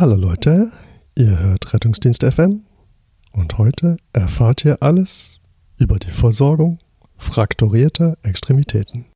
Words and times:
Hallo 0.00 0.16
Leute, 0.16 0.72
ihr 1.14 1.40
hört 1.40 1.74
Rettungsdienst 1.74 2.24
FM 2.24 2.62
und 3.32 3.58
heute 3.58 3.98
erfahrt 4.14 4.64
ihr 4.64 4.82
alles 4.82 5.42
über 5.76 5.98
die 5.98 6.10
Versorgung 6.10 6.78
frakturierter 7.18 8.16
Extremitäten. 8.22 9.09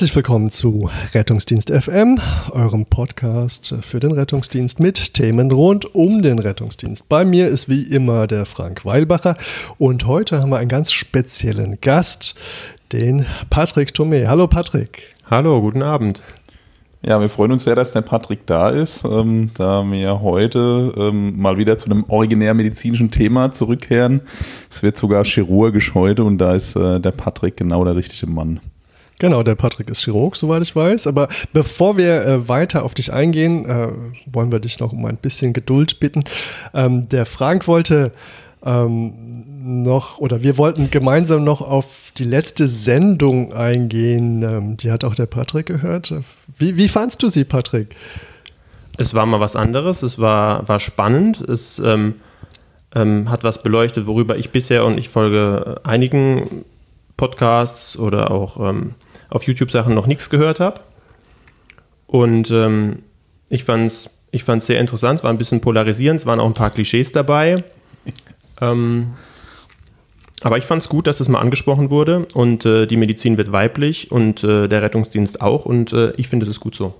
Herzlich 0.00 0.16
willkommen 0.16 0.48
zu 0.48 0.88
Rettungsdienst 1.12 1.70
FM, 1.70 2.18
eurem 2.52 2.86
Podcast 2.86 3.74
für 3.82 4.00
den 4.00 4.12
Rettungsdienst 4.12 4.80
mit 4.80 5.12
Themen 5.12 5.52
rund 5.52 5.94
um 5.94 6.22
den 6.22 6.38
Rettungsdienst. 6.38 7.06
Bei 7.10 7.26
mir 7.26 7.48
ist 7.48 7.68
wie 7.68 7.82
immer 7.82 8.26
der 8.26 8.46
Frank 8.46 8.86
Weilbacher 8.86 9.36
und 9.76 10.06
heute 10.06 10.40
haben 10.40 10.48
wir 10.48 10.56
einen 10.56 10.70
ganz 10.70 10.90
speziellen 10.90 11.82
Gast, 11.82 12.34
den 12.92 13.26
Patrick 13.50 13.92
Thome. 13.92 14.26
Hallo 14.26 14.46
Patrick. 14.48 15.02
Hallo, 15.28 15.60
guten 15.60 15.82
Abend. 15.82 16.22
Ja, 17.02 17.20
wir 17.20 17.28
freuen 17.28 17.52
uns 17.52 17.64
sehr, 17.64 17.74
dass 17.74 17.92
der 17.92 18.00
Patrick 18.00 18.46
da 18.46 18.70
ist, 18.70 19.04
ähm, 19.04 19.50
da 19.52 19.84
wir 19.84 20.22
heute 20.22 20.94
ähm, 20.96 21.38
mal 21.38 21.58
wieder 21.58 21.76
zu 21.76 21.90
einem 21.90 22.06
originär 22.08 22.54
medizinischen 22.54 23.10
Thema 23.10 23.52
zurückkehren. 23.52 24.22
Es 24.70 24.82
wird 24.82 24.96
sogar 24.96 25.26
chirurgisch 25.26 25.92
heute 25.92 26.24
und 26.24 26.38
da 26.38 26.54
ist 26.54 26.74
äh, 26.74 27.00
der 27.00 27.12
Patrick 27.12 27.58
genau 27.58 27.84
der 27.84 27.96
richtige 27.96 28.26
Mann. 28.26 28.60
Genau, 29.20 29.42
der 29.42 29.54
Patrick 29.54 29.90
ist 29.90 30.02
Chirurg, 30.02 30.34
soweit 30.34 30.62
ich 30.62 30.74
weiß. 30.74 31.06
Aber 31.06 31.28
bevor 31.52 31.98
wir 31.98 32.24
äh, 32.24 32.48
weiter 32.48 32.84
auf 32.84 32.94
dich 32.94 33.12
eingehen, 33.12 33.66
äh, 33.66 33.88
wollen 34.24 34.50
wir 34.50 34.60
dich 34.60 34.80
noch 34.80 34.92
um 34.92 35.04
ein 35.04 35.18
bisschen 35.18 35.52
Geduld 35.52 36.00
bitten. 36.00 36.24
Ähm, 36.72 37.06
der 37.10 37.26
Frank 37.26 37.68
wollte 37.68 38.12
ähm, 38.64 39.82
noch, 39.82 40.18
oder 40.18 40.42
wir 40.42 40.56
wollten 40.56 40.90
gemeinsam 40.90 41.44
noch 41.44 41.60
auf 41.60 42.12
die 42.16 42.24
letzte 42.24 42.66
Sendung 42.66 43.52
eingehen. 43.52 44.42
Ähm, 44.42 44.76
die 44.78 44.90
hat 44.90 45.04
auch 45.04 45.14
der 45.14 45.26
Patrick 45.26 45.66
gehört. 45.66 46.14
Wie, 46.56 46.78
wie 46.78 46.88
fandst 46.88 47.22
du 47.22 47.28
sie, 47.28 47.44
Patrick? 47.44 47.94
Es 48.96 49.12
war 49.12 49.26
mal 49.26 49.40
was 49.40 49.54
anderes, 49.54 50.02
es 50.02 50.18
war, 50.18 50.66
war 50.66 50.80
spannend, 50.80 51.42
es 51.42 51.78
ähm, 51.78 52.14
ähm, 52.94 53.30
hat 53.30 53.44
was 53.44 53.62
beleuchtet, 53.62 54.06
worüber 54.06 54.38
ich 54.38 54.48
bisher 54.48 54.86
und 54.86 54.96
ich 54.96 55.10
folge 55.10 55.78
einigen 55.84 56.64
Podcasts 57.18 57.98
oder 57.98 58.30
auch 58.30 58.58
ähm, 58.66 58.94
auf 59.30 59.44
YouTube-Sachen 59.44 59.94
noch 59.94 60.06
nichts 60.06 60.28
gehört 60.30 60.60
habe. 60.60 60.80
Und 62.06 62.50
ähm, 62.50 63.02
ich 63.48 63.64
fand 63.64 63.86
es 63.86 64.10
ich 64.32 64.44
fand's 64.44 64.66
sehr 64.66 64.80
interessant, 64.80 65.24
war 65.24 65.30
ein 65.30 65.38
bisschen 65.38 65.60
polarisierend, 65.60 66.20
es 66.20 66.26
waren 66.26 66.40
auch 66.40 66.46
ein 66.46 66.54
paar 66.54 66.70
Klischees 66.70 67.12
dabei. 67.12 67.56
Ähm, 68.60 69.14
aber 70.42 70.56
ich 70.56 70.64
fand 70.64 70.82
es 70.82 70.88
gut, 70.88 71.06
dass 71.06 71.18
das 71.18 71.28
mal 71.28 71.40
angesprochen 71.40 71.90
wurde 71.90 72.26
und 72.34 72.64
äh, 72.64 72.86
die 72.86 72.96
Medizin 72.96 73.36
wird 73.36 73.52
weiblich 73.52 74.10
und 74.10 74.42
äh, 74.44 74.68
der 74.68 74.82
Rettungsdienst 74.82 75.40
auch 75.40 75.66
und 75.66 75.92
äh, 75.92 76.12
ich 76.12 76.28
finde, 76.28 76.44
es 76.44 76.50
ist 76.50 76.60
gut 76.60 76.74
so. 76.74 76.94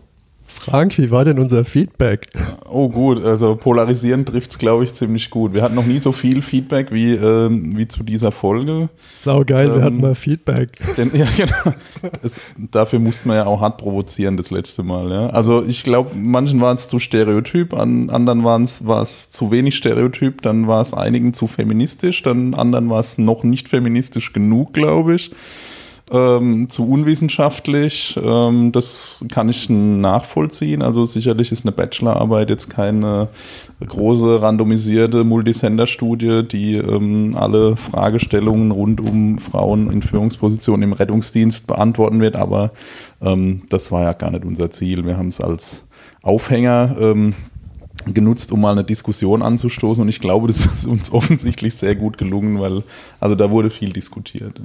Frank, 0.51 0.99
wie 0.99 1.11
war 1.11 1.25
denn 1.25 1.39
unser 1.39 1.65
Feedback? 1.65 2.27
Oh 2.69 2.89
gut, 2.89 3.25
also 3.25 3.55
polarisieren 3.55 4.27
trifft 4.27 4.51
es, 4.51 4.59
glaube 4.59 4.85
ich, 4.85 4.93
ziemlich 4.93 5.31
gut. 5.31 5.55
Wir 5.55 5.63
hatten 5.63 5.77
noch 5.77 5.87
nie 5.87 6.01
so 6.01 6.13
viel 6.13 6.43
Feedback 6.43 6.93
wie, 6.93 7.15
ähm, 7.15 7.77
wie 7.77 7.87
zu 7.87 8.03
dieser 8.03 8.33
Folge. 8.33 8.89
Sau 9.17 9.45
geil, 9.45 9.69
ähm, 9.69 9.75
wir 9.77 9.83
hatten 9.83 10.01
mal 10.01 10.15
Feedback. 10.15 10.73
Denn, 10.97 11.13
ja, 11.15 11.27
genau. 11.37 11.75
Es, 12.23 12.41
dafür 12.57 12.99
mussten 12.99 13.29
wir 13.29 13.37
ja 13.37 13.47
auch 13.47 13.61
hart 13.61 13.79
provozieren 13.79 14.37
das 14.37 14.51
letzte 14.51 14.83
Mal. 14.83 15.11
Ja. 15.11 15.27
Also 15.29 15.65
ich 15.65 15.85
glaube, 15.85 16.17
manchen 16.17 16.61
waren 16.61 16.75
es 16.75 16.89
zu 16.89 16.99
stereotyp, 16.99 17.73
an 17.73 18.11
anderen 18.11 18.45
waren 18.45 18.65
es 18.65 19.31
zu 19.31 19.51
wenig 19.51 19.77
stereotyp, 19.77 20.43
dann 20.43 20.67
war 20.67 20.83
es 20.83 20.93
einigen 20.93 21.33
zu 21.33 21.47
feministisch, 21.47 22.23
dann 22.23 22.55
anderen 22.55 22.91
war 22.91 23.01
es 23.01 23.19
noch 23.19 23.45
nicht 23.45 23.69
feministisch 23.69 24.33
genug, 24.33 24.73
glaube 24.73 25.15
ich 25.15 25.31
ähm, 26.11 26.69
zu 26.69 26.89
unwissenschaftlich. 26.89 28.19
Ähm, 28.23 28.73
das 28.73 29.25
kann 29.31 29.49
ich 29.49 29.69
nachvollziehen. 29.69 30.83
Also 30.83 31.07
sicherlich 31.07 31.53
ist 31.53 31.65
eine 31.65 31.73
Bachelorarbeit 31.73 32.51
jetzt 32.51 32.69
keine 32.69 33.29
große 33.87 34.43
randomisierte 34.43 35.25
Multisender-Studie, 35.25 36.43
die 36.47 36.77
ähm, 36.77 37.37
alle 37.37 37.77
Fragestellungen 37.77 38.71
rund 38.71 39.01
um 39.01 39.39
Frauen 39.39 39.91
in 39.91 40.03
Führungspositionen 40.03 40.83
im 40.83 40.93
Rettungsdienst 40.93 41.67
beantworten 41.67 42.21
wird. 42.21 42.37
Aber 42.37 42.73
ähm, 43.23 43.63
das 43.69 43.93
war 43.93 44.03
ja 44.03 44.13
gar 44.13 44.31
nicht 44.31 44.45
unser 44.45 44.71
Ziel. 44.71 45.05
Wir 45.05 45.17
haben 45.17 45.29
es 45.29 45.41
als 45.41 45.85
Aufhänger 46.23 46.97
ähm, 47.01 47.35
genutzt, 48.07 48.51
um 48.51 48.61
mal 48.61 48.73
eine 48.73 48.85
Diskussion 48.85 49.43
anzustoßen. 49.43 50.03
Und 50.03 50.09
ich 50.09 50.21
glaube, 50.21 50.49
das 50.49 50.67
ist 50.67 50.87
uns 50.87 51.13
offensichtlich 51.13 51.75
sehr 51.77 51.95
gut 51.95 52.19
gelungen, 52.19 52.59
weil 52.59 52.83
also 53.21 53.37
da 53.37 53.51
wurde 53.51 53.71
viel 53.71 53.93
diskutiert. 53.93 54.61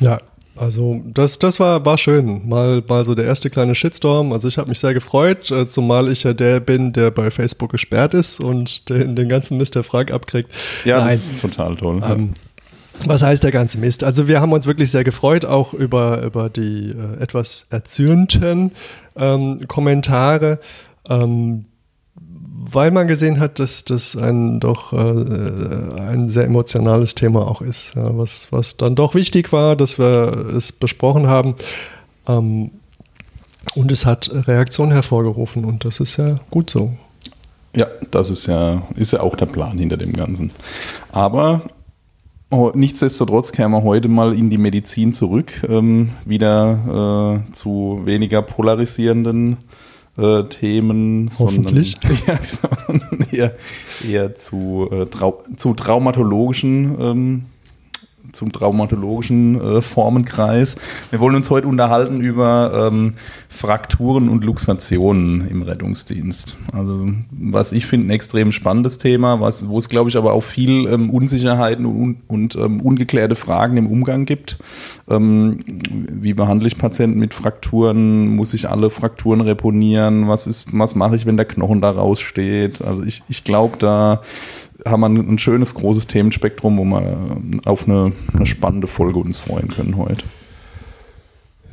Ja, 0.00 0.10
ja 0.10 0.18
also 0.56 1.00
das, 1.04 1.38
das 1.38 1.60
war, 1.60 1.84
war 1.84 1.98
schön. 1.98 2.48
Mal, 2.48 2.82
mal 2.86 3.04
so 3.04 3.14
der 3.14 3.24
erste 3.24 3.50
kleine 3.50 3.74
Shitstorm. 3.74 4.32
Also 4.32 4.48
ich 4.48 4.58
habe 4.58 4.68
mich 4.68 4.80
sehr 4.80 4.94
gefreut, 4.94 5.50
äh, 5.50 5.68
zumal 5.68 6.10
ich 6.10 6.24
ja 6.24 6.32
der 6.32 6.60
bin, 6.60 6.92
der 6.92 7.10
bei 7.10 7.30
Facebook 7.30 7.70
gesperrt 7.70 8.14
ist 8.14 8.40
und 8.40 8.88
den, 8.88 9.16
den 9.16 9.28
ganzen 9.28 9.58
Mist 9.58 9.74
der 9.74 9.82
Frag 9.82 10.10
abkriegt. 10.10 10.50
Ja, 10.84 10.98
Nein. 10.98 11.08
das 11.08 11.26
ist 11.26 11.40
total 11.40 11.76
toll. 11.76 12.02
Ähm, 12.06 12.34
was 13.04 13.22
heißt 13.22 13.44
der 13.44 13.52
ganze 13.52 13.78
Mist? 13.78 14.04
Also 14.04 14.26
wir 14.26 14.40
haben 14.40 14.52
uns 14.52 14.66
wirklich 14.66 14.90
sehr 14.90 15.04
gefreut, 15.04 15.44
auch 15.44 15.74
über, 15.74 16.22
über 16.22 16.48
die 16.48 16.90
äh, 16.90 17.22
etwas 17.22 17.66
erzürnten 17.70 18.72
ähm, 19.16 19.68
Kommentare. 19.68 20.58
Ähm, 21.08 21.66
weil 22.72 22.90
man 22.90 23.06
gesehen 23.06 23.40
hat, 23.40 23.58
dass 23.58 23.84
das 23.84 24.16
ein 24.16 24.60
doch 24.60 24.92
äh, 24.92 24.96
ein 24.96 26.28
sehr 26.28 26.44
emotionales 26.44 27.14
Thema 27.14 27.46
auch 27.46 27.62
ist, 27.62 27.94
ja, 27.94 28.16
was, 28.16 28.48
was 28.50 28.76
dann 28.76 28.94
doch 28.94 29.14
wichtig 29.14 29.52
war, 29.52 29.76
dass 29.76 29.98
wir 29.98 30.52
es 30.56 30.72
besprochen 30.72 31.26
haben. 31.26 31.54
Ähm, 32.26 32.70
und 33.74 33.92
es 33.92 34.06
hat 34.06 34.30
Reaktionen 34.32 34.92
hervorgerufen 34.92 35.64
und 35.64 35.84
das 35.84 36.00
ist 36.00 36.16
ja 36.16 36.40
gut 36.50 36.70
so. 36.70 36.92
Ja, 37.74 37.86
das 38.10 38.30
ist 38.30 38.46
ja, 38.46 38.82
ist 38.94 39.12
ja 39.12 39.20
auch 39.20 39.36
der 39.36 39.46
Plan 39.46 39.76
hinter 39.76 39.96
dem 39.96 40.12
Ganzen. 40.12 40.50
Aber 41.12 41.62
oh, 42.50 42.70
nichtsdestotrotz 42.74 43.52
kämen 43.52 43.72
wir 43.72 43.82
heute 43.82 44.08
mal 44.08 44.34
in 44.34 44.50
die 44.50 44.58
Medizin 44.58 45.12
zurück, 45.12 45.62
ähm, 45.68 46.10
wieder 46.24 47.42
äh, 47.48 47.52
zu 47.52 48.02
weniger 48.04 48.40
polarisierenden 48.40 49.52
äh, 49.52 49.85
Themen, 50.48 51.30
Hoffentlich. 51.38 51.96
sondern 52.00 53.26
ja, 53.30 53.44
eher, 53.50 53.54
eher 54.08 54.34
zu, 54.34 54.88
äh, 54.90 55.06
trau 55.06 55.42
zu 55.56 55.74
traumatologischen 55.74 56.96
ähm, 57.00 57.44
zum 58.36 58.52
traumatologischen 58.52 59.60
äh, 59.60 59.82
Formenkreis. 59.82 60.76
Wir 61.10 61.20
wollen 61.20 61.34
uns 61.34 61.50
heute 61.50 61.66
unterhalten 61.66 62.20
über 62.20 62.88
ähm, 62.88 63.14
Frakturen 63.48 64.28
und 64.28 64.44
Luxationen 64.44 65.48
im 65.48 65.62
Rettungsdienst. 65.62 66.56
Also 66.72 67.08
was 67.30 67.72
ich 67.72 67.86
finde 67.86 68.08
ein 68.08 68.10
extrem 68.10 68.52
spannendes 68.52 68.98
Thema, 68.98 69.40
was, 69.40 69.68
wo 69.68 69.78
es 69.78 69.88
glaube 69.88 70.10
ich 70.10 70.16
aber 70.16 70.32
auch 70.32 70.44
viel 70.44 70.86
ähm, 70.86 71.10
Unsicherheiten 71.10 71.86
und, 71.86 72.18
und 72.28 72.54
ähm, 72.56 72.80
ungeklärte 72.80 73.34
Fragen 73.34 73.76
im 73.76 73.86
Umgang 73.86 74.26
gibt. 74.26 74.58
Ähm, 75.08 75.64
wie 75.66 76.34
behandle 76.34 76.68
ich 76.68 76.78
Patienten 76.78 77.18
mit 77.18 77.34
Frakturen? 77.34 78.28
Muss 78.28 78.54
ich 78.54 78.68
alle 78.68 78.90
Frakturen 78.90 79.40
reponieren? 79.40 80.28
Was 80.28 80.66
was 80.72 80.94
mache 80.94 81.16
ich, 81.16 81.26
wenn 81.26 81.36
der 81.36 81.46
Knochen 81.46 81.80
da 81.80 81.90
raussteht? 81.90 82.82
Also 82.82 83.02
ich, 83.02 83.22
ich 83.28 83.44
glaube, 83.44 83.76
da 83.78 84.20
haben 84.86 85.00
wir 85.00 85.08
ein, 85.08 85.38
schönes, 85.38 85.74
großes 85.74 86.06
Themenspektrum, 86.06 86.78
wo 86.78 86.84
wir 86.84 87.36
auf 87.64 87.88
eine, 87.88 88.12
eine 88.34 88.46
spannende 88.46 88.86
Folge 88.86 89.18
uns 89.18 89.38
freuen 89.38 89.68
können 89.68 89.96
heute. 89.96 90.24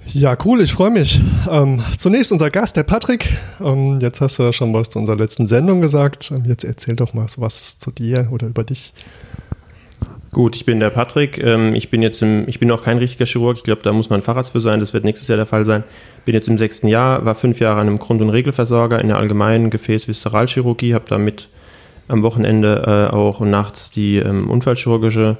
Ja, 0.05 0.37
cool, 0.43 0.61
ich 0.61 0.73
freue 0.73 0.91
mich. 0.91 1.21
Ähm, 1.49 1.81
zunächst 1.97 2.31
unser 2.31 2.51
Gast, 2.51 2.75
der 2.75 2.83
Patrick. 2.83 3.37
Ähm, 3.61 3.99
jetzt 4.01 4.19
hast 4.19 4.37
du 4.37 4.43
ja 4.43 4.53
schon 4.53 4.73
was 4.73 4.89
zu 4.89 4.99
unserer 4.99 5.15
letzten 5.15 5.47
Sendung 5.47 5.81
gesagt. 5.81 6.31
Ähm, 6.35 6.43
jetzt 6.45 6.65
erzähl 6.65 6.95
doch 6.95 7.13
mal 7.13 7.25
was 7.37 7.79
zu 7.79 7.91
dir 7.91 8.27
oder 8.31 8.47
über 8.47 8.63
dich. 8.63 8.93
Gut, 10.33 10.55
ich 10.55 10.65
bin 10.65 10.79
der 10.79 10.89
Patrick. 10.89 11.37
Ähm, 11.37 11.73
ich 11.73 11.89
bin 11.89 12.01
jetzt 12.01 12.21
im, 12.21 12.47
ich 12.49 12.59
bin 12.59 12.67
noch 12.67 12.81
kein 12.81 12.97
richtiger 12.97 13.25
Chirurg. 13.25 13.57
Ich 13.57 13.63
glaube, 13.63 13.81
da 13.83 13.93
muss 13.93 14.09
man 14.09 14.21
Facharzt 14.21 14.51
für 14.51 14.59
sein. 14.59 14.79
Das 14.79 14.93
wird 14.93 15.05
nächstes 15.05 15.27
Jahr 15.29 15.37
der 15.37 15.45
Fall 15.45 15.63
sein. 15.63 15.83
Bin 16.25 16.35
jetzt 16.35 16.49
im 16.49 16.57
sechsten 16.57 16.87
Jahr, 16.87 17.23
war 17.23 17.35
fünf 17.35 17.59
Jahre 17.59 17.79
an 17.79 17.87
einem 17.87 17.99
Grund- 17.99 18.21
und 18.21 18.29
Regelversorger 18.29 18.99
in 18.99 19.07
der 19.07 19.17
allgemeinen 19.17 19.69
Gefäß-Viszeralchirurgie, 19.69 20.95
habe 20.95 21.05
damit 21.07 21.49
am 22.07 22.23
Wochenende 22.23 23.09
äh, 23.11 23.13
auch 23.13 23.39
nachts 23.41 23.91
die 23.91 24.17
ähm, 24.17 24.49
unfallchirurgische, 24.49 25.37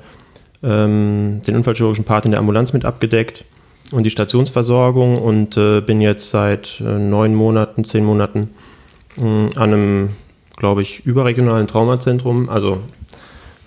ähm, 0.64 1.42
den 1.46 1.56
unfallchirurgischen 1.56 2.06
Part 2.06 2.26
in 2.26 2.32
der 2.32 2.40
Ambulanz 2.40 2.74
mit 2.74 2.86
abgedeckt 2.86 3.46
und 3.92 4.04
die 4.04 4.10
Stationsversorgung 4.10 5.18
und 5.18 5.58
äh, 5.58 5.82
bin 5.82 6.02
jetzt 6.02 6.30
seit 6.30 6.82
äh, 6.82 6.98
neun 6.98 7.36
Monaten, 7.36 7.84
zehn 7.84 8.06
Monaten 8.06 8.50
mh, 9.18 9.50
an 9.56 9.74
einem, 9.74 10.10
glaube 10.56 10.82
ich, 10.82 11.06
überregionalen 11.06 11.68
Traumazentrum, 11.68 12.50
also 12.50 12.80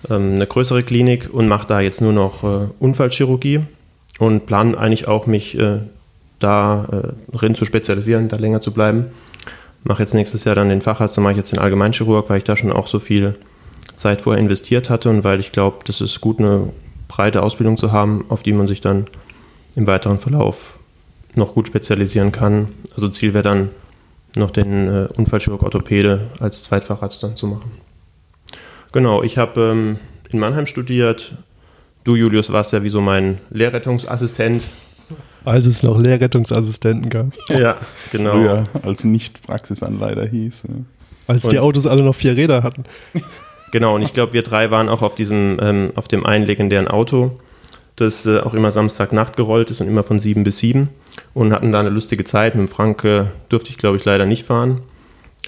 ähm, 0.09 0.35
eine 0.35 0.47
größere 0.47 0.83
Klinik 0.83 1.29
und 1.31 1.47
mache 1.47 1.67
da 1.67 1.79
jetzt 1.79 2.01
nur 2.01 2.13
noch 2.13 2.43
äh, 2.43 2.67
Unfallchirurgie 2.79 3.61
und 4.19 4.45
plane 4.45 4.77
eigentlich 4.77 5.07
auch 5.07 5.27
mich 5.27 5.57
äh, 5.57 5.79
darin 6.39 7.55
zu 7.55 7.65
spezialisieren, 7.65 8.27
da 8.27 8.37
länger 8.37 8.61
zu 8.61 8.71
bleiben. 8.71 9.05
Mache 9.83 10.03
jetzt 10.03 10.13
nächstes 10.13 10.43
Jahr 10.43 10.55
dann 10.55 10.69
den 10.69 10.81
Facharzt, 10.81 11.15
dann 11.17 11.23
mache 11.23 11.33
ich 11.33 11.37
jetzt 11.37 11.51
den 11.51 11.59
Allgemeinchirurg, 11.59 12.29
weil 12.29 12.39
ich 12.39 12.43
da 12.43 12.55
schon 12.55 12.71
auch 12.71 12.87
so 12.87 12.99
viel 12.99 13.35
Zeit 13.95 14.21
vorher 14.21 14.41
investiert 14.41 14.89
hatte 14.89 15.09
und 15.09 15.23
weil 15.23 15.39
ich 15.39 15.51
glaube, 15.51 15.77
das 15.85 16.01
ist 16.01 16.21
gut, 16.21 16.39
eine 16.39 16.71
breite 17.07 17.41
Ausbildung 17.41 17.77
zu 17.77 17.91
haben, 17.91 18.25
auf 18.29 18.43
die 18.43 18.53
man 18.53 18.67
sich 18.67 18.81
dann 18.81 19.05
im 19.75 19.87
weiteren 19.87 20.19
Verlauf 20.19 20.77
noch 21.35 21.53
gut 21.53 21.67
spezialisieren 21.67 22.31
kann. 22.31 22.69
Also 22.95 23.09
Ziel 23.09 23.33
wäre 23.33 23.43
dann 23.43 23.69
noch 24.35 24.51
den 24.51 24.87
äh, 24.87 25.07
Unfallchirurg 25.15 25.63
Orthopäde 25.63 26.27
als 26.39 26.63
Zweitfacharzt 26.63 27.23
dann 27.23 27.35
zu 27.35 27.47
machen. 27.47 27.71
Genau, 28.91 29.23
ich 29.23 29.37
habe 29.37 29.61
ähm, 29.61 29.99
in 30.29 30.39
Mannheim 30.39 30.65
studiert. 30.65 31.35
Du, 32.03 32.15
Julius, 32.15 32.51
warst 32.51 32.73
ja 32.73 32.83
wie 32.83 32.89
so 32.89 33.01
mein 33.01 33.39
Lehrrettungsassistent. 33.49 34.63
Als 35.47 35.65
es 35.65 35.81
noch 35.81 35.97
Lehrrettungsassistenten 35.97 37.09
gab. 37.09 37.27
Ja, 37.49 37.77
genau. 38.11 38.31
Früher 38.33 38.63
als 38.83 39.05
Nicht-Praxisanleiter 39.05 40.25
hieß. 40.25 40.63
Ja. 40.67 40.73
Als 41.27 41.43
die 41.43 41.57
Und- 41.57 41.63
Autos 41.63 41.87
alle 41.87 42.03
noch 42.03 42.15
vier 42.15 42.35
Räder 42.35 42.63
hatten. 42.63 42.83
Genau, 43.73 43.95
und 43.95 44.01
ich 44.01 44.13
glaube, 44.13 44.31
wir 44.31 44.43
drei 44.43 44.71
waren 44.71 44.87
auch 44.87 45.01
auf 45.01 45.15
diesem, 45.15 45.57
ähm, 45.61 45.91
auf 45.95 46.07
dem 46.07 46.25
einen 46.25 46.45
legendären 46.45 46.87
Auto, 46.87 47.31
das 47.97 48.25
äh, 48.25 48.39
auch 48.39 48.53
immer 48.53 48.71
Samstagnacht 48.71 49.35
gerollt 49.35 49.69
ist 49.69 49.81
und 49.81 49.89
immer 49.89 50.03
von 50.03 50.21
sieben 50.21 50.45
bis 50.45 50.59
sieben 50.59 50.87
und 51.33 51.51
hatten 51.51 51.73
da 51.73 51.81
eine 51.81 51.89
lustige 51.89 52.23
Zeit. 52.23 52.55
Mit 52.55 52.65
dem 52.65 52.71
Frank 52.71 53.03
äh, 53.03 53.25
durfte 53.49 53.69
ich, 53.69 53.77
glaube 53.77 53.97
ich, 53.97 54.05
leider 54.05 54.25
nicht 54.25 54.45
fahren. 54.45 54.79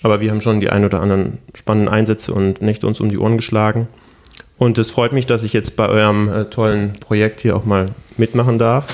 Aber 0.03 0.19
wir 0.19 0.31
haben 0.31 0.41
schon 0.41 0.59
die 0.59 0.69
ein 0.69 0.83
oder 0.83 0.99
anderen 0.99 1.37
spannenden 1.55 1.93
Einsätze 1.93 2.33
und 2.33 2.61
Nächte 2.61 2.87
uns 2.87 2.99
um 2.99 3.07
die 3.07 3.17
Ohren 3.17 3.37
geschlagen. 3.37 3.87
Und 4.57 4.77
es 4.77 4.91
freut 4.91 5.13
mich, 5.13 5.25
dass 5.25 5.43
ich 5.43 5.53
jetzt 5.53 5.77
bei 5.77 5.87
eurem 5.87 6.27
äh, 6.27 6.45
tollen 6.49 6.95
Projekt 6.99 7.39
hier 7.39 7.55
auch 7.55 7.63
mal 7.63 7.91
mitmachen 8.17 8.59
darf. 8.59 8.85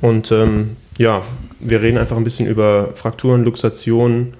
Und 0.00 0.32
ähm, 0.32 0.76
ja, 0.98 1.22
wir 1.58 1.82
reden 1.82 1.98
einfach 1.98 2.16
ein 2.16 2.24
bisschen 2.24 2.46
über 2.46 2.90
Frakturen, 2.94 3.44
Luxationen. 3.44 4.34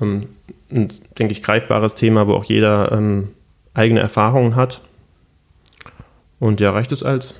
Ähm, 0.00 0.28
ein, 0.70 0.88
denke 1.18 1.32
ich, 1.32 1.42
greifbares 1.42 1.94
Thema, 1.94 2.26
wo 2.26 2.34
auch 2.34 2.44
jeder 2.44 2.92
ähm, 2.92 3.28
eigene 3.74 4.00
Erfahrungen 4.00 4.56
hat. 4.56 4.80
Und 6.38 6.60
ja, 6.60 6.70
reicht 6.70 6.92
es 6.92 7.02
als 7.02 7.36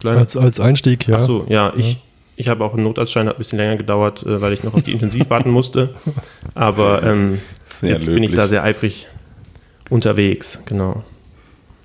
kleiner 0.00 0.18
Als, 0.18 0.36
als 0.36 0.60
Einstieg, 0.60 1.06
ja. 1.08 1.16
Ach 1.18 1.22
so, 1.22 1.46
ja, 1.48 1.72
ich, 1.76 1.98
ich 2.36 2.48
habe 2.48 2.64
auch 2.64 2.74
einen 2.74 2.82
Notarztschein, 2.84 3.28
hat 3.28 3.36
ein 3.36 3.38
bisschen 3.38 3.58
länger 3.58 3.76
gedauert, 3.76 4.24
äh, 4.24 4.40
weil 4.40 4.52
ich 4.52 4.64
noch 4.64 4.74
auf 4.74 4.82
die 4.82 4.92
Intensiv 4.92 5.30
warten 5.30 5.50
musste. 5.50 5.94
Aber 6.54 7.02
ähm, 7.02 7.40
jetzt 7.60 7.80
bin 7.80 7.94
ich 7.94 8.30
löblich. 8.30 8.34
da 8.34 8.48
sehr 8.48 8.62
eifrig 8.64 9.06
unterwegs, 9.88 10.58
genau. 10.64 11.04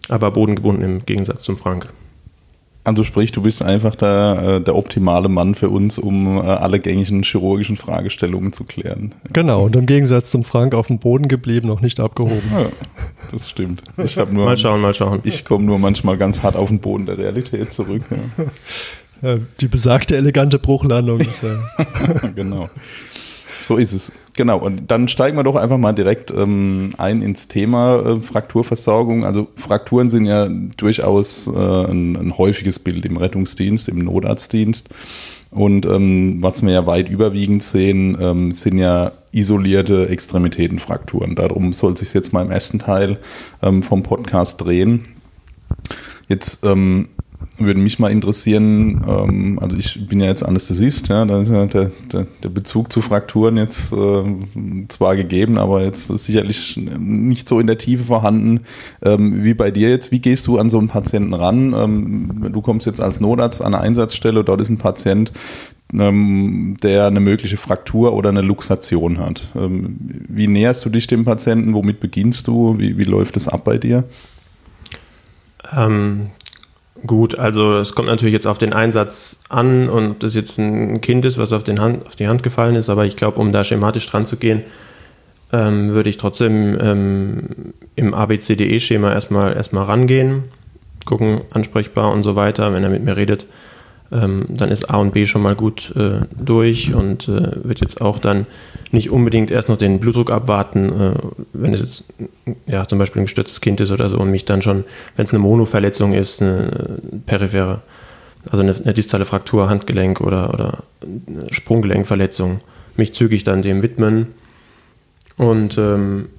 Aber 0.10 0.32
bodengebunden 0.32 0.84
im 0.84 1.06
Gegensatz 1.06 1.44
zum 1.44 1.58
Frank. 1.58 1.88
Also 2.88 3.04
sprich, 3.04 3.34
du 3.34 3.42
bist 3.42 3.62
einfach 3.62 3.96
der, 3.96 4.60
äh, 4.60 4.62
der 4.62 4.78
optimale 4.78 5.28
Mann 5.28 5.56
für 5.56 5.68
uns, 5.68 6.00
um 6.00 6.38
äh, 6.38 6.40
alle 6.40 6.80
gängigen 6.80 7.22
chirurgischen 7.22 7.76
Fragestellungen 7.76 8.54
zu 8.54 8.64
klären. 8.64 9.14
Genau, 9.34 9.66
und 9.66 9.76
im 9.76 9.86
Gegensatz 9.86 10.32
zum 10.32 10.46
Frank 10.46 10.74
auf 10.74 10.88
dem 10.88 10.98
Boden 10.98 11.28
geblieben, 11.28 11.68
noch 11.68 11.82
nicht 11.82 12.00
abgehoben. 12.00 12.50
Ja, 12.50 12.68
das 13.30 13.50
stimmt. 13.50 13.82
Ich 14.02 14.18
habe 14.18 14.34
nur, 14.34 14.46
Mal 14.46 14.56
schauen, 14.58 14.80
mal 14.80 14.94
schauen. 14.94 15.20
ich 15.26 15.44
komme 15.44 15.66
nur 15.66 15.80
manchmal 15.80 16.16
ganz 16.16 16.44
hart 16.44 16.56
auf 16.56 16.70
den 16.70 16.80
Boden 16.80 17.06
der 17.06 17.18
Realität 17.18 17.74
zurück. 17.74 18.04
Ja. 18.10 18.46
Äh, 19.24 19.40
Die 19.60 19.68
besagte 19.68 20.16
elegante 20.16 20.60
Bruchlandung 20.60 21.20
ist 21.22 21.42
ja. 21.42 21.58
genau. 22.36 22.70
So 23.60 23.78
ist 23.78 23.94
es. 23.94 24.12
Genau. 24.36 24.60
Und 24.60 24.92
dann 24.92 25.08
steigen 25.08 25.38
wir 25.38 25.44
doch 25.44 25.56
einfach 25.56 25.78
mal 25.78 25.94
direkt 25.94 26.32
ähm, 26.32 26.94
ein 26.98 27.22
ins 27.22 27.48
Thema 27.48 28.00
äh, 28.00 28.22
Frakturversorgung. 28.22 29.26
Also 29.26 29.48
Frakturen 29.56 30.10
sind 30.10 30.26
ja 30.26 30.48
durchaus 30.78 31.48
äh, 31.48 31.52
ein, 31.52 32.16
ein 32.16 32.38
häufiges 32.38 32.80
Bild 32.80 33.06
im 33.06 33.18
Rettungsdienst, 33.18 33.90
im 33.90 34.00
Notarztdienst. 34.00 34.90
Und 35.50 35.86
ähm, 35.86 36.38
was 36.42 36.62
wir 36.62 36.72
ja 36.72 36.86
weit 36.86 37.10
überwiegend 37.10 37.64
sehen, 37.64 38.18
ähm, 38.20 38.52
sind 38.52 38.78
ja 38.78 39.12
isolierte 39.32 40.10
Extremitätenfrakturen. 40.10 41.36
Darum 41.36 41.74
soll 41.74 41.94
es 41.94 42.00
sich 42.00 42.14
jetzt 42.14 42.34
mal 42.34 42.46
im 42.46 42.52
ersten 42.52 42.80
Teil 42.80 43.18
ähm, 43.62 43.82
vom 43.82 44.04
Podcast 44.04 44.62
drehen. 44.62 45.08
Jetzt 46.28 46.66
ähm, 46.66 47.10
würde 47.60 47.80
mich 47.80 48.00
mal 48.00 48.12
interessieren, 48.12 49.04
ähm, 49.08 49.60
also 49.60 49.78
ich 49.78 50.08
bin 50.08 50.20
ja 50.20 50.28
jetzt 50.28 50.44
Anästhesist, 50.44 51.08
ja, 51.08 51.26
da 51.26 51.42
ist 51.42 51.50
ja 51.50 51.66
der, 51.66 51.92
der, 52.12 52.28
der 52.44 52.50
Bezug 52.50 52.92
zu 52.92 53.02
Frakturen 53.02 53.58
jetzt 53.58 53.92
äh, 53.92 54.24
zwar 54.88 55.16
gegeben, 55.16 55.58
aber 55.58 55.84
jetzt 55.84 56.10
ist 56.10 56.26
sicherlich 56.26 56.78
nicht 56.78 57.48
so 57.48 57.60
in 57.60 57.68
der 57.68 57.78
Tiefe 57.78 58.04
vorhanden 58.04 58.62
ähm, 59.02 59.44
wie 59.44 59.54
bei 59.54 59.72
dir 59.72 59.90
jetzt. 59.90 60.12
Wie 60.12 60.20
gehst 60.20 60.46
du 60.48 60.60
an 60.60 60.70
so 60.70 60.78
einen 60.78 60.88
Patienten 60.88 61.34
ran? 61.34 61.74
Ähm, 61.74 62.52
du 62.52 62.62
kommst 62.62 62.86
jetzt 62.86 63.02
als 63.02 63.20
Notarzt 63.20 63.62
an 63.62 63.74
eine 63.74 63.84
Einsatzstelle, 63.84 64.44
dort 64.44 64.62
ist 64.62 64.70
ein 64.70 64.78
Patient, 64.78 65.32
ähm, 65.94 66.78
der 66.84 67.08
eine 67.08 67.20
mögliche 67.20 67.58
Fraktur 67.58 68.14
oder 68.14 68.30
eine 68.30 68.42
Luxation 68.42 69.20
hat. 69.20 69.52
Ähm, 69.56 69.98
wie 70.28 70.48
näherst 70.48 70.86
du 70.86 70.90
dich 70.90 71.08
dem 71.08 71.26
Patienten? 71.26 71.74
Womit 71.74 72.00
beginnst 72.00 72.48
du? 72.48 72.78
Wie, 72.78 72.98
wie 72.98 73.04
läuft 73.04 73.38
es 73.38 73.48
ab 73.48 73.64
bei 73.64 73.78
dir? 73.78 74.04
Ähm, 75.76 76.30
gut, 77.06 77.38
also 77.38 77.78
es 77.78 77.94
kommt 77.94 78.08
natürlich 78.08 78.34
jetzt 78.34 78.48
auf 78.48 78.58
den 78.58 78.74
Einsatz 78.74 79.42
an 79.50 79.90
und 79.90 80.12
ob 80.12 80.20
das 80.20 80.34
jetzt 80.36 80.58
ein 80.58 81.02
Kind 81.02 81.26
ist, 81.26 81.38
was 81.38 81.54
auf, 81.54 81.64
den 81.64 81.80
Hand, 81.80 82.06
auf 82.08 82.16
die 82.16 82.28
Hand 82.28 82.44
gefallen 82.44 82.76
ist, 82.76 82.90
aber 82.90 83.06
ich 83.06 83.16
glaube, 83.16 83.40
um 83.40 83.52
da 83.52 83.64
schematisch 83.64 84.08
dran 84.10 84.26
zu 84.26 84.38
gehen, 84.38 84.64
ähm, 85.54 85.94
würde 85.94 86.10
ich 86.10 86.18
trotzdem 86.18 86.78
ähm, 86.80 87.74
im 87.96 88.14
ABCDE-Schema 88.14 89.12
erstmal, 89.12 89.56
erstmal 89.56 89.86
rangehen, 89.86 90.46
gucken, 91.06 91.42
ansprechbar 91.52 92.12
und 92.12 92.24
so 92.24 92.36
weiter. 92.36 92.74
Wenn 92.74 92.84
er 92.84 92.90
mit 92.90 93.04
mir 93.04 93.16
redet, 93.16 93.46
ähm, 94.12 94.46
dann 94.50 94.72
ist 94.72 94.90
A 94.90 94.98
und 94.98 95.14
B 95.14 95.26
schon 95.26 95.42
mal 95.42 95.56
gut 95.56 95.94
äh, 95.96 96.22
durch 96.40 96.94
und 96.94 97.28
äh, 97.28 97.64
wird 97.64 97.82
jetzt 97.82 98.02
auch 98.02 98.20
dann 98.20 98.46
nicht 98.92 99.10
unbedingt 99.10 99.52
erst 99.52 99.68
noch 99.70 99.78
den 99.78 100.00
Blutdruck 100.00 100.32
abwarten, 100.32 100.90
äh, 100.90 101.14
wenn 101.54 101.74
es 101.74 101.80
jetzt 101.82 102.04
ja, 102.66 102.88
zum 102.88 103.00
Beispiel 103.00 103.22
ein 103.22 103.26
gestürztes 103.26 103.60
Kind 103.60 103.82
ist 103.82 103.92
oder 103.92 104.10
so 104.10 104.18
und 104.18 104.32
mich 104.32 104.46
dann 104.46 104.62
schon, 104.62 104.86
wenn 105.16 105.26
es 105.26 105.34
eine 105.34 105.40
Monoverletzung 105.40 106.14
ist, 106.14 106.42
eine 106.42 107.00
periphere, 107.26 107.82
also 108.50 108.60
eine, 108.60 108.76
eine 108.76 108.94
distale 108.94 109.26
Fraktur, 109.26 109.70
Handgelenk 109.70 110.22
oder, 110.22 110.54
oder 110.54 110.84
Sprunggelenkverletzung, 111.52 112.60
mich 112.96 113.14
zügig 113.14 113.44
dann 113.44 113.62
dem 113.62 113.82
widmen 113.82 114.28
und 115.36 115.78
ähm, 115.78 116.30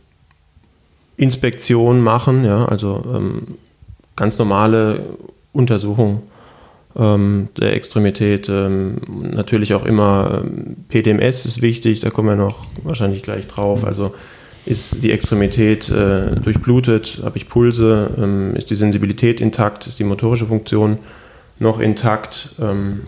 Inspektion 1.19 2.01
machen, 2.01 2.45
ja, 2.45 2.65
also 2.65 3.05
ähm, 3.15 3.59
ganz 4.17 4.39
normale 4.39 5.01
Untersuchung 5.53 6.23
ähm, 6.97 7.49
der 7.59 7.75
Extremität. 7.75 8.49
Ähm, 8.49 8.97
natürlich 9.09 9.75
auch 9.75 9.85
immer 9.85 10.43
ähm, 10.45 10.77
PDMS 10.89 11.47
ist 11.47 11.63
wichtig, 11.63 12.01
da 12.01 12.11
kommen 12.11 12.29
wir 12.29 12.37
noch 12.37 12.67
wahrscheinlich 12.83 13.23
gleich 13.23 13.47
drauf. 13.47 13.85
Also 13.85 14.15
ist 14.67 15.03
die 15.03 15.13
Extremität 15.13 15.89
äh, 15.89 16.37
durchblutet, 16.37 17.21
habe 17.25 17.39
ich 17.39 17.49
Pulse, 17.49 18.11
ähm, 18.19 18.55
ist 18.55 18.71
die 18.71 18.75
Sensibilität 18.75 19.41
intakt, 19.41 19.87
ist 19.87 19.99
die 19.99 20.05
motorische 20.05 20.47
Funktion 20.47 20.99
noch 21.59 21.81
intakt, 21.81 22.51
ähm, 22.61 23.03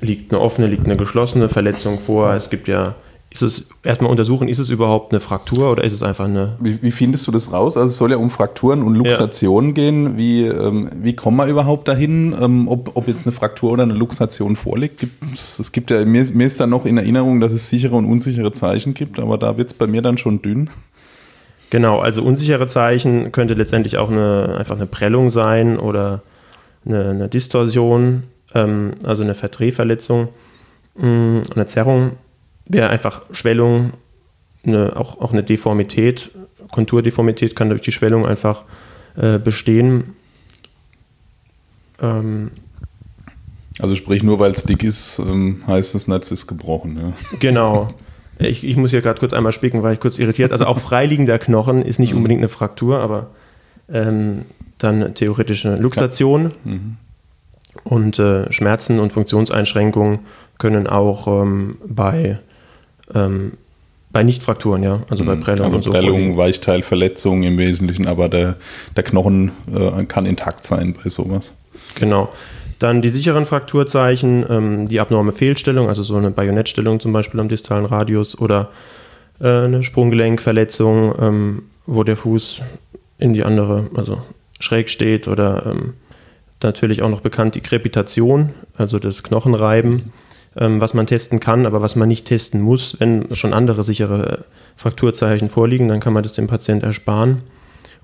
liegt 0.00 0.32
eine 0.32 0.40
offene, 0.40 0.66
liegt 0.66 0.84
eine 0.84 0.96
geschlossene 0.96 1.48
Verletzung 1.48 1.98
vor. 1.98 2.34
Es 2.34 2.50
gibt 2.50 2.68
ja, 2.68 2.94
ist 3.34 3.42
es 3.42 3.66
erstmal 3.82 4.12
untersuchen, 4.12 4.46
ist 4.46 4.60
es 4.60 4.70
überhaupt 4.70 5.12
eine 5.12 5.18
Fraktur 5.18 5.72
oder 5.72 5.82
ist 5.82 5.92
es 5.92 6.04
einfach 6.04 6.26
eine 6.26 6.56
Wie, 6.60 6.80
wie 6.82 6.92
findest 6.92 7.26
du 7.26 7.32
das 7.32 7.52
raus? 7.52 7.76
Also 7.76 7.88
es 7.88 7.96
soll 7.96 8.12
ja 8.12 8.16
um 8.16 8.30
Frakturen 8.30 8.84
und 8.84 8.94
Luxationen 8.94 9.74
gehen. 9.74 10.16
Wie, 10.16 10.44
ähm, 10.44 10.88
wie 11.02 11.16
kommen 11.16 11.38
wir 11.38 11.46
überhaupt 11.46 11.88
dahin, 11.88 12.32
ähm, 12.40 12.68
ob, 12.68 12.96
ob 12.96 13.08
jetzt 13.08 13.26
eine 13.26 13.32
Fraktur 13.32 13.72
oder 13.72 13.82
eine 13.82 13.94
Luxation 13.94 14.54
vorliegt? 14.54 15.00
Gibt's, 15.00 15.58
es 15.58 15.72
gibt 15.72 15.90
ja, 15.90 16.04
mir, 16.04 16.24
mir 16.32 16.46
ist 16.46 16.60
da 16.60 16.68
noch 16.68 16.86
in 16.86 16.96
Erinnerung, 16.96 17.40
dass 17.40 17.52
es 17.52 17.68
sichere 17.68 17.96
und 17.96 18.04
unsichere 18.04 18.52
Zeichen 18.52 18.94
gibt, 18.94 19.18
aber 19.18 19.36
da 19.36 19.56
wird 19.56 19.66
es 19.66 19.74
bei 19.74 19.88
mir 19.88 20.00
dann 20.00 20.16
schon 20.16 20.40
dünn. 20.40 20.70
Genau, 21.70 21.98
also 21.98 22.22
unsichere 22.22 22.68
Zeichen 22.68 23.32
könnte 23.32 23.54
letztendlich 23.54 23.98
auch 23.98 24.12
eine, 24.12 24.54
einfach 24.60 24.76
eine 24.76 24.86
Prellung 24.86 25.30
sein 25.30 25.76
oder 25.80 26.22
eine, 26.86 27.10
eine 27.10 27.28
Distorsion, 27.28 28.22
ähm, 28.54 28.92
also 29.02 29.24
eine 29.24 29.34
Verdrehverletzung, 29.34 30.28
mh, 30.96 31.42
eine 31.56 31.66
Zerrung 31.66 32.12
wäre 32.66 32.90
einfach 32.90 33.22
Schwellung, 33.32 33.92
eine, 34.64 34.96
auch, 34.96 35.20
auch 35.20 35.32
eine 35.32 35.42
Deformität, 35.42 36.30
Konturdeformität 36.70 37.54
kann 37.54 37.68
durch 37.68 37.82
die 37.82 37.92
Schwellung 37.92 38.26
einfach 38.26 38.64
äh, 39.16 39.38
bestehen. 39.38 40.14
Ähm, 42.00 42.50
Also 43.80 43.94
sprich, 43.96 44.22
nur 44.22 44.38
weil 44.38 44.52
es 44.52 44.62
dick 44.62 44.82
ist, 44.82 45.18
ähm, 45.18 45.62
heißt 45.66 46.08
nicht, 46.08 46.22
es 46.22 46.30
ist 46.30 46.46
gebrochen. 46.46 46.96
Ja. 46.96 47.38
Genau. 47.38 47.88
Ich, 48.38 48.64
ich 48.64 48.76
muss 48.76 48.90
hier 48.90 49.02
gerade 49.02 49.20
kurz 49.20 49.32
einmal 49.32 49.52
spicken, 49.52 49.82
weil 49.82 49.94
ich 49.94 50.00
kurz 50.00 50.18
irritiert. 50.18 50.52
Also 50.52 50.66
auch 50.66 50.78
freiliegender 50.78 51.38
Knochen 51.38 51.82
ist 51.82 51.98
nicht 51.98 52.14
unbedingt 52.14 52.40
eine 52.40 52.48
Fraktur, 52.48 52.98
aber 52.98 53.30
ähm, 53.92 54.44
dann 54.78 55.14
theoretisch 55.14 55.66
eine 55.66 55.76
Luxation. 55.76 56.52
Mhm. 56.64 56.96
Und 57.84 58.18
äh, 58.18 58.52
Schmerzen 58.52 58.98
und 58.98 59.12
Funktionseinschränkungen 59.12 60.20
können 60.58 60.86
auch 60.86 61.26
ähm, 61.26 61.76
bei, 61.86 62.38
ähm, 63.14 63.52
bei 64.10 64.22
Nichtfrakturen, 64.22 64.82
ja, 64.84 65.02
also 65.10 65.24
bei 65.24 65.34
Mhm. 65.34 65.40
Prellungen 65.40 65.64
Also 65.64 65.76
und 65.76 65.82
so. 65.82 65.90
Prellung, 65.90 66.12
vorliegen. 66.12 66.36
Weichteilverletzungen 66.36 67.42
im 67.42 67.58
Wesentlichen, 67.58 68.06
aber 68.06 68.28
der, 68.28 68.56
der 68.96 69.02
Knochen 69.02 69.50
äh, 69.74 70.04
kann 70.04 70.24
intakt 70.24 70.64
sein 70.64 70.94
bei 70.94 71.10
sowas. 71.10 71.52
Genau. 71.96 72.30
Dann 72.78 73.02
die 73.02 73.08
sicheren 73.08 73.44
Frakturzeichen, 73.44 74.44
ähm, 74.48 74.88
die 74.88 75.00
abnorme 75.00 75.32
Fehlstellung, 75.32 75.88
also 75.88 76.02
so 76.02 76.16
eine 76.16 76.30
Bajonettstellung 76.30 77.00
zum 77.00 77.12
Beispiel 77.12 77.40
am 77.40 77.48
distalen 77.48 77.86
Radius 77.86 78.38
oder 78.38 78.70
äh, 79.40 79.48
eine 79.48 79.82
Sprunggelenkverletzung, 79.82 81.14
ähm, 81.20 81.62
wo 81.86 82.04
der 82.04 82.16
Fuß 82.16 82.60
in 83.18 83.32
die 83.32 83.42
andere, 83.42 83.86
also 83.94 84.22
schräg 84.60 84.90
steht 84.90 85.28
oder 85.28 85.66
ähm, 85.66 85.94
natürlich 86.62 87.02
auch 87.02 87.10
noch 87.10 87.20
bekannt 87.20 87.54
die 87.54 87.60
Krepitation, 87.60 88.50
also 88.76 88.98
das 88.98 89.22
Knochenreiben, 89.22 90.12
ähm, 90.56 90.80
was 90.80 90.94
man 90.94 91.06
testen 91.06 91.40
kann, 91.40 91.66
aber 91.66 91.82
was 91.82 91.96
man 91.96 92.08
nicht 92.08 92.26
testen 92.26 92.60
muss, 92.60 92.96
wenn 93.00 93.34
schon 93.34 93.52
andere 93.52 93.82
sichere 93.82 94.44
Frakturzeichen 94.76 95.48
vorliegen, 95.48 95.88
dann 95.88 96.00
kann 96.00 96.12
man 96.12 96.22
das 96.22 96.32
dem 96.32 96.46
Patient 96.46 96.82
ersparen. 96.82 97.42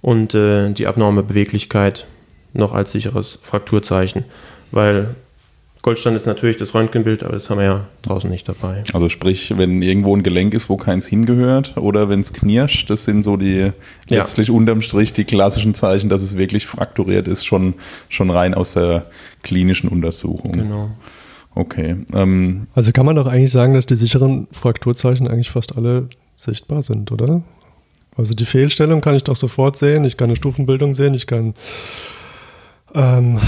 Und 0.02 0.34
äh, 0.34 0.70
die 0.72 0.86
abnorme 0.86 1.22
Beweglichkeit 1.22 2.06
noch 2.54 2.72
als 2.72 2.92
sicheres 2.92 3.38
Frakturzeichen, 3.42 4.24
weil 4.72 5.14
Goldstand 5.82 6.14
ist 6.14 6.26
natürlich 6.26 6.58
das 6.58 6.74
Röntgenbild, 6.74 7.22
aber 7.22 7.32
das 7.32 7.48
haben 7.48 7.58
wir 7.58 7.64
ja 7.64 7.86
draußen 8.02 8.28
nicht 8.28 8.46
dabei. 8.46 8.82
Also 8.92 9.08
sprich, 9.08 9.54
wenn 9.56 9.80
irgendwo 9.80 10.14
ein 10.14 10.22
Gelenk 10.22 10.52
ist, 10.52 10.68
wo 10.68 10.76
keins 10.76 11.06
hingehört 11.06 11.76
oder 11.78 12.10
wenn 12.10 12.20
es 12.20 12.34
knirscht, 12.34 12.90
das 12.90 13.04
sind 13.04 13.22
so 13.22 13.38
die 13.38 13.58
Ja. 13.58 13.72
letztlich 14.08 14.50
unterm 14.50 14.82
Strich 14.82 15.14
die 15.14 15.24
klassischen 15.24 15.74
Zeichen, 15.74 16.10
dass 16.10 16.20
es 16.20 16.36
wirklich 16.36 16.66
frakturiert 16.66 17.28
ist, 17.28 17.46
schon, 17.46 17.74
schon 18.10 18.30
rein 18.30 18.52
aus 18.52 18.74
der 18.74 19.06
klinischen 19.42 19.88
Untersuchung. 19.88 20.52
Genau. 20.52 20.90
Okay. 21.54 21.96
Ähm, 22.14 22.66
Also 22.74 22.92
kann 22.92 23.06
man 23.06 23.16
doch 23.16 23.26
eigentlich 23.26 23.52
sagen, 23.52 23.74
dass 23.74 23.86
die 23.86 23.96
sicheren 23.96 24.46
Frakturzeichen 24.52 25.26
eigentlich 25.28 25.50
fast 25.50 25.76
alle 25.76 26.08
sichtbar 26.36 26.82
sind, 26.82 27.10
oder? 27.12 27.42
Also 28.16 28.34
die 28.34 28.44
Fehlstellung 28.44 29.00
kann 29.00 29.14
ich 29.14 29.24
doch 29.24 29.36
sofort 29.36 29.76
sehen, 29.76 30.04
ich 30.04 30.16
kann 30.16 30.28
eine 30.28 30.36
Stufenbildung 30.36 30.94
sehen, 30.94 31.14
ich 31.14 31.26
kann 31.26 31.54
ähm, 32.94 33.38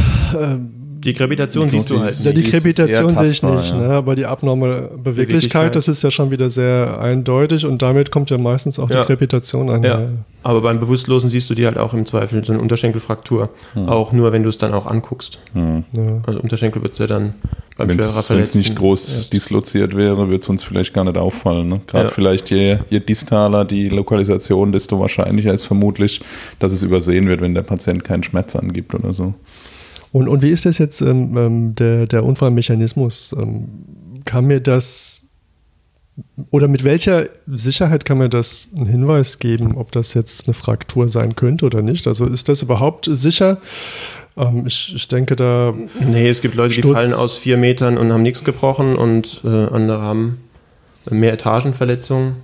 ähm, 0.41 0.71
Die 1.05 1.13
Gravitation 1.15 1.69
Die 1.69 1.79
siehst 1.79 1.91
du 1.91 1.99
halt. 1.99 2.11
Gravitation- 2.11 2.27
ja, 2.27 2.33
die 2.43 2.51
Krepitation 2.51 3.15
sehe 3.15 3.33
ich 3.33 3.43
nicht, 3.43 3.71
ja. 3.73 3.77
ne? 3.77 3.89
aber 3.95 4.15
die 4.15 4.25
abnorme 4.25 4.67
Beweglichkeit, 4.83 5.05
Beweglichkeit. 5.05 5.77
das 5.77 5.89
ist 5.89 6.03
ja 6.03 6.11
schon 6.13 6.31
wieder 6.31 6.49
sehr 6.49 7.01
eindeutig 7.01 7.67
und 7.67 7.83
damit 7.83 8.11
kommt 8.13 8.31
ja 8.31 8.39
meistens 8.39 8.79
auch 8.79 8.89
Ja. 8.89 9.01
die 9.01 9.07
Krepitation 9.07 9.69
an. 9.69 9.83
Ja. 9.83 10.09
Aber 10.45 10.61
beim 10.61 10.79
Bewusstlosen 10.79 11.29
siehst 11.29 11.51
du 11.51 11.55
die 11.55 11.67
halt 11.67 11.77
auch 11.77 11.93
im 11.93 12.07
Zweifel, 12.07 12.45
so 12.45 12.53
eine 12.53 12.63
Unterschenkelfraktur. 12.63 13.49
Auch 13.75 14.13
nur, 14.13 14.31
wenn 14.33 14.43
du 14.45 14.49
es 14.49 14.59
dann 14.59 14.73
auch 14.75 14.87
anguckst. 14.87 15.41
hm. 15.55 15.85
Ja. 15.93 16.21
Also 16.27 16.41
Unterschenkel 16.41 16.83
wird 16.83 16.93
es 16.93 16.99
ja 16.99 17.07
dann 17.09 17.35
Wenn 17.77 17.99
es 17.99 18.55
nicht 18.55 18.77
groß 18.77 19.09
erst- 19.13 19.33
disloziert 19.33 19.97
wäre, 19.97 20.17
würde 20.29 20.37
es 20.37 20.49
uns 20.49 20.63
vielleicht 20.63 20.93
gar 20.95 21.05
nicht 21.05 21.17
auffallen. 21.17 21.69
Ne? 21.69 21.81
Gerade 21.87 22.09
Ja. 22.09 22.15
vielleicht 22.15 22.51
je, 22.51 22.79
je 22.91 23.01
distaler 23.01 23.65
die 23.65 23.89
Lokalisation, 23.89 24.73
desto 24.73 25.01
wahrscheinlicher 25.01 25.53
ist 25.55 25.65
vermutlich, 25.65 26.21
dass 26.59 26.73
es 26.73 26.83
übersehen 26.83 27.29
wird, 27.29 27.41
wenn 27.41 27.55
der 27.55 27.63
Patient 27.63 28.05
keinen 28.05 28.23
Schmerz 28.23 28.55
angibt 28.57 28.95
oder 28.95 29.13
so. 29.13 29.35
Und, 30.13 30.29
und 30.29 30.43
wie 30.43 30.51
ist 30.51 30.67
das 30.67 30.77
jetzt, 30.79 31.01
ähm, 31.01 31.37
ähm, 31.37 31.75
der, 31.75 32.07
der 32.07 32.25
Unfallmechanismus? 32.25 33.35
Ähm, 33.39 33.69
kann 34.27 34.45
mir 34.45 34.61
das, 34.61 35.25
oder 36.51 36.69
mit 36.69 36.85
welcher 36.85 37.25
Sicherheit 37.47 38.05
kann 38.05 38.19
mir 38.19 38.29
das 38.29 38.69
einen 38.77 38.87
Hinweis 38.87 39.39
geben, 39.39 39.75
ob 39.77 39.91
das 39.93 40.13
jetzt 40.13 40.47
eine 40.47 40.53
Fraktur 40.55 41.09
sein 41.09 41.35
könnte 41.35 41.65
oder 41.65 41.81
nicht? 41.81 42.07
Also 42.07 42.27
ist 42.27 42.51
das 42.51 42.61
überhaupt 42.61 43.09
sicher? 43.11 43.59
Ähm, 44.37 44.65
ich, 44.67 44.93
ich 44.95 45.09
denke 45.09 45.37
da, 45.37 45.75
Nee, 46.01 46.29
es 46.29 46.41
gibt 46.41 46.55
Leute, 46.55 46.75
die 46.75 46.81
Sturz- 46.81 46.97
fallen 46.97 47.15
aus 47.15 47.37
vier 47.37 47.57
Metern 47.57 47.99
und 47.99 48.13
haben 48.13 48.23
nichts 48.23 48.45
gebrochen 48.45 48.97
und 48.97 49.41
äh, 49.45 49.49
andere 49.49 50.01
haben 50.01 50.39
mehr 51.11 51.33
Etagenverletzungen. 51.33 52.37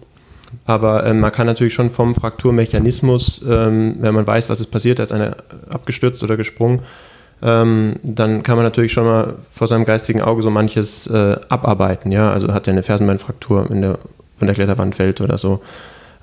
Aber 0.64 1.04
ähm, 1.06 1.20
man 1.20 1.30
kann 1.30 1.46
natürlich 1.46 1.74
schon 1.74 1.90
vom 1.90 2.14
Frakturmechanismus, 2.14 3.42
ähm, 3.48 3.96
wenn 4.00 4.14
man 4.14 4.26
weiß, 4.26 4.48
was 4.48 4.60
ist 4.60 4.70
passiert, 4.70 4.98
da 4.98 5.02
ist 5.02 5.12
einer 5.12 5.36
abgestürzt 5.68 6.22
oder 6.24 6.36
gesprungen, 6.38 6.80
ähm, 7.42 7.96
dann 8.02 8.42
kann 8.42 8.56
man 8.56 8.64
natürlich 8.64 8.92
schon 8.92 9.04
mal 9.04 9.34
vor 9.52 9.66
seinem 9.66 9.84
geistigen 9.84 10.22
Auge 10.22 10.42
so 10.42 10.50
manches 10.50 11.06
äh, 11.06 11.36
abarbeiten. 11.48 12.10
Ja? 12.12 12.32
Also 12.32 12.52
hat 12.52 12.66
er 12.66 12.72
eine 12.72 12.82
Fersenbeinfraktur, 12.82 13.66
wenn 13.68 13.82
der 13.82 13.98
von 14.38 14.46
der 14.46 14.54
Kletterwand 14.54 14.94
fällt 14.94 15.20
oder 15.20 15.36
so, 15.36 15.62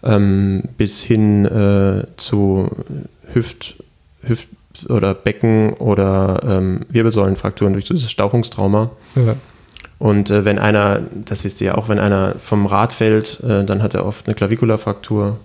ähm, 0.03 0.63
bis 0.77 1.01
hin 1.01 1.45
äh, 1.45 2.05
zu 2.17 2.69
Hüft, 3.33 3.75
Hüft 4.23 4.47
oder 4.89 5.13
Becken 5.13 5.73
oder 5.73 6.41
ähm, 6.47 6.81
Wirbelsäulenfrakturen 6.89 7.73
durch 7.73 7.85
dieses 7.85 8.11
Stauchungstrauma. 8.11 8.91
ja, 9.15 9.35
Und 9.99 10.29
äh, 10.29 10.45
wenn 10.45 10.59
einer, 10.59 11.01
das 11.25 11.43
wisst 11.43 11.61
ihr 11.61 11.67
ja 11.67 11.75
auch, 11.75 11.89
wenn 11.89 11.99
einer 11.99 12.35
vom 12.39 12.65
Rad 12.65 12.93
fällt, 12.93 13.39
äh, 13.41 13.63
dann 13.63 13.81
hat 13.81 13.93
er 13.93 14.05
oft 14.05 14.27
eine 14.27 14.35
Klavikulafraktur 14.35 15.37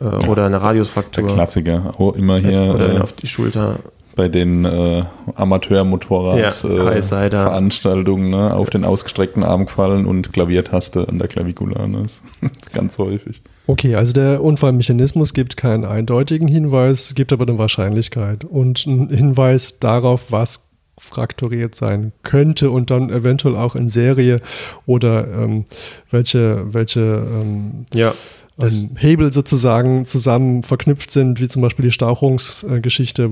äh, 0.00 0.04
oder 0.04 0.46
eine 0.46 0.58
Der 0.58 0.66
Radiusfraktur. 0.66 1.26
Klassiker, 1.28 1.92
auch 1.98 2.14
immer 2.14 2.38
hier 2.38 2.74
Oder 2.74 2.88
wenn 2.88 2.96
äh, 2.96 2.98
er 2.98 3.04
auf 3.04 3.12
die 3.12 3.26
Schulter. 3.26 3.76
Bei 4.16 4.28
den 4.28 4.64
äh, 4.64 4.98
Ja, 4.98 5.06
Amateur-Motorrad-Veranstaltungen 5.34 8.32
Highsider. 8.32 8.48
ne, 8.48 8.54
auf 8.54 8.70
den 8.70 8.84
ausgestreckten 8.84 9.42
Arm 9.42 9.66
gefallen 9.66 10.06
und 10.06 10.32
Klaviertaste 10.32 11.06
an 11.08 11.18
der 11.18 11.28
Klavikula. 11.28 11.86
Ne? 11.86 12.02
Das 12.02 12.22
ist 12.60 12.72
ganz 12.72 12.98
häufig. 12.98 13.42
okay, 13.66 13.94
also 13.96 14.12
der 14.12 14.42
Unfallmechanismus 14.42 15.34
gibt 15.34 15.56
keinen 15.56 15.84
eindeutigen 15.84 16.48
Hinweis, 16.48 17.14
gibt 17.14 17.32
aber 17.32 17.46
eine 17.46 17.58
Wahrscheinlichkeit 17.58 18.44
und 18.44 18.84
einen 18.86 19.08
Hinweis 19.10 19.78
darauf, 19.80 20.30
was 20.30 20.68
frakturiert 20.96 21.74
sein 21.74 22.12
könnte 22.22 22.70
und 22.70 22.90
dann 22.90 23.10
eventuell 23.10 23.56
auch 23.56 23.74
in 23.74 23.88
Serie 23.88 24.40
oder 24.86 25.26
ähm, 25.26 25.64
welche, 26.12 26.72
welche 26.72 27.00
ähm, 27.00 27.86
Ja, 27.92 28.14
ähm, 28.58 28.90
Hebel 28.96 29.32
sozusagen 29.32 30.04
zusammen 30.06 30.62
verknüpft 30.62 31.10
sind, 31.10 31.40
wie 31.40 31.48
zum 31.48 31.62
Beispiel 31.62 31.84
die 31.84 31.90
Stauchungsgeschichte, 31.90 33.30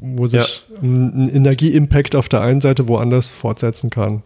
wo 0.00 0.26
sich 0.26 0.64
ein 0.82 1.24
ein 1.24 1.28
Energieimpact 1.28 2.14
auf 2.14 2.28
der 2.28 2.42
einen 2.42 2.60
Seite 2.60 2.88
woanders 2.88 3.32
fortsetzen 3.32 3.90
kann. 3.90 4.22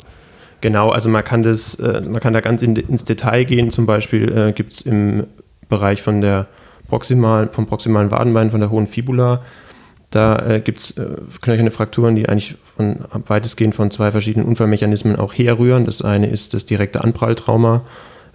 Genau, 0.61 0.91
also 0.91 1.09
man 1.09 1.25
kann 1.25 1.43
das, 1.43 1.75
äh, 1.77 2.03
man 2.03 2.21
kann 2.21 2.33
da 2.33 2.41
ganz 2.41 2.63
in, 2.63 2.77
ins 2.77 3.05
Detail 3.05 3.45
gehen. 3.45 3.71
Zum 3.71 3.87
Beispiel 3.87 4.33
äh, 4.33 4.53
gibt 4.53 4.73
es 4.73 4.81
im 4.81 5.27
Bereich 5.69 6.03
von 6.03 6.21
der 6.21 6.47
proximal, 6.89 7.49
vom 7.53 7.67
proximalen 7.67 8.11
Wadenbein, 8.11 8.51
von 8.51 8.61
der 8.61 8.71
hohen 8.71 8.87
Fibula, 8.87 9.43
da 10.11 10.37
äh, 10.39 10.61
gibt 10.61 10.79
es 10.79 10.91
äh, 10.93 11.17
knöcherne 11.41 11.71
Frakturen, 11.71 12.15
die 12.15 12.29
eigentlich 12.29 12.57
von, 12.77 13.01
weitestgehend 13.27 13.75
von 13.75 13.91
zwei 13.91 14.13
verschiedenen 14.13 14.47
Unfallmechanismen 14.47 15.17
auch 15.17 15.35
herrühren. 15.35 15.85
Das 15.85 16.01
eine 16.01 16.29
ist 16.29 16.55
das 16.55 16.65
direkte 16.65 17.03
Anpralltrauma, 17.03 17.83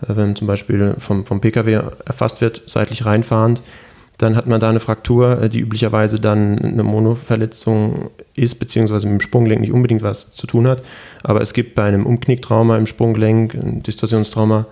wenn 0.07 0.35
zum 0.35 0.47
Beispiel 0.47 0.95
vom, 0.99 1.25
vom 1.25 1.41
Pkw 1.41 1.81
erfasst 2.05 2.41
wird, 2.41 2.63
seitlich 2.65 3.05
reinfahrend. 3.05 3.61
Dann 4.17 4.35
hat 4.35 4.45
man 4.45 4.59
da 4.59 4.69
eine 4.69 4.79
Fraktur, 4.79 5.41
äh, 5.41 5.49
die 5.49 5.59
üblicherweise 5.59 6.19
dann 6.19 6.59
eine 6.59 6.83
Monoverletzung 6.83 8.11
ist, 8.35 8.55
beziehungsweise 8.55 9.07
mit 9.07 9.19
dem 9.19 9.21
Sprunggelenk 9.21 9.61
nicht 9.61 9.73
unbedingt 9.73 10.03
was 10.03 10.31
zu 10.31 10.45
tun 10.45 10.67
hat. 10.67 10.83
Aber 11.23 11.41
es 11.41 11.53
gibt 11.53 11.75
bei 11.75 11.85
einem 11.85 12.05
Umknicktrauma 12.05 12.77
im 12.77 12.85
Sprunggelenk, 12.85 13.57
Distorsionstrauma, 13.83 14.67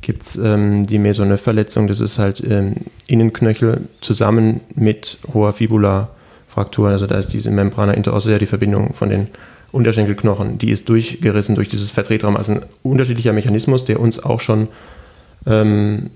gibt 0.00 0.22
es 0.22 0.36
ähm, 0.36 0.86
die 0.86 0.98
Mesonephverletzung. 0.98 1.88
Das 1.88 2.00
ist 2.00 2.18
halt 2.18 2.42
ähm, 2.48 2.74
Innenknöchel 3.06 3.88
zusammen 4.00 4.60
mit 4.74 5.18
hoher 5.32 5.52
Fibula-Fraktur. 5.52 6.90
Also 6.90 7.06
da 7.06 7.18
ist 7.18 7.32
diese 7.32 7.50
Membrana 7.50 7.94
interossea, 7.94 8.38
die 8.38 8.46
Verbindung 8.46 8.94
von 8.94 9.08
den 9.08 9.28
Unterschenkelknochen, 9.74 10.58
die 10.58 10.70
ist 10.70 10.88
durchgerissen 10.88 11.54
durch 11.54 11.68
dieses 11.68 11.90
Verdrehtrauma. 11.90 12.38
Also 12.38 12.52
ein 12.52 12.60
unterschiedlicher 12.82 13.32
Mechanismus, 13.32 13.84
der 13.84 14.00
uns 14.00 14.22
auch 14.22 14.40
schon 14.40 14.68
ähm, 15.46 16.10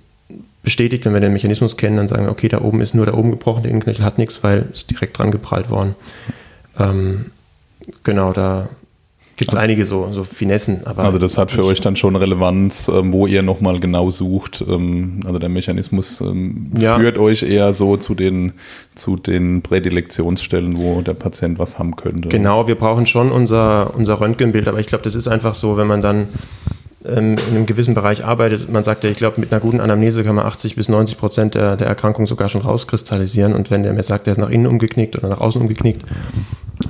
bestätigt, 0.63 1.05
wenn 1.05 1.15
wir 1.15 1.21
den 1.21 1.33
Mechanismus 1.33 1.77
kennen, 1.77 1.97
dann 1.97 2.09
sagen 2.09 2.25
wir, 2.25 2.31
okay, 2.31 2.49
da 2.49 2.61
oben 2.61 2.81
ist 2.81 2.95
nur 2.95 3.07
da 3.07 3.15
oben 3.15 3.31
gebrochen, 3.31 3.63
der 3.63 3.71
Innenknöchel 3.71 4.05
hat 4.05 4.19
nichts, 4.19 4.43
weil 4.45 4.67
es 4.73 4.87
direkt 4.87 5.19
dran 5.19 5.31
geprallt 5.31 5.71
worden. 5.71 5.95
Ähm, 6.79 7.27
genau, 8.05 8.33
da 8.33 8.69
gibt 9.39 9.53
es 9.53 9.59
einige 9.59 9.85
so, 9.85 10.09
so 10.13 10.25
Finessen. 10.25 10.87
Aber 10.87 11.05
Also 11.05 11.19
das 11.19 11.39
hat 11.39 11.51
für 11.51 11.65
euch 11.65 11.81
dann 11.81 11.97
schon 11.97 12.17
Relevanz, 12.17 12.89
ähm, 12.89 13.13
wo 13.13 13.27
ihr 13.27 13.43
nochmal 13.43 13.79
genau 13.81 14.11
sucht. 14.11 14.63
Ähm, 14.69 15.21
also 15.25 15.39
der 15.39 15.49
Mechanismus 15.49 16.21
ähm, 16.21 16.71
Ja. 16.79 16.99
führt 16.99 17.17
euch 17.19 17.43
eher 17.45 17.73
so 17.73 17.97
zu 17.97 18.15
den, 18.15 18.53
zu 18.95 19.17
den 19.17 19.63
Prädilektionsstellen, 19.63 20.77
wo 20.77 21.01
der 21.01 21.15
Patient 21.15 21.59
was 21.59 21.79
haben 21.79 21.97
könnte. 21.97 22.29
Genau, 22.29 22.67
wir 22.69 22.75
brauchen 22.75 23.07
schon 23.07 23.31
unser, 23.33 23.95
unser 23.95 24.21
Röntgenbild, 24.21 24.69
aber 24.69 24.81
ich 24.81 24.87
glaube, 24.89 25.05
das 25.05 25.15
ist 25.15 25.29
einfach 25.29 25.55
so, 25.55 25.77
wenn 25.77 25.87
man 25.87 26.03
dann 26.03 26.29
ähm, 27.07 27.37
in 27.49 27.57
einem 27.57 27.67
gewissen 27.67 27.95
Bereich 27.95 28.25
arbeitet, 28.25 28.69
man 28.73 28.83
sagt 28.83 29.05
ja, 29.05 29.11
ich 29.11 29.17
glaube, 29.19 29.41
mit 29.41 29.53
einer 29.53 29.61
guten 29.61 29.79
Anamnese 29.79 30.25
kann 30.25 30.35
man 30.35 30.47
80 30.47 30.75
bis 30.75 30.89
90 30.89 31.17
Prozent 31.17 31.55
der, 31.55 31.77
der 31.77 31.87
Erkrankung 31.87 32.27
sogar 32.27 32.49
schon 32.49 32.63
rauskristallisieren 32.63 33.55
und 33.55 33.71
wenn 33.71 33.85
der 33.85 33.93
mir 33.93 34.03
sagt, 34.03 34.27
der 34.27 34.33
ist 34.33 34.39
nach 34.39 34.51
innen 34.51 34.67
umgeknickt 34.67 35.17
oder 35.17 35.29
nach 35.29 35.41
außen 35.41 35.61
umgeknickt 35.63 36.03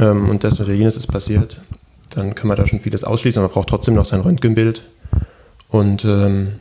ähm, 0.00 0.30
und 0.30 0.44
das 0.44 0.58
oder 0.60 0.72
jenes 0.72 0.96
ist 0.96 1.08
passiert, 1.08 1.60
dann 2.10 2.34
kann 2.34 2.48
man 2.48 2.56
da 2.56 2.66
schon 2.66 2.80
vieles 2.80 3.04
ausschließen, 3.04 3.40
aber 3.40 3.48
man 3.48 3.54
braucht 3.54 3.68
trotzdem 3.68 3.94
noch 3.94 4.04
sein 4.04 4.20
Röntgenbild 4.20 4.82
und 5.68 6.04
ähm, 6.04 6.54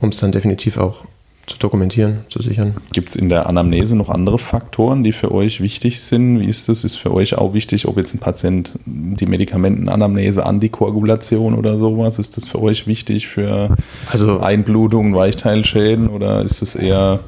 um 0.00 0.08
es 0.08 0.16
dann 0.18 0.32
definitiv 0.32 0.76
auch 0.76 1.04
zu 1.50 1.58
dokumentieren, 1.58 2.20
zu 2.28 2.40
sichern. 2.40 2.76
Gibt 2.92 3.08
es 3.08 3.16
in 3.16 3.28
der 3.28 3.48
Anamnese 3.48 3.96
noch 3.96 4.08
andere 4.08 4.38
Faktoren, 4.38 5.02
die 5.02 5.12
für 5.12 5.32
euch 5.32 5.60
wichtig 5.60 6.00
sind? 6.00 6.38
Wie 6.38 6.46
ist 6.46 6.68
das? 6.68 6.84
Ist 6.84 6.96
für 6.96 7.12
euch 7.12 7.36
auch 7.36 7.54
wichtig, 7.54 7.88
ob 7.88 7.96
jetzt 7.96 8.14
ein 8.14 8.20
Patient 8.20 8.72
die 8.86 9.26
Medikamentenanamnese, 9.26 10.46
Antikoagulation 10.46 11.54
oder 11.54 11.76
sowas, 11.76 12.18
ist 12.18 12.36
das 12.36 12.46
für 12.46 12.62
euch 12.62 12.86
wichtig 12.86 13.26
für 13.26 13.76
also, 14.10 14.38
Einblutungen, 14.38 15.14
Weichteilschäden 15.14 16.08
oder 16.08 16.42
ist 16.42 16.62
es 16.62 16.76
eher, 16.76 17.20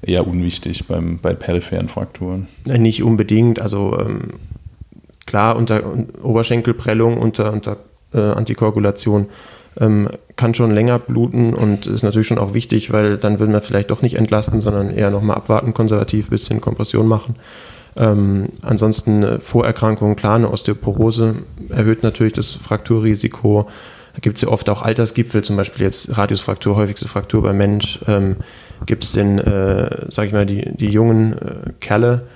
eher 0.00 0.26
unwichtig 0.26 0.86
beim, 0.86 1.18
bei 1.18 1.34
peripheren 1.34 1.88
Frakturen? 1.88 2.48
Nicht 2.64 3.02
unbedingt. 3.02 3.60
Also 3.60 3.98
ähm, 4.00 4.34
klar, 5.26 5.56
unter 5.56 5.82
Oberschenkelprellung, 6.22 7.18
unter, 7.18 7.52
unter 7.52 7.78
äh, 8.14 8.20
Antikoagulation 8.20 9.26
ähm, 9.78 10.08
kann 10.36 10.54
schon 10.54 10.70
länger 10.70 10.98
bluten 10.98 11.54
und 11.54 11.86
ist 11.86 12.02
natürlich 12.02 12.26
schon 12.26 12.38
auch 12.38 12.54
wichtig, 12.54 12.92
weil 12.92 13.18
dann 13.18 13.38
will 13.38 13.48
man 13.48 13.62
vielleicht 13.62 13.90
doch 13.90 14.02
nicht 14.02 14.14
entlasten, 14.14 14.60
sondern 14.60 14.90
eher 14.90 15.10
nochmal 15.10 15.36
abwarten, 15.36 15.74
konservativ, 15.74 16.30
bisschen 16.30 16.60
Kompression 16.60 17.06
machen. 17.08 17.36
Ähm, 17.96 18.48
ansonsten 18.62 19.22
äh, 19.22 19.40
Vorerkrankungen, 19.40 20.16
klar, 20.16 20.36
eine 20.36 20.50
Osteoporose 20.50 21.36
erhöht 21.70 22.02
natürlich 22.02 22.34
das 22.34 22.52
Frakturrisiko. 22.52 23.68
Da 24.14 24.20
gibt 24.20 24.36
es 24.36 24.42
ja 24.42 24.48
oft 24.48 24.68
auch 24.70 24.82
Altersgipfel, 24.82 25.42
zum 25.42 25.56
Beispiel 25.56 25.82
jetzt 25.82 26.16
Radiusfraktur, 26.16 26.76
häufigste 26.76 27.08
Fraktur 27.08 27.42
beim 27.42 27.56
Mensch. 27.56 27.98
Ähm, 28.06 28.36
gibt 28.84 29.04
es 29.04 29.12
den, 29.12 29.38
äh, 29.38 30.10
sag 30.10 30.26
ich 30.26 30.32
mal, 30.32 30.46
die, 30.46 30.70
die 30.76 30.88
jungen 30.88 31.34
äh, 31.34 31.72
Kerle, 31.80 32.26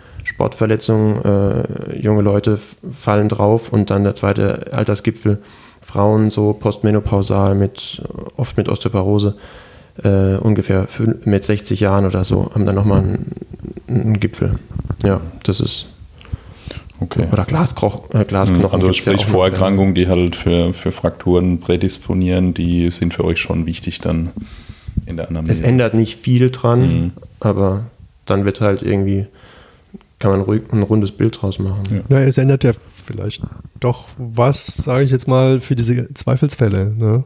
Sportverletzungen, 0.41 1.23
äh, 1.23 1.99
junge 2.01 2.23
Leute 2.23 2.59
fallen 2.99 3.29
drauf 3.29 3.75
und 3.75 3.91
dann 3.91 4.05
der 4.05 4.15
zweite 4.15 4.73
Altersgipfel 4.73 5.39
Frauen 5.83 6.31
so 6.31 6.55
postmenopausal 6.55 7.55
mit, 7.55 8.03
oft 8.39 8.57
mit 8.57 8.71
Osteoporose, 8.71 9.37
äh, 10.03 10.37
ungefähr 10.37 10.89
mit 11.27 11.45
60 11.45 11.81
Jahren 11.81 12.07
oder 12.07 12.25
so, 12.25 12.51
haben 12.55 12.65
dann 12.65 12.75
nochmal 12.75 13.01
einen, 13.01 13.33
einen 13.87 14.19
Gipfel. 14.19 14.59
Ja, 15.05 15.21
das 15.43 15.61
ist. 15.61 15.87
Okay. 17.01 17.27
Oder 17.31 17.45
Glaskroch, 17.45 18.09
äh, 18.15 18.25
Glasknochen. 18.25 18.73
Also 18.73 18.95
sprich 18.95 19.21
ja 19.21 19.27
Vorerkrankungen, 19.27 19.95
die 19.95 20.09
halt 20.09 20.37
für, 20.37 20.73
für 20.73 20.91
Frakturen 20.91 21.61
prädisponieren, 21.61 22.55
die 22.55 22.91
sind 22.91 23.13
für 23.13 23.25
euch 23.25 23.41
schon 23.41 23.67
wichtig 23.67 24.01
dann 24.01 24.31
in 25.05 25.19
der 25.19 25.29
Anamnese. 25.29 25.61
Es 25.61 25.67
ändert 25.67 25.93
nicht 25.93 26.19
viel 26.19 26.51
dran, 26.51 26.81
mhm. 26.81 27.13
aber 27.41 27.85
dann 28.25 28.47
wird 28.47 28.63
halt 28.63 28.83
irgendwie, 28.83 29.27
kann 30.21 30.31
man 30.31 30.43
ruhig 30.43 30.63
ein 30.71 30.83
rundes 30.83 31.11
Bild 31.11 31.41
draus 31.41 31.59
machen. 31.59 31.83
Ja. 31.91 32.01
Na, 32.09 32.21
es 32.21 32.39
ändert 32.39 32.63
ja 32.63 32.73
vielleicht 33.05 33.43
doch 33.81 34.07
was, 34.19 34.77
sage 34.77 35.03
ich 35.03 35.11
jetzt 35.11 35.27
mal, 35.27 35.59
für 35.61 35.75
diese 35.75 36.13
Zweifelsfälle. 36.15 36.93
Ne? 36.97 37.25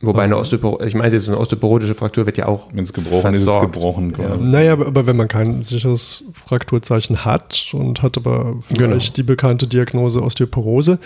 Wobei 0.00 0.22
eine 0.22 0.36
Osteoporose, 0.36 0.86
ich 0.86 0.94
meine, 0.94 1.16
eine 1.16 1.38
osteoporosische 1.38 1.94
Fraktur 1.94 2.26
wird 2.26 2.36
ja 2.36 2.46
auch. 2.46 2.68
Wenn 2.72 2.82
es 2.82 2.92
gebrochen 2.92 3.20
versorgt. 3.20 3.36
ist, 3.36 3.46
ist 3.46 3.54
es 3.54 3.60
gebrochen. 3.60 4.12
Quasi. 4.12 4.44
Ja. 4.44 4.50
Naja, 4.50 4.72
aber 4.72 5.06
wenn 5.06 5.16
man 5.16 5.28
kein 5.28 5.62
sicheres 5.64 6.24
Frakturzeichen 6.32 7.24
hat 7.24 7.70
und 7.72 8.02
hat 8.02 8.16
aber 8.16 8.56
vielleicht 8.60 8.78
genau. 8.78 9.16
die 9.16 9.22
bekannte 9.22 9.66
Diagnose 9.66 10.22
Osteoporose, 10.22 10.98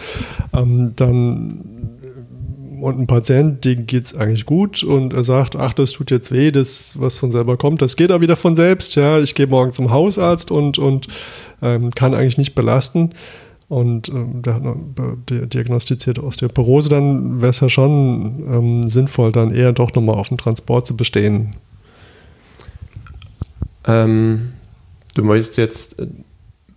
ähm, 0.52 0.92
dann 0.96 1.97
und 2.82 2.98
ein 2.98 3.06
Patient, 3.06 3.64
dem 3.64 3.86
geht 3.86 4.06
es 4.06 4.14
eigentlich 4.14 4.46
gut. 4.46 4.82
Und 4.82 5.12
er 5.12 5.22
sagt, 5.22 5.56
ach, 5.56 5.72
das 5.72 5.92
tut 5.92 6.10
jetzt 6.10 6.32
weh, 6.32 6.50
das, 6.50 6.98
was 6.98 7.18
von 7.18 7.30
selber 7.30 7.56
kommt, 7.56 7.82
das 7.82 7.96
geht 7.96 8.12
auch 8.12 8.20
wieder 8.20 8.36
von 8.36 8.56
selbst, 8.56 8.94
ja, 8.94 9.18
ich 9.20 9.34
gehe 9.34 9.46
morgen 9.46 9.72
zum 9.72 9.90
Hausarzt 9.90 10.50
und, 10.50 10.78
und 10.78 11.08
ähm, 11.62 11.90
kann 11.90 12.14
eigentlich 12.14 12.38
nicht 12.38 12.54
belasten. 12.54 13.14
Und 13.68 14.08
ähm, 14.08 14.40
der 14.40 14.54
hat 14.54 14.62
eine 14.62 15.46
diagnostizierte 15.46 16.24
Osteoporose, 16.24 16.88
dann 16.88 17.42
wäre 17.42 17.50
es 17.50 17.60
ja 17.60 17.68
schon 17.68 18.44
ähm, 18.50 18.88
sinnvoll, 18.88 19.30
dann 19.30 19.54
eher 19.54 19.72
doch 19.72 19.92
nochmal 19.92 20.16
auf 20.16 20.28
den 20.28 20.38
Transport 20.38 20.86
zu 20.86 20.96
bestehen. 20.96 21.50
Ähm, 23.86 24.52
du 25.14 25.24
möchtest 25.24 25.58
jetzt 25.58 25.98
äh, 25.98 26.06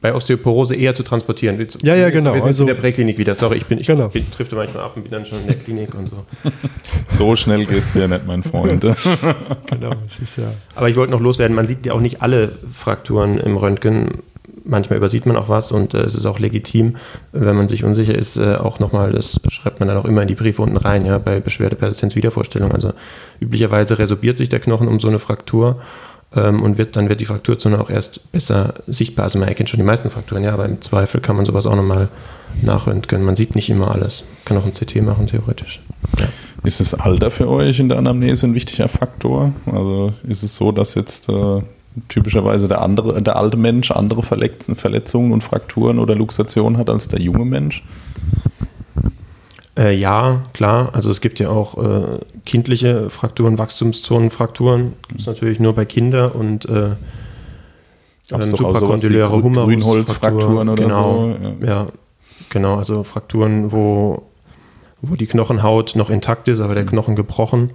bei 0.02 0.14
Osteoporose 0.14 0.76
eher 0.76 0.94
zu 0.94 1.04
transportieren. 1.04 1.66
Ja, 1.84 1.96
ja, 1.96 2.10
genau. 2.10 2.34
Wir 2.34 2.42
sind 2.42 2.48
also, 2.48 2.64
in 2.64 2.68
der 2.68 2.76
Präklinik 2.76 3.18
wieder. 3.20 3.36
Sorry, 3.36 3.58
ich 3.58 3.66
bin, 3.66 3.80
ich 3.80 3.88
genau. 3.88 4.08
bin, 4.08 4.30
trifft 4.32 4.52
manchmal 4.52 4.84
ab 4.84 4.94
und 4.96 5.04
bin 5.04 5.12
dann 5.12 5.26
schon 5.26 5.42
in 5.42 5.48
der 5.48 5.58
Klinik 5.58 5.94
und 5.94 6.10
so. 6.10 6.26
so 7.08 7.36
schnell 7.36 7.66
geht 7.66 7.84
es 7.84 7.94
hier 7.94 8.08
nicht, 8.08 8.26
mein 8.26 8.42
Freund. 8.42 8.82
genau, 9.68 9.92
es 10.06 10.20
ist 10.20 10.38
ja. 10.38 10.54
Aber 10.76 10.90
ich 10.90 10.96
wollte 10.96 11.12
noch 11.12 11.22
loswerden, 11.22 11.56
man 11.56 11.68
sieht 11.68 11.86
ja 11.86 11.94
auch 11.94 12.00
nicht 12.00 12.22
alle 12.22 12.54
Frakturen 12.74 13.38
im 13.38 13.58
Röntgen 13.58 14.24
manchmal 14.64 14.98
übersieht 14.98 15.26
man 15.26 15.36
auch 15.38 15.50
was 15.50 15.72
und 15.72 15.94
äh, 15.94 16.02
es 16.02 16.16
ist 16.16 16.26
auch 16.26 16.40
legitim, 16.40 16.96
wenn 17.32 17.56
man 17.56 17.68
sich 17.68 17.84
unsicher 17.84 18.16
ist, 18.16 18.38
äh, 18.38 18.56
auch 18.56 18.80
nochmal, 18.80 19.12
das 19.12 19.40
schreibt 19.50 19.80
man 19.80 19.88
dann 19.90 19.98
auch 19.98 20.06
immer 20.06 20.22
in 20.22 20.28
die 20.28 20.36
Briefe 20.36 20.62
unten 20.62 20.78
rein, 20.78 21.06
ja, 21.06 21.18
bei 21.18 21.40
Beschwerde, 21.40 21.76
Persistenz, 21.76 22.16
Wiedervorstellung. 22.16 22.72
Also 22.72 22.94
üblicherweise 23.40 23.98
resorbiert 24.00 24.38
sich 24.38 24.50
der 24.50 24.60
Knochen 24.60 24.88
um 24.88 25.00
so 25.00 25.08
eine 25.08 25.20
Fraktur 25.20 25.82
ähm, 26.36 26.62
und 26.62 26.78
wird, 26.78 26.96
dann 26.96 27.10
wird 27.10 27.20
die 27.20 27.26
Frakturzone 27.26 27.80
auch 27.80 27.90
erst 27.90 28.32
besser 28.32 28.76
sichtbar. 28.88 29.24
Also 29.24 29.40
man 29.40 29.48
erkennt 29.48 29.70
schon 29.70 29.80
die 29.80 29.86
meisten 29.86 30.10
Frakturen, 30.10 30.44
ja, 30.44 30.54
aber 30.54 30.66
im 30.66 30.82
Zweifel 30.82 31.22
kann 31.22 31.36
man 31.36 31.46
sowas 31.46 31.66
auch 31.66 31.76
nochmal 31.76 32.10
nachröntgen. 32.62 33.24
Man 33.24 33.36
sieht 33.36 33.56
nicht 33.56 33.70
immer 33.70 33.92
alles. 33.92 34.24
Kann 34.46 34.58
auch 34.58 34.66
ein 34.66 34.74
CT 34.74 35.02
machen, 35.02 35.28
theoretisch. 35.28 35.82
Ja. 36.20 36.28
Ist 36.64 36.80
das 36.80 36.94
Alter 36.94 37.32
für 37.32 37.50
euch 37.50 37.80
in 37.80 37.90
der 37.90 37.98
Anamnese 37.98 38.48
ein 38.48 38.54
wichtiger 38.54 38.88
Faktor? 38.88 39.54
Also 39.66 40.14
ist 40.28 40.44
es 40.44 40.56
so, 40.56 40.72
dass 40.72 40.96
jetzt 40.96 41.28
äh, 41.30 41.62
typischerweise 42.08 42.68
der 42.68 42.82
andere, 42.82 43.22
der 43.22 43.36
alte 43.36 43.58
Mensch 43.58 43.92
andere 43.92 44.24
Verletzungen 44.24 45.34
und 45.34 45.44
Frakturen 45.44 46.00
oder 46.00 46.16
Luxationen 46.16 46.78
hat 46.78 46.90
als 46.90 47.08
der 47.08 47.20
junge 47.20 47.46
Mensch? 47.46 47.84
Äh, 49.78 49.96
ja, 49.96 50.44
klar. 50.54 50.90
Also 50.94 51.10
es 51.10 51.22
gibt 51.22 51.40
ja 51.40 51.50
auch 51.50 51.78
äh, 51.78 52.20
kindliche 52.46 53.10
Frakturen, 53.10 53.58
Wachstumszonenfrakturen. 53.58 54.94
Gibt 55.08 55.22
es 55.22 55.28
natürlich 55.28 55.60
nur 55.60 55.74
bei 55.74 55.86
Kindern 55.86 56.32
und 56.32 56.66
äh, 56.66 56.92
dann 58.30 58.44
suprakondyläre 58.44 59.42
Grünholzfrakturen 59.42 60.70
oder 60.70 60.84
genau, 60.84 61.14
so. 61.14 61.66
Ja. 61.66 61.68
ja. 61.68 61.88
genau. 62.50 62.76
Also 62.76 63.04
Frakturen, 63.04 63.72
wo, 63.72 64.24
wo 65.02 65.16
die 65.16 65.28
Knochenhaut 65.28 65.96
noch 65.96 66.10
intakt 66.10 66.48
ist, 66.48 66.60
aber 66.60 66.76
der 66.76 66.86
Knochen 66.86 67.16
gebrochen. 67.16 67.72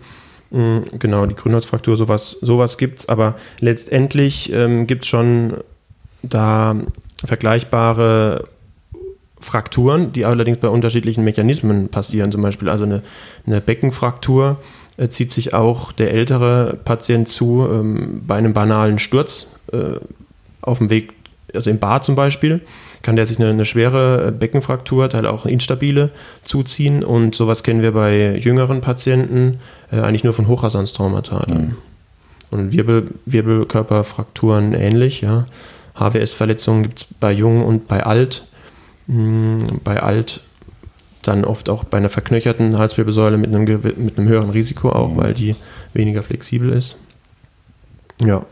Mm, 0.50 0.78
genau, 0.98 1.26
die 1.26 1.34
Grünholzfraktur, 1.34 1.96
sowas, 1.96 2.36
sowas 2.40 2.78
gibt 2.78 3.00
es, 3.00 3.08
aber 3.08 3.34
letztendlich 3.60 4.52
ähm, 4.52 4.86
gibt 4.86 5.02
es 5.02 5.08
schon 5.08 5.58
da 6.22 6.76
vergleichbare 7.24 8.48
Frakturen, 9.46 10.12
die 10.12 10.24
allerdings 10.24 10.58
bei 10.58 10.68
unterschiedlichen 10.68 11.22
Mechanismen 11.22 11.88
passieren. 11.88 12.32
Zum 12.32 12.42
Beispiel 12.42 12.68
also 12.68 12.84
eine, 12.84 13.02
eine 13.46 13.60
Beckenfraktur 13.60 14.58
äh, 14.96 15.08
zieht 15.08 15.30
sich 15.30 15.54
auch 15.54 15.92
der 15.92 16.12
ältere 16.12 16.76
Patient 16.84 17.28
zu 17.28 17.66
ähm, 17.70 18.22
bei 18.26 18.36
einem 18.36 18.52
banalen 18.52 18.98
Sturz 18.98 19.52
äh, 19.72 20.00
auf 20.62 20.78
dem 20.78 20.90
Weg, 20.90 21.12
also 21.54 21.70
im 21.70 21.78
Bad 21.78 22.04
zum 22.04 22.16
Beispiel 22.16 22.60
kann 23.06 23.14
der 23.14 23.24
sich 23.24 23.38
eine, 23.38 23.50
eine 23.50 23.64
schwere 23.64 24.32
Beckenfraktur, 24.32 25.08
halt 25.12 25.26
auch 25.26 25.44
eine 25.44 25.52
instabile, 25.52 26.10
zuziehen. 26.42 27.04
Und 27.04 27.36
sowas 27.36 27.62
kennen 27.62 27.80
wir 27.80 27.92
bei 27.92 28.36
jüngeren 28.36 28.80
Patienten 28.80 29.58
äh, 29.92 30.00
eigentlich 30.00 30.24
nur 30.24 30.32
von 30.32 30.48
Hochrasanstraumata. 30.48 31.46
Mhm. 31.46 31.76
Und 32.50 32.72
Wirbel, 32.72 33.12
Wirbelkörperfrakturen 33.26 34.72
ähnlich, 34.72 35.20
ja. 35.20 35.46
HWS-Verletzungen 35.94 36.82
gibt 36.82 36.98
es 36.98 37.06
bei 37.20 37.30
Jung 37.30 37.64
und 37.64 37.86
bei 37.86 38.02
Alt. 38.02 38.44
Bei 39.06 40.02
Alt 40.02 40.42
dann 41.22 41.44
oft 41.44 41.68
auch 41.68 41.84
bei 41.84 41.98
einer 41.98 42.08
verknöcherten 42.08 42.78
Halswirbelsäule 42.78 43.36
mit 43.36 43.52
einem, 43.52 43.64
mit 43.64 44.18
einem 44.18 44.28
höheren 44.28 44.50
Risiko 44.50 44.90
auch, 44.90 45.12
mhm. 45.12 45.16
weil 45.16 45.34
die 45.34 45.56
weniger 45.92 46.22
flexibel 46.22 46.70
ist. 46.70 46.98
Ja. 48.24 48.44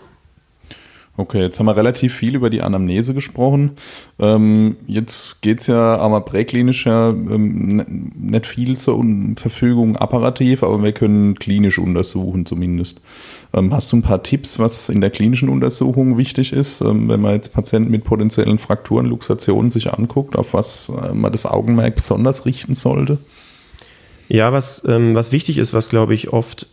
Okay, 1.17 1.43
jetzt 1.43 1.61
haben 1.61 1.67
wir 1.67 1.77
relativ 1.77 2.13
viel 2.13 2.35
über 2.35 2.51
die 2.51 2.61
Anamnese 2.61 3.15
gesprochen. 3.15 3.73
Ähm, 4.19 4.77
jetzt 4.89 5.43
geht 5.43 5.61
es 5.61 5.69
ja 5.69 5.97
aber 5.97 6.23
präklinisch 6.23 6.87
ja 6.87 7.11
ähm, 7.11 8.11
nicht 8.17 8.47
viel 8.47 8.77
zur 8.77 9.05
Verfügung 9.37 9.95
apparativ, 9.95 10.65
aber 10.65 10.83
wir 10.83 10.91
können 10.91 11.37
klinisch 11.37 11.79
untersuchen 11.79 12.47
zumindest. 12.47 13.01
Ähm, 13.55 13.73
hast 13.73 13.93
du 13.93 13.97
ein 13.97 14.03
paar 14.03 14.23
Tipps, 14.23 14.59
was 14.59 14.89
in 14.89 15.01
der 15.01 15.11
klinischen 15.11 15.49
Untersuchung 15.49 16.19
wichtig 16.19 16.53
ist, 16.53 16.81
ähm, 16.81 17.09
wenn 17.09 17.21
man 17.21 17.35
jetzt 17.35 17.53
Patienten 17.53 17.91
mit 17.91 18.05
potenziellen 18.05 18.59
Frakturen, 18.59 19.07
Luxationen 19.07 19.71
sich 19.71 19.93
anguckt, 19.93 20.37
auf 20.37 20.55
was 20.55 20.89
äh, 20.91 21.15
man 21.15 21.31
das 21.31 21.47
Augenmerk 21.47 21.95
besonders 21.95 22.47
richten 22.47 22.75
sollte? 22.75 23.19
Ja, 24.29 24.53
was, 24.53 24.83
ähm, 24.87 25.15
was 25.15 25.31
wichtig 25.31 25.59
ist, 25.59 25.73
was 25.73 25.89
glaube 25.89 26.15
ich 26.15 26.33
oft 26.33 26.67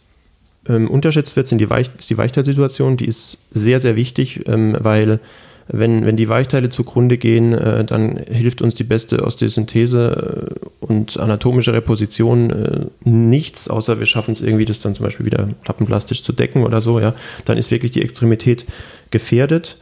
unterschätzt 0.68 1.36
wird, 1.36 1.48
sind 1.48 1.58
die 1.58 1.72
Weich 1.72 1.90
ist 1.98 2.12
die 2.12 2.20
Weichteilsituation. 2.20 2.96
Die 2.96 3.08
ist 3.08 3.40
sehr, 3.50 3.80
sehr 3.80 3.96
wichtig, 3.96 4.42
weil 4.46 5.20
wenn, 5.68 6.06
wenn 6.06 6.18
die 6.18 6.30
Weichteile 6.30 6.70
zugrunde 6.70 7.18
gehen, 7.18 7.54
äh, 7.54 7.86
dann 7.86 8.18
hilft 8.18 8.62
uns 8.62 8.76
die 8.76 8.84
beste 8.84 9.24
Osteosynthese 9.24 10.58
äh, 10.62 10.86
und 10.86 11.20
anatomische 11.20 11.74
Reposition 11.74 12.50
äh, 12.50 12.86
nichts, 13.04 13.70
außer 13.70 14.00
wir 14.00 14.06
schaffen 14.06 14.32
es 14.32 14.42
irgendwie, 14.42 14.66
das 14.66 14.80
dann 14.80 14.96
zum 14.96 15.06
Beispiel 15.06 15.26
wieder 15.26 15.48
plappenplastisch 15.64 16.24
zu 16.24 16.34
decken 16.34 16.64
oder 16.64 16.82
so. 16.82 17.00
Ja, 17.00 17.14
dann 17.46 17.58
ist 17.58 17.72
wirklich 17.72 17.92
die 17.92 18.02
Extremität 18.02 18.66
gefährdet. 19.12 19.78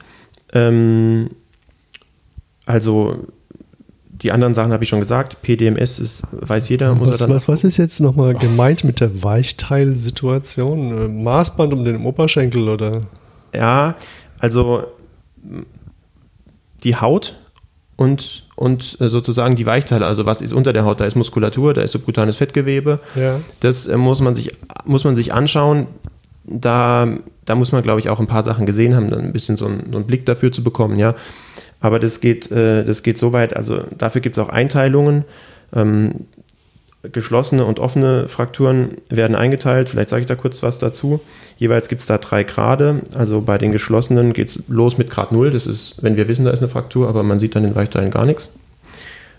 Ähm, 0.53 1.31
also 2.65 3.27
die 4.21 4.31
anderen 4.31 4.53
Sachen 4.53 4.73
habe 4.73 4.83
ich 4.83 4.89
schon 4.89 4.99
gesagt. 4.99 5.41
PDMS 5.41 5.99
ist, 5.99 6.21
weiß 6.31 6.69
jeder. 6.69 6.93
Muss 6.93 7.07
was, 7.07 7.29
was, 7.29 7.47
was 7.47 7.63
ist 7.63 7.77
jetzt 7.77 7.99
nochmal 7.99 8.35
gemeint 8.35 8.83
mit 8.83 8.99
der 8.99 9.23
Weichteilsituation? 9.23 10.97
Äh, 10.97 11.07
Maßband 11.07 11.73
um 11.73 11.85
den 11.85 12.05
Oberschenkel 12.05 12.67
oder? 12.67 13.03
Ja, 13.53 13.95
also 14.39 14.83
die 16.83 16.95
Haut 16.95 17.35
und, 17.95 18.45
und 18.55 18.97
äh, 19.01 19.09
sozusagen 19.09 19.55
die 19.55 19.65
Weichteile, 19.65 20.05
also 20.05 20.25
was 20.25 20.41
ist 20.41 20.53
unter 20.53 20.71
der 20.71 20.85
Haut, 20.85 20.99
da 20.99 21.05
ist 21.05 21.15
Muskulatur, 21.15 21.73
da 21.73 21.81
ist 21.81 21.91
subkutanes 21.91 22.37
Fettgewebe. 22.37 22.99
Ja. 23.15 23.41
Das 23.59 23.87
äh, 23.87 23.97
muss, 23.97 24.21
man 24.21 24.35
sich, 24.35 24.51
muss 24.85 25.03
man 25.03 25.15
sich 25.15 25.33
anschauen. 25.33 25.87
Da, 26.45 27.07
da 27.45 27.55
muss 27.55 27.71
man, 27.71 27.83
glaube 27.83 27.99
ich, 27.99 28.09
auch 28.09 28.19
ein 28.19 28.27
paar 28.27 28.41
Sachen 28.41 28.65
gesehen 28.65 28.95
haben, 28.95 29.09
dann 29.09 29.19
ein 29.19 29.33
bisschen 29.33 29.55
so, 29.55 29.65
ein, 29.65 29.89
so 29.91 29.97
einen 29.97 30.07
Blick 30.07 30.25
dafür 30.25 30.51
zu 30.51 30.63
bekommen, 30.63 30.97
ja. 30.97 31.13
Aber 31.81 31.99
das 31.99 32.21
geht, 32.21 32.49
äh, 32.51 32.83
das 32.85 33.03
geht 33.03 33.17
so 33.17 33.33
weit, 33.33 33.55
also 33.55 33.83
dafür 33.97 34.21
gibt 34.21 34.37
es 34.37 34.43
auch 34.43 34.49
Einteilungen. 34.49 35.25
Geschlossene 37.01 37.63
und 37.63 37.79
offene 37.79 38.27
Frakturen 38.27 38.97
werden 39.09 39.35
eingeteilt. 39.35 39.87
Vielleicht 39.87 40.09
sage 40.09 40.21
ich 40.21 40.27
da 40.27 40.35
kurz 40.35 40.61
was 40.61 40.79
dazu. 40.79 41.21
Jeweils 41.57 41.87
gibt 41.87 42.01
es 42.01 42.07
da 42.07 42.17
drei 42.17 42.43
Grade. 42.43 43.01
Also 43.15 43.41
bei 43.41 43.57
den 43.57 43.71
geschlossenen 43.71 44.33
geht 44.33 44.49
es 44.49 44.63
los 44.67 44.97
mit 44.97 45.09
Grad 45.09 45.31
0. 45.31 45.51
Das 45.51 45.65
ist, 45.65 46.03
wenn 46.03 46.17
wir 46.17 46.27
wissen, 46.27 46.43
da 46.43 46.51
ist 46.51 46.59
eine 46.59 46.67
Fraktur, 46.67 47.07
aber 47.07 47.23
man 47.23 47.39
sieht 47.39 47.55
dann 47.55 47.63
in 47.63 47.73
Weichteilen 47.75 48.11
gar 48.11 48.25
nichts. 48.25 48.51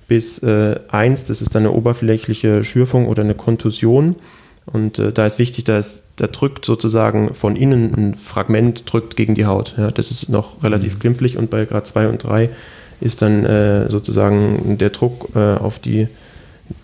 Bis 0.09 0.43
äh, 0.43 0.81
1, 0.89 1.27
das 1.27 1.43
ist 1.43 1.55
dann 1.55 1.65
eine 1.65 1.73
oberflächliche 1.73 2.65
Schürfung 2.65 3.07
oder 3.07 3.23
eine 3.23 3.35
Kontusion. 3.35 4.17
Und 4.65 4.99
äh, 4.99 5.13
da 5.13 5.27
ist 5.27 5.39
wichtig, 5.39 5.65
dass 5.65 6.05
da 6.17 6.29
drückt 6.29 6.65
sozusagen 6.65 7.35
von 7.35 7.57
innen 7.57 7.95
ein 7.95 8.15
Fragment 8.15 8.91
drückt 8.91 9.17
gegen 9.17 9.35
die 9.35 9.45
Haut. 9.45 9.75
Ja, 9.77 9.91
das 9.91 10.11
ist 10.11 10.31
noch 10.31 10.63
relativ 10.63 10.95
mhm. 10.95 10.99
glimpflich 11.01 11.37
und 11.37 11.51
bei 11.51 11.67
Grad 11.67 11.87
2 11.87 12.09
und 12.09 12.25
3 12.25 12.49
ist 13.03 13.23
dann 13.23 13.45
äh, 13.45 13.91
sozusagen 13.91 14.79
der 14.79 14.91
Druck 14.91 15.29
äh, 15.35 15.39
auf 15.39 15.79
die 15.79 16.09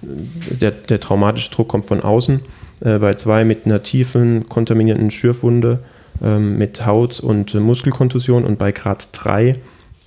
der, 0.03 0.70
der 0.70 1.01
traumatische 1.01 1.51
Druck 1.51 1.68
kommt 1.68 1.87
von 1.87 2.01
außen. 2.01 2.40
Äh, 2.81 2.99
bei 2.99 3.14
zwei 3.14 3.44
mit 3.44 3.66
einer 3.66 3.83
tiefen, 3.83 4.49
kontaminierten 4.49 5.11
Schürfwunde 5.11 5.81
ähm, 6.22 6.59
mit 6.59 6.87
Haut- 6.87 7.20
und 7.20 7.55
äh, 7.55 7.61
Muskelkontusion 7.61 8.44
und 8.44 8.59
bei 8.59 8.72
Grad 8.72 9.09
3 9.12 9.57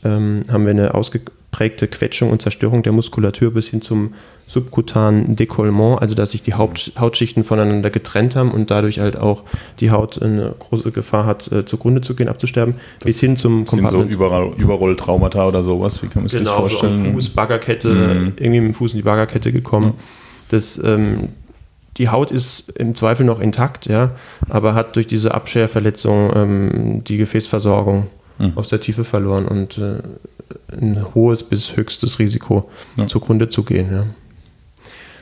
ähm, 0.04 0.44
haben 0.52 0.64
wir 0.66 0.72
eine 0.72 0.94
ausgeprägte 1.50 1.88
Quetschung 1.88 2.30
und 2.30 2.42
Zerstörung 2.42 2.84
der 2.84 2.92
Muskulatur 2.92 3.52
bis 3.52 3.68
hin 3.68 3.82
zum 3.82 4.14
subkutanen 4.48 5.36
Dekollement, 5.36 6.02
also 6.02 6.16
dass 6.16 6.32
sich 6.32 6.42
die 6.42 6.56
Haut, 6.56 6.92
Hautschichten 7.00 7.44
voneinander 7.44 7.90
getrennt 7.92 8.36
haben 8.36 8.52
und 8.52 8.72
dadurch 8.72 9.00
halt 9.00 9.16
auch 9.16 9.44
die 9.80 9.92
Haut 9.92 10.22
eine 10.22 10.56
große 10.58 10.92
Gefahr 10.92 11.26
hat, 11.26 11.52
äh, 11.52 11.66
zugrunde 11.66 12.02
zu 12.02 12.16
gehen, 12.16 12.28
abzusterben, 12.28 12.76
das 13.00 13.06
bis 13.06 13.20
hin 13.20 13.36
zum 13.36 13.66
Compartment. 13.66 13.90
Sind 13.90 14.02
so 14.02 14.16
Überroll 14.16 14.54
Überrolltraumata 14.58 15.48
oder 15.48 15.62
sowas, 15.62 16.02
wie 16.02 16.08
kann 16.08 16.24
man 16.24 16.30
sich 16.30 16.40
genau, 16.40 16.64
das 16.64 16.74
vorstellen? 16.74 17.06
So 17.06 17.12
Fuß, 17.12 17.30
Baggerkette, 17.30 17.90
mhm. 17.90 18.34
irgendwie 18.38 18.62
mit 18.62 18.70
dem 18.70 18.74
Fuß 18.74 18.94
in 18.94 18.98
die 18.98 19.04
Baggerkette 19.04 19.52
gekommen. 19.52 19.88
Mhm. 19.88 19.94
Das, 20.50 20.84
ähm, 20.84 21.30
die 21.98 22.10
Haut 22.10 22.32
ist 22.32 22.70
im 22.76 22.96
Zweifel 22.96 23.26
noch 23.26 23.40
intakt, 23.40 23.86
ja, 23.86 24.12
aber 24.48 24.74
hat 24.74 24.96
durch 24.96 25.06
diese 25.06 25.34
Abscherverletzung 25.34 26.32
ähm, 26.36 27.04
die 27.04 27.18
Gefäßversorgung 27.18 28.08
mhm. 28.40 28.54
aus 28.56 28.70
der 28.70 28.82
Tiefe 28.82 29.04
verloren 29.04 29.46
und 29.48 29.78
äh, 29.78 30.02
ein 30.72 31.14
hohes 31.14 31.44
bis 31.44 31.76
höchstes 31.76 32.20
Risiko 32.20 32.70
ja. 32.98 33.06
zugrunde 33.06 33.50
zu 33.50 33.64
gehen. 33.64 33.88
Ja. 33.92 34.06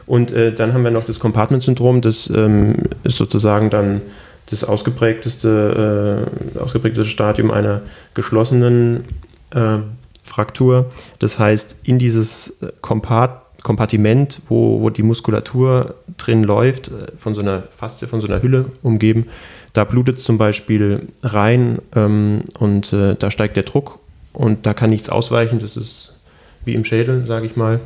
Und 0.05 0.31
äh, 0.31 0.53
dann 0.53 0.73
haben 0.73 0.83
wir 0.83 0.91
noch 0.91 1.05
das 1.05 1.19
Compartment-Syndrom, 1.19 2.01
das 2.01 2.29
ähm, 2.29 2.75
ist 3.03 3.17
sozusagen 3.17 3.69
dann 3.69 4.01
das 4.49 4.63
ausgeprägteste, 4.63 6.25
äh, 6.55 6.59
ausgeprägteste 6.59 7.09
Stadium 7.09 7.51
einer 7.51 7.81
geschlossenen 8.13 9.03
äh, 9.51 9.79
Fraktur. 10.23 10.91
Das 11.19 11.37
heißt, 11.37 11.75
in 11.83 11.99
dieses 11.99 12.49
äh, 12.61 12.71
Kompart 12.81 13.43
Kompartiment, 13.63 14.41
wo, 14.47 14.81
wo 14.81 14.89
die 14.89 15.03
Muskulatur 15.03 15.95
drin 16.15 16.43
läuft, 16.43 16.87
äh, 16.87 17.17
von 17.17 17.35
so 17.35 17.41
einer 17.41 17.63
Faszie, 17.75 18.07
von 18.07 18.21
so 18.21 18.27
einer 18.27 18.41
Hülle 18.41 18.67
umgeben, 18.81 19.25
da 19.73 19.83
blutet 19.83 20.19
zum 20.19 20.37
Beispiel 20.37 21.09
rein 21.21 21.79
ähm, 21.95 22.43
und 22.59 22.93
äh, 22.93 23.15
da 23.15 23.29
steigt 23.29 23.57
der 23.57 23.63
Druck 23.63 23.99
und 24.37 24.67
da 24.67 24.73
kann 24.73 24.91
nichts 24.91 25.09
ausweichen. 25.09 25.59
Das 25.59 25.75
ist 25.77 26.19
wie 26.63 26.75
im 26.75 26.85
Schädel, 26.85 27.25
sage 27.25 27.47
ich 27.47 27.55
mal. 27.55 27.79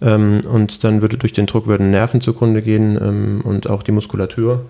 Ähm, 0.00 0.40
und 0.48 0.84
dann 0.84 1.02
würde 1.02 1.18
durch 1.18 1.32
den 1.32 1.46
Druck 1.46 1.66
würden 1.66 1.90
Nerven 1.90 2.20
zugrunde 2.20 2.62
gehen 2.62 2.96
ähm, 3.00 3.40
und 3.42 3.68
auch 3.68 3.82
die 3.82 3.92
Muskulatur. 3.92 4.64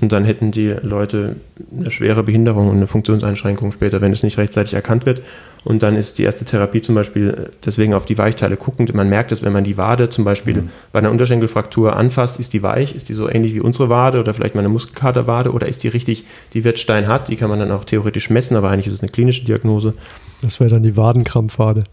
Und 0.00 0.10
dann 0.10 0.24
hätten 0.24 0.50
die 0.50 0.74
Leute 0.82 1.36
eine 1.78 1.90
schwere 1.90 2.24
Behinderung 2.24 2.68
und 2.68 2.76
eine 2.76 2.88
Funktionseinschränkung 2.88 3.70
später, 3.70 4.00
wenn 4.00 4.10
es 4.10 4.24
nicht 4.24 4.38
rechtzeitig 4.38 4.74
erkannt 4.74 5.06
wird. 5.06 5.22
Und 5.62 5.82
dann 5.82 5.96
ist 5.96 6.18
die 6.18 6.24
erste 6.24 6.44
Therapie 6.44 6.82
zum 6.82 6.94
Beispiel 6.94 7.50
deswegen 7.64 7.94
auf 7.94 8.04
die 8.04 8.18
Weichteile 8.18 8.56
guckend. 8.56 8.92
Man 8.92 9.08
merkt 9.08 9.30
es, 9.30 9.42
wenn 9.42 9.52
man 9.52 9.64
die 9.64 9.78
Wade 9.78 10.08
zum 10.08 10.24
Beispiel 10.24 10.62
mhm. 10.62 10.70
bei 10.92 10.98
einer 10.98 11.10
Unterschenkelfraktur 11.10 11.96
anfasst, 11.96 12.38
ist 12.40 12.52
die 12.52 12.62
weich, 12.62 12.94
ist 12.94 13.08
die 13.08 13.14
so 13.14 13.30
ähnlich 13.30 13.54
wie 13.54 13.60
unsere 13.60 13.88
Wade 13.88 14.20
oder 14.20 14.34
vielleicht 14.34 14.56
mal 14.56 14.60
eine 14.60 14.68
Muskelkaterwade 14.68 15.52
oder 15.52 15.68
ist 15.68 15.84
die 15.84 15.88
richtig, 15.88 16.24
die 16.52 16.64
wird 16.64 16.78
steinhart, 16.80 17.28
die 17.28 17.36
kann 17.36 17.48
man 17.48 17.60
dann 17.60 17.70
auch 17.70 17.84
theoretisch 17.84 18.28
messen, 18.30 18.56
aber 18.56 18.70
eigentlich 18.70 18.88
ist 18.88 18.94
es 18.94 19.00
eine 19.00 19.10
klinische 19.10 19.44
Diagnose. 19.44 19.94
Das 20.42 20.60
wäre 20.60 20.70
dann 20.70 20.82
die 20.82 20.96
Wadenkrampfwade. 20.96 21.84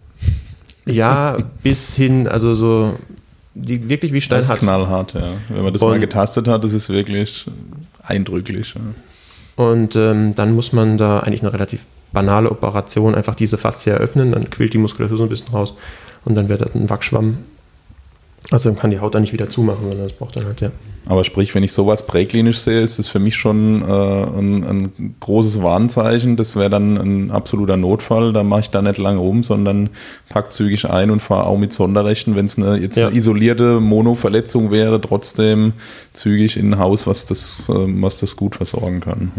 Ja, 0.85 1.37
bis 1.63 1.95
hin, 1.95 2.27
also 2.27 2.53
so, 2.55 2.95
die 3.53 3.87
wirklich 3.87 4.11
wie 4.11 4.21
steinhart. 4.21 4.49
Das 4.49 4.57
ist 4.57 4.63
knallhart, 4.63 5.13
ja. 5.13 5.23
Wenn 5.49 5.63
man 5.63 5.71
das 5.71 5.81
und, 5.81 5.89
mal 5.91 5.99
getastet 5.99 6.47
hat, 6.47 6.63
das 6.63 6.73
ist 6.73 6.89
wirklich 6.89 7.45
eindrücklich. 8.03 8.75
Ja. 8.75 8.81
Und 9.63 9.95
ähm, 9.95 10.33
dann 10.35 10.53
muss 10.53 10.73
man 10.73 10.97
da 10.97 11.19
eigentlich 11.19 11.41
eine 11.41 11.53
relativ 11.53 11.85
banale 12.11 12.51
Operation 12.51 13.15
einfach 13.15 13.35
diese 13.35 13.57
Faszie 13.57 13.91
eröffnen, 13.91 14.31
dann 14.31 14.49
quillt 14.49 14.73
die 14.73 14.77
Muskulatur 14.77 15.17
so 15.17 15.23
ein 15.23 15.29
bisschen 15.29 15.53
raus 15.53 15.75
und 16.25 16.35
dann 16.35 16.49
wird 16.49 16.61
das 16.61 16.75
ein 16.75 16.89
Wachschwamm. 16.89 17.37
Also 18.49 18.69
dann 18.69 18.77
kann 18.77 18.91
die 18.91 18.99
Haut 18.99 19.13
da 19.13 19.19
nicht 19.19 19.33
wieder 19.33 19.49
zumachen, 19.49 19.87
sondern 19.87 20.03
das 20.03 20.13
braucht 20.13 20.35
dann 20.35 20.45
halt, 20.45 20.61
ja. 20.61 20.71
Aber 21.07 21.23
sprich, 21.23 21.53
wenn 21.55 21.63
ich 21.63 21.73
sowas 21.73 22.05
präklinisch 22.05 22.59
sehe, 22.59 22.81
ist 22.81 22.99
das 22.99 23.07
für 23.07 23.19
mich 23.19 23.35
schon 23.35 23.81
äh, 23.81 23.85
ein, 23.85 24.63
ein, 24.63 25.15
großes 25.19 25.61
Warnzeichen. 25.61 26.37
Das 26.37 26.55
wäre 26.55 26.69
dann 26.69 26.97
ein 26.97 27.31
absoluter 27.31 27.75
Notfall. 27.75 28.33
Da 28.33 28.43
mache 28.43 28.61
ich 28.61 28.69
da 28.69 28.81
nicht 28.81 28.99
lange 28.99 29.19
rum, 29.19 29.41
sondern 29.43 29.89
pack 30.29 30.53
zügig 30.53 30.89
ein 30.89 31.09
und 31.09 31.19
fahre 31.19 31.47
auch 31.47 31.57
mit 31.57 31.73
Sonderrechten, 31.73 32.35
wenn 32.35 32.45
es 32.45 32.57
eine, 32.57 32.77
jetzt 32.77 32.97
ja. 32.97 33.07
eine 33.07 33.17
isolierte 33.17 33.79
Monoverletzung 33.79 34.69
wäre, 34.69 35.01
trotzdem 35.01 35.73
zügig 36.13 36.55
in 36.55 36.73
ein 36.73 36.79
Haus, 36.79 37.07
was 37.07 37.25
das, 37.25 37.67
äh, 37.69 37.73
was 37.75 38.19
das 38.19 38.35
gut 38.35 38.55
versorgen 38.55 38.99
kann. 38.99 39.31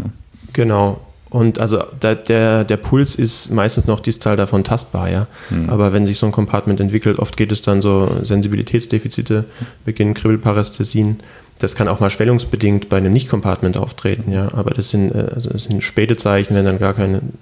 Genau. 0.51 0.99
Und 1.33 1.59
also 1.59 1.83
der, 2.01 2.15
der, 2.15 2.63
der 2.63 2.77
Puls 2.77 3.15
ist 3.15 3.51
meistens 3.51 3.87
noch 3.87 3.99
distal 3.99 4.35
davon 4.35 4.63
tastbar, 4.63 5.09
ja. 5.09 5.27
Mhm. 5.49 5.69
Aber 5.69 5.91
wenn 5.91 6.05
sich 6.05 6.17
so 6.19 6.27
ein 6.27 6.31
Compartment 6.31 6.79
entwickelt, 6.79 7.17
oft 7.19 7.35
geht 7.35 7.51
es 7.51 7.61
dann 7.61 7.81
so 7.81 8.19
Sensibilitätsdefizite, 8.21 9.45
beginnen 9.83 10.13
Kribbelparästhesien 10.13 11.19
das 11.59 11.75
kann 11.75 11.87
auch 11.87 11.99
mal 11.99 12.09
schwellungsbedingt 12.09 12.89
bei 12.89 12.97
einem 12.97 13.13
Nicht-Compartment 13.13 13.77
auftreten, 13.77 14.31
ja. 14.31 14.49
Aber 14.53 14.71
das 14.71 14.89
sind, 14.89 15.13
äh, 15.13 15.29
also 15.33 15.49
das 15.49 15.63
sind 15.63 15.83
späte 15.83 16.17
Zeichen, 16.17 16.55
wenn 16.55 16.65
dann 16.65 16.79
gar 16.79 16.93
kein 16.93 17.33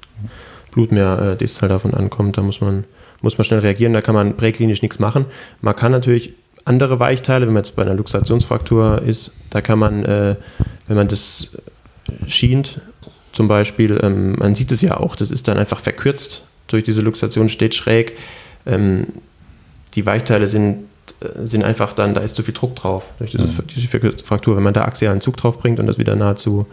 Blut 0.72 0.92
mehr 0.92 1.34
äh, 1.34 1.38
distal 1.38 1.70
davon 1.70 1.94
ankommt. 1.94 2.38
Da 2.38 2.42
muss 2.42 2.62
man, 2.62 2.86
muss 3.22 3.38
man 3.38 3.46
schnell 3.46 3.60
reagieren. 3.60 3.94
Da 3.94 4.02
kann 4.02 4.16
man 4.16 4.38
präklinisch 4.38 4.82
nichts 4.82 5.00
machen. 5.00 5.26
Man 5.62 5.76
kann 5.76 5.92
natürlich 5.92 6.34
andere 6.66 7.00
Weichteile, 7.00 7.48
wenn 7.48 7.54
man 7.54 7.64
jetzt 7.64 7.76
bei 7.76 7.82
einer 7.82 7.96
Luxationsfraktur 7.96 9.02
ist, 9.02 9.34
da 9.50 9.62
kann 9.62 9.80
man, 9.80 10.06
äh, 10.06 10.36
wenn 10.88 10.98
man 10.98 11.08
das 11.08 11.50
schient, 12.28 12.80
zum 13.34 13.48
Beispiel, 13.48 14.00
ähm, 14.02 14.36
man 14.38 14.56
sieht 14.56 14.72
es 14.72 14.82
ja 14.82 14.98
auch, 14.98 15.16
das 15.16 15.32
ist 15.32 15.48
dann 15.48 15.58
einfach 15.58 15.80
verkürzt 15.80 16.44
durch 16.68 16.84
diese 16.84 17.02
Luxation, 17.02 17.50
steht 17.50 17.76
schräg. 17.76 18.18
Ähm, 18.66 19.08
die 19.96 20.06
Weichteile 20.06 20.48
sind 20.48 20.86
äh, 21.20 21.48
sind 21.48 21.64
einfach 21.64 21.94
dann, 21.94 22.14
da 22.14 22.22
ist 22.22 22.36
zu 22.36 22.44
viel 22.44 22.54
Druck 22.54 22.76
drauf 22.76 23.06
durch 23.20 23.32
diese, 23.32 23.44
mhm. 23.44 23.68
diese 23.76 23.88
Fraktur. 24.24 24.56
Wenn 24.56 24.64
man 24.64 24.74
da 24.74 24.86
axialen 24.86 25.22
Zug 25.22 25.38
drauf 25.38 25.60
bringt 25.60 25.80
und 25.80 25.88
das 25.88 25.98
wieder 25.98 26.16
nahezu 26.16 26.66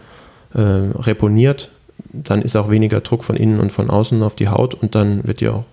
äh, 0.53 0.59
reponiert, 0.59 1.69
dann 2.11 2.41
ist 2.41 2.55
auch 2.55 2.69
weniger 2.69 3.01
Druck 3.01 3.23
von 3.23 3.35
innen 3.35 3.59
und 3.59 3.71
von 3.71 3.89
außen 3.89 4.23
auf 4.23 4.35
die 4.35 4.47
Haut 4.47 4.73
und 4.73 4.95
dann 4.95 5.25
wird 5.27 5.41
die 5.41 5.49
auch, 5.49 5.65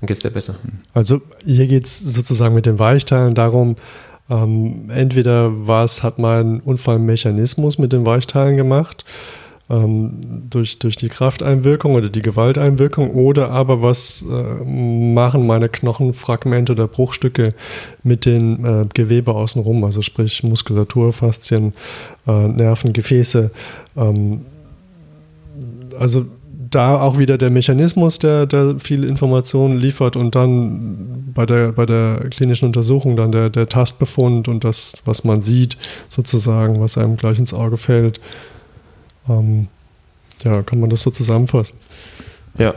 dann 0.00 0.06
geht 0.06 0.16
es 0.16 0.22
dir 0.22 0.30
besser. 0.30 0.56
Also 0.92 1.20
hier 1.44 1.66
geht 1.66 1.86
es 1.86 2.00
sozusagen 2.00 2.54
mit 2.54 2.66
den 2.66 2.78
Weichteilen 2.78 3.34
darum, 3.34 3.76
ähm, 4.30 4.90
entweder 4.90 5.50
was 5.68 6.02
hat 6.02 6.18
man 6.18 6.60
Unfallmechanismus 6.60 7.78
mit 7.78 7.92
den 7.92 8.06
Weichteilen 8.06 8.56
gemacht, 8.56 9.04
ähm, 9.70 10.20
durch, 10.50 10.78
durch 10.78 10.96
die 10.96 11.08
Krafteinwirkung 11.08 11.94
oder 11.94 12.08
die 12.08 12.22
Gewalteinwirkung 12.22 13.10
oder 13.10 13.50
aber 13.50 13.80
was 13.82 14.24
äh, 14.28 14.64
machen 14.64 15.46
meine 15.46 15.68
Knochenfragmente 15.68 16.72
oder 16.72 16.86
Bruchstücke 16.86 17.54
mit 18.02 18.26
den 18.26 18.64
äh, 18.64 18.86
Gewebe 18.92 19.32
außenrum, 19.32 19.84
also 19.84 20.02
sprich 20.02 20.42
Muskulatur, 20.42 21.12
Faszien, 21.12 21.72
äh, 22.26 22.48
Nerven, 22.48 22.92
Gefäße. 22.92 23.50
Ähm, 23.96 24.42
also 25.98 26.26
da 26.70 27.00
auch 27.00 27.18
wieder 27.18 27.38
der 27.38 27.50
Mechanismus, 27.50 28.18
der, 28.18 28.46
der 28.46 28.78
viel 28.80 29.04
Informationen 29.04 29.78
liefert 29.78 30.16
und 30.16 30.34
dann 30.34 31.30
bei 31.32 31.46
der, 31.46 31.72
bei 31.72 31.86
der 31.86 32.26
klinischen 32.30 32.66
Untersuchung 32.66 33.16
dann 33.16 33.32
der, 33.32 33.50
der 33.50 33.68
Tastbefund 33.68 34.48
und 34.48 34.64
das, 34.64 34.94
was 35.04 35.24
man 35.24 35.40
sieht, 35.40 35.76
sozusagen, 36.08 36.80
was 36.80 36.98
einem 36.98 37.16
gleich 37.16 37.38
ins 37.38 37.54
Auge 37.54 37.76
fällt. 37.76 38.20
Ähm, 39.28 39.68
ja, 40.42 40.62
kann 40.62 40.80
man 40.80 40.90
das 40.90 41.02
so 41.02 41.10
zusammenfassen? 41.10 41.78
Ja, 42.58 42.74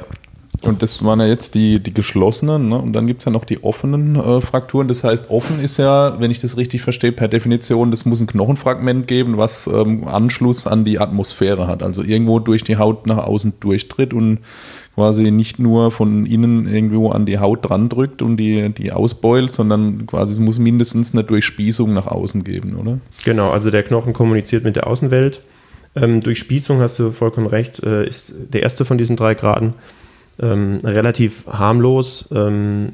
Und 0.64 0.82
das 0.82 1.04
waren 1.04 1.20
ja 1.20 1.28
jetzt 1.28 1.54
die, 1.54 1.80
die 1.80 1.94
geschlossenen, 1.94 2.70
ne? 2.70 2.80
und 2.80 2.94
dann 2.94 3.06
gibt 3.06 3.22
es 3.22 3.26
ja 3.26 3.32
noch 3.32 3.46
die 3.46 3.64
offenen 3.64 4.16
äh, 4.16 4.42
Frakturen. 4.42 4.88
Das 4.88 5.04
heißt, 5.04 5.30
offen 5.30 5.60
ist 5.60 5.78
ja, 5.78 6.20
wenn 6.20 6.32
ich 6.32 6.40
das 6.40 6.58
richtig 6.58 6.82
verstehe, 6.82 7.12
per 7.12 7.28
Definition, 7.28 7.92
das 7.92 8.06
muss 8.06 8.22
ein 8.22 8.28
Knochenfragment 8.28 9.08
geben, 9.08 9.38
was 9.38 9.68
ähm, 9.68 10.08
Anschluss 10.08 10.66
an 10.66 10.84
die 10.84 11.00
Atmosphäre 11.00 11.68
hat. 11.68 11.84
Also 11.84 12.02
irgendwo 12.02 12.40
durch 12.40 12.64
die 12.64 12.78
Haut 12.78 13.06
nach 13.06 13.18
außen 13.18 13.54
durchtritt 13.60 14.14
und 14.14 14.40
quasi 14.96 15.30
nicht 15.30 15.60
nur 15.60 15.92
von 15.92 16.26
innen 16.26 16.68
irgendwo 16.68 17.12
an 17.12 17.28
die 17.28 17.38
Haut 17.38 17.70
dran 17.70 17.88
drückt 17.88 18.24
und 18.24 18.38
die, 18.38 18.70
die 18.70 18.92
ausbeult, 18.92 19.52
sondern 19.52 20.08
quasi 20.08 20.32
es 20.32 20.40
muss 20.40 20.58
mindestens 20.58 21.14
eine 21.14 21.24
Durchspießung 21.24 21.94
nach 21.94 22.08
außen 22.08 22.44
geben, 22.44 22.78
oder? 22.78 22.98
Genau, 23.24 23.52
also 23.52 23.70
der 23.70 23.84
Knochen 23.84 24.14
kommuniziert 24.14 24.64
mit 24.64 24.76
der 24.76 24.88
Außenwelt. 24.88 25.42
Ähm, 26.00 26.22
Durchspießung, 26.22 26.80
hast 26.80 27.00
du 27.00 27.12
vollkommen 27.12 27.48
recht, 27.48 27.84
äh, 27.84 28.08
ist 28.08 28.32
der 28.36 28.64
erste 28.64 28.86
von 28.86 28.98
diesen 28.98 29.16
drei 29.16 29.34
Graden 29.34 29.74
ähm, 30.40 30.78
relativ 30.84 31.46
harmlos. 31.48 32.30
Ähm, 32.32 32.94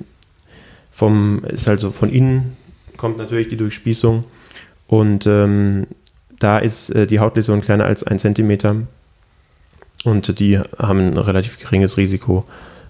vom, 0.92 1.44
ist 1.46 1.68
also 1.68 1.92
von 1.92 2.10
innen 2.10 2.56
kommt 2.98 3.18
natürlich 3.18 3.50
die 3.50 3.58
Durchspießung 3.58 4.24
und 4.88 5.26
ähm, 5.26 5.88
da 6.40 6.60
ist 6.60 6.90
äh, 6.92 7.08
die 7.08 7.20
Hautläsion 7.20 7.62
kleiner 7.62 7.86
als 7.86 8.04
ein 8.04 8.20
Zentimeter 8.20 8.76
und 10.04 10.40
die 10.40 10.60
haben 10.60 11.00
ein 11.00 11.18
relativ 11.18 11.60
geringes 11.60 11.98
Risiko 11.98 12.46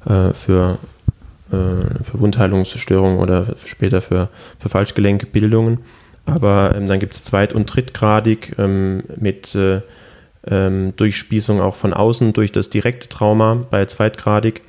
äh, 0.06 0.34
für, 0.34 0.80
äh, 1.50 2.04
für 2.04 2.20
Wundheilungsstörungen 2.20 3.20
oder 3.20 3.56
später 3.66 4.02
für, 4.02 4.30
für 4.60 4.70
Falschgelenkbildungen. 4.70 5.80
Aber 6.26 6.74
ähm, 6.76 6.88
dann 6.88 7.00
gibt 7.00 7.14
es 7.14 7.24
zweit- 7.24 7.54
und 7.54 7.66
drittgradig 7.66 8.56
ähm, 8.58 9.04
mit 9.18 9.56
äh, 9.56 9.82
ähm, 10.48 10.94
Durchspießung 10.96 11.62
auch 11.62 11.76
von 11.76 11.94
außen 11.94 12.34
durch 12.34 12.52
das 12.52 12.70
direkte 12.70 13.10
Trauma 13.10 13.66
bei 13.70 13.86
zweitgradig 13.86 14.62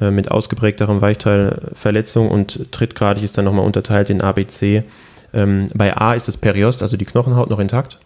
äh, 0.00 0.10
mit 0.10 0.30
ausgeprägterem 0.30 1.00
Weichteilverletzung 1.00 2.30
und 2.30 2.66
drittgradig 2.70 3.22
ist 3.22 3.38
dann 3.38 3.44
nochmal 3.44 3.66
unterteilt 3.66 4.10
in 4.10 4.20
ABC. 4.20 4.84
Ähm, 5.32 5.66
bei 5.74 5.96
A 5.96 6.14
ist 6.14 6.28
das 6.28 6.36
Periost, 6.36 6.82
also 6.82 6.96
die 6.96 7.04
Knochenhaut 7.04 7.50
noch 7.50 7.58
intakt. 7.58 7.98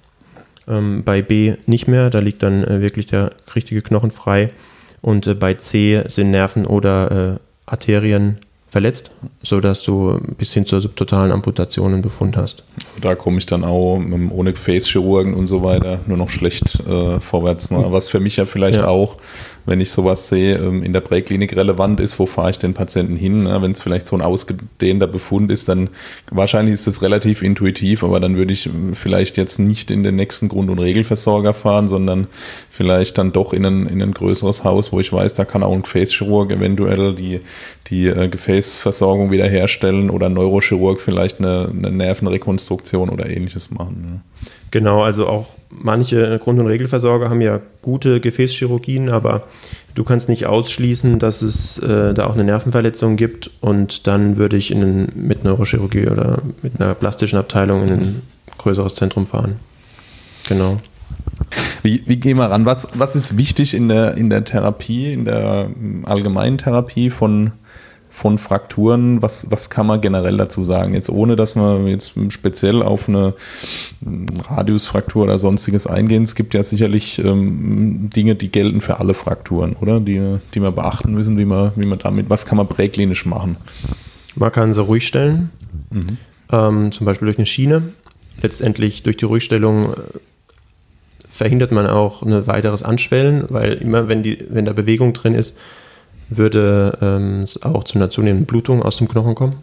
Ähm, 0.68 1.04
bei 1.04 1.22
B 1.22 1.54
nicht 1.66 1.86
mehr, 1.86 2.10
da 2.10 2.18
liegt 2.18 2.42
dann 2.42 2.64
äh, 2.64 2.80
wirklich 2.80 3.06
der 3.06 3.30
richtige 3.54 3.82
Knochen 3.82 4.10
frei. 4.10 4.50
Und 5.02 5.26
äh, 5.26 5.34
bei 5.34 5.54
C 5.54 6.02
sind 6.08 6.30
Nerven 6.30 6.66
oder 6.66 7.36
äh, 7.36 7.40
Arterien 7.66 8.36
verletzt, 8.76 9.10
sodass 9.42 9.82
du 9.84 10.20
bis 10.36 10.52
hin 10.52 10.66
zur 10.66 10.82
subtotalen 10.82 11.32
Amputation 11.32 11.94
einen 11.94 12.02
Befund 12.02 12.36
hast. 12.36 12.62
Da 13.00 13.14
komme 13.14 13.38
ich 13.38 13.46
dann 13.46 13.64
auch 13.64 13.96
ähm, 13.96 14.30
ohne 14.30 14.52
Gefäßchirurgen 14.52 15.32
und 15.32 15.46
so 15.46 15.62
weiter 15.62 16.00
nur 16.06 16.18
noch 16.18 16.28
schlecht 16.28 16.80
äh, 16.86 17.18
vorwärts. 17.18 17.70
Ne? 17.70 17.86
Was 17.88 18.10
für 18.10 18.20
mich 18.20 18.36
ja 18.36 18.44
vielleicht 18.44 18.80
ja. 18.80 18.88
auch 18.88 19.16
wenn 19.66 19.80
ich 19.80 19.90
sowas 19.90 20.28
sehe, 20.28 20.56
ähm, 20.56 20.82
in 20.82 20.92
der 20.92 21.00
Präklinik 21.00 21.54
relevant 21.54 22.00
ist, 22.00 22.18
wo 22.18 22.26
fahre 22.26 22.50
ich 22.50 22.58
den 22.58 22.72
Patienten 22.72 23.16
hin? 23.16 23.42
Ne? 23.42 23.60
Wenn 23.60 23.72
es 23.72 23.82
vielleicht 23.82 24.06
so 24.06 24.16
ein 24.16 24.22
ausgedehnter 24.22 25.08
Befund 25.08 25.50
ist, 25.50 25.68
dann 25.68 25.90
wahrscheinlich 26.30 26.74
ist 26.74 26.86
das 26.86 27.02
relativ 27.02 27.42
intuitiv, 27.42 28.04
aber 28.04 28.20
dann 28.20 28.36
würde 28.36 28.52
ich 28.52 28.66
ähm, 28.66 28.94
vielleicht 28.94 29.36
jetzt 29.36 29.58
nicht 29.58 29.90
in 29.90 30.04
den 30.04 30.16
nächsten 30.16 30.48
Grund- 30.48 30.70
und 30.70 30.78
Regelversorger 30.78 31.52
fahren, 31.52 31.88
sondern 31.88 32.28
vielleicht 32.76 33.16
dann 33.16 33.32
doch 33.32 33.54
in 33.54 33.64
ein, 33.64 33.86
in 33.86 34.02
ein 34.02 34.12
größeres 34.12 34.62
Haus, 34.62 34.92
wo 34.92 35.00
ich 35.00 35.10
weiß, 35.10 35.32
da 35.34 35.46
kann 35.46 35.62
auch 35.62 35.72
ein 35.72 35.82
Gefäßchirurg 35.82 36.52
eventuell 36.52 37.14
die, 37.14 37.40
die 37.86 38.06
äh, 38.06 38.28
Gefäßversorgung 38.28 39.30
wiederherstellen 39.30 40.10
oder 40.10 40.26
ein 40.26 40.34
Neurochirurg 40.34 41.00
vielleicht 41.00 41.40
eine, 41.40 41.70
eine 41.70 41.90
Nervenrekonstruktion 41.90 43.08
oder 43.08 43.30
ähnliches 43.30 43.70
machen. 43.70 44.22
Ja. 44.44 44.50
Genau, 44.72 45.02
also 45.02 45.26
auch 45.26 45.56
manche 45.70 46.38
Grund- 46.38 46.60
und 46.60 46.66
Regelversorger 46.66 47.30
haben 47.30 47.40
ja 47.40 47.60
gute 47.80 48.20
Gefäßchirurgien, 48.20 49.08
aber 49.08 49.44
du 49.94 50.04
kannst 50.04 50.28
nicht 50.28 50.44
ausschließen, 50.44 51.18
dass 51.18 51.40
es 51.40 51.78
äh, 51.78 52.12
da 52.12 52.26
auch 52.26 52.34
eine 52.34 52.44
Nervenverletzung 52.44 53.16
gibt 53.16 53.50
und 53.60 54.06
dann 54.06 54.36
würde 54.36 54.58
ich 54.58 54.70
in 54.70 54.82
einen, 54.82 55.12
mit 55.14 55.44
Neurochirurgie 55.44 56.08
oder 56.08 56.42
mit 56.60 56.78
einer 56.78 56.94
plastischen 56.94 57.38
Abteilung 57.38 57.84
in 57.84 57.92
ein 57.92 58.22
größeres 58.58 58.96
Zentrum 58.96 59.26
fahren. 59.26 59.56
Genau. 60.48 60.78
Wie, 61.82 62.02
wie 62.06 62.16
gehen 62.16 62.36
wir 62.36 62.50
ran? 62.50 62.66
Was, 62.66 62.88
was 62.94 63.14
ist 63.14 63.36
wichtig 63.36 63.74
in 63.74 63.88
der, 63.88 64.16
in 64.16 64.30
der 64.30 64.44
Therapie, 64.44 65.12
in 65.12 65.24
der 65.24 65.70
allgemeinen 66.04 66.58
Therapie 66.58 67.10
von 67.10 67.52
von 68.16 68.38
Frakturen, 68.38 69.20
was, 69.20 69.50
was 69.50 69.68
kann 69.68 69.86
man 69.86 70.00
generell 70.00 70.38
dazu 70.38 70.64
sagen? 70.64 70.94
Jetzt 70.94 71.10
ohne, 71.10 71.36
dass 71.36 71.54
man 71.54 71.86
jetzt 71.86 72.14
speziell 72.30 72.82
auf 72.82 73.10
eine 73.10 73.34
Radiusfraktur 74.48 75.24
oder 75.24 75.38
sonstiges 75.38 75.86
eingehen. 75.86 76.22
Es 76.22 76.34
gibt 76.34 76.54
ja 76.54 76.62
sicherlich 76.62 77.18
ähm, 77.18 78.08
Dinge, 78.08 78.34
die 78.34 78.50
gelten 78.50 78.80
für 78.80 79.00
alle 79.00 79.12
Frakturen, 79.12 79.74
oder? 79.74 80.00
Die, 80.00 80.38
die 80.54 80.60
man 80.60 80.74
beachten 80.74 81.12
müssen, 81.12 81.36
wie 81.36 81.44
man, 81.44 81.72
wie 81.76 81.84
man 81.84 81.98
damit, 81.98 82.30
was 82.30 82.46
kann 82.46 82.56
man 82.56 82.68
präklinisch 82.68 83.26
machen? 83.26 83.56
Man 84.34 84.50
kann 84.50 84.72
sie 84.72 84.80
ruhig 84.80 85.06
stellen, 85.06 85.50
mhm. 85.90 86.16
ähm, 86.50 86.92
zum 86.92 87.04
Beispiel 87.04 87.26
durch 87.26 87.36
eine 87.36 87.46
Schiene. 87.46 87.82
Letztendlich 88.40 89.02
durch 89.02 89.18
die 89.18 89.26
Ruhigstellung 89.26 89.92
äh, 89.92 89.96
verhindert 91.37 91.72
man 91.72 91.87
auch 91.87 92.22
ein 92.22 92.46
weiteres 92.46 92.83
Anschwellen, 92.83 93.44
weil 93.49 93.75
immer, 93.75 94.09
wenn, 94.09 94.22
die, 94.22 94.44
wenn 94.49 94.64
da 94.64 94.72
Bewegung 94.72 95.12
drin 95.12 95.35
ist, 95.35 95.57
würde 96.29 96.99
ähm, 97.01 97.42
es 97.42 97.62
auch 97.62 97.85
zu 97.85 97.96
einer 97.96 98.11
zunehmenden 98.11 98.46
Blutung 98.46 98.83
aus 98.83 98.96
dem 98.96 99.09
Knochen 99.09 99.35
kommen. 99.35 99.57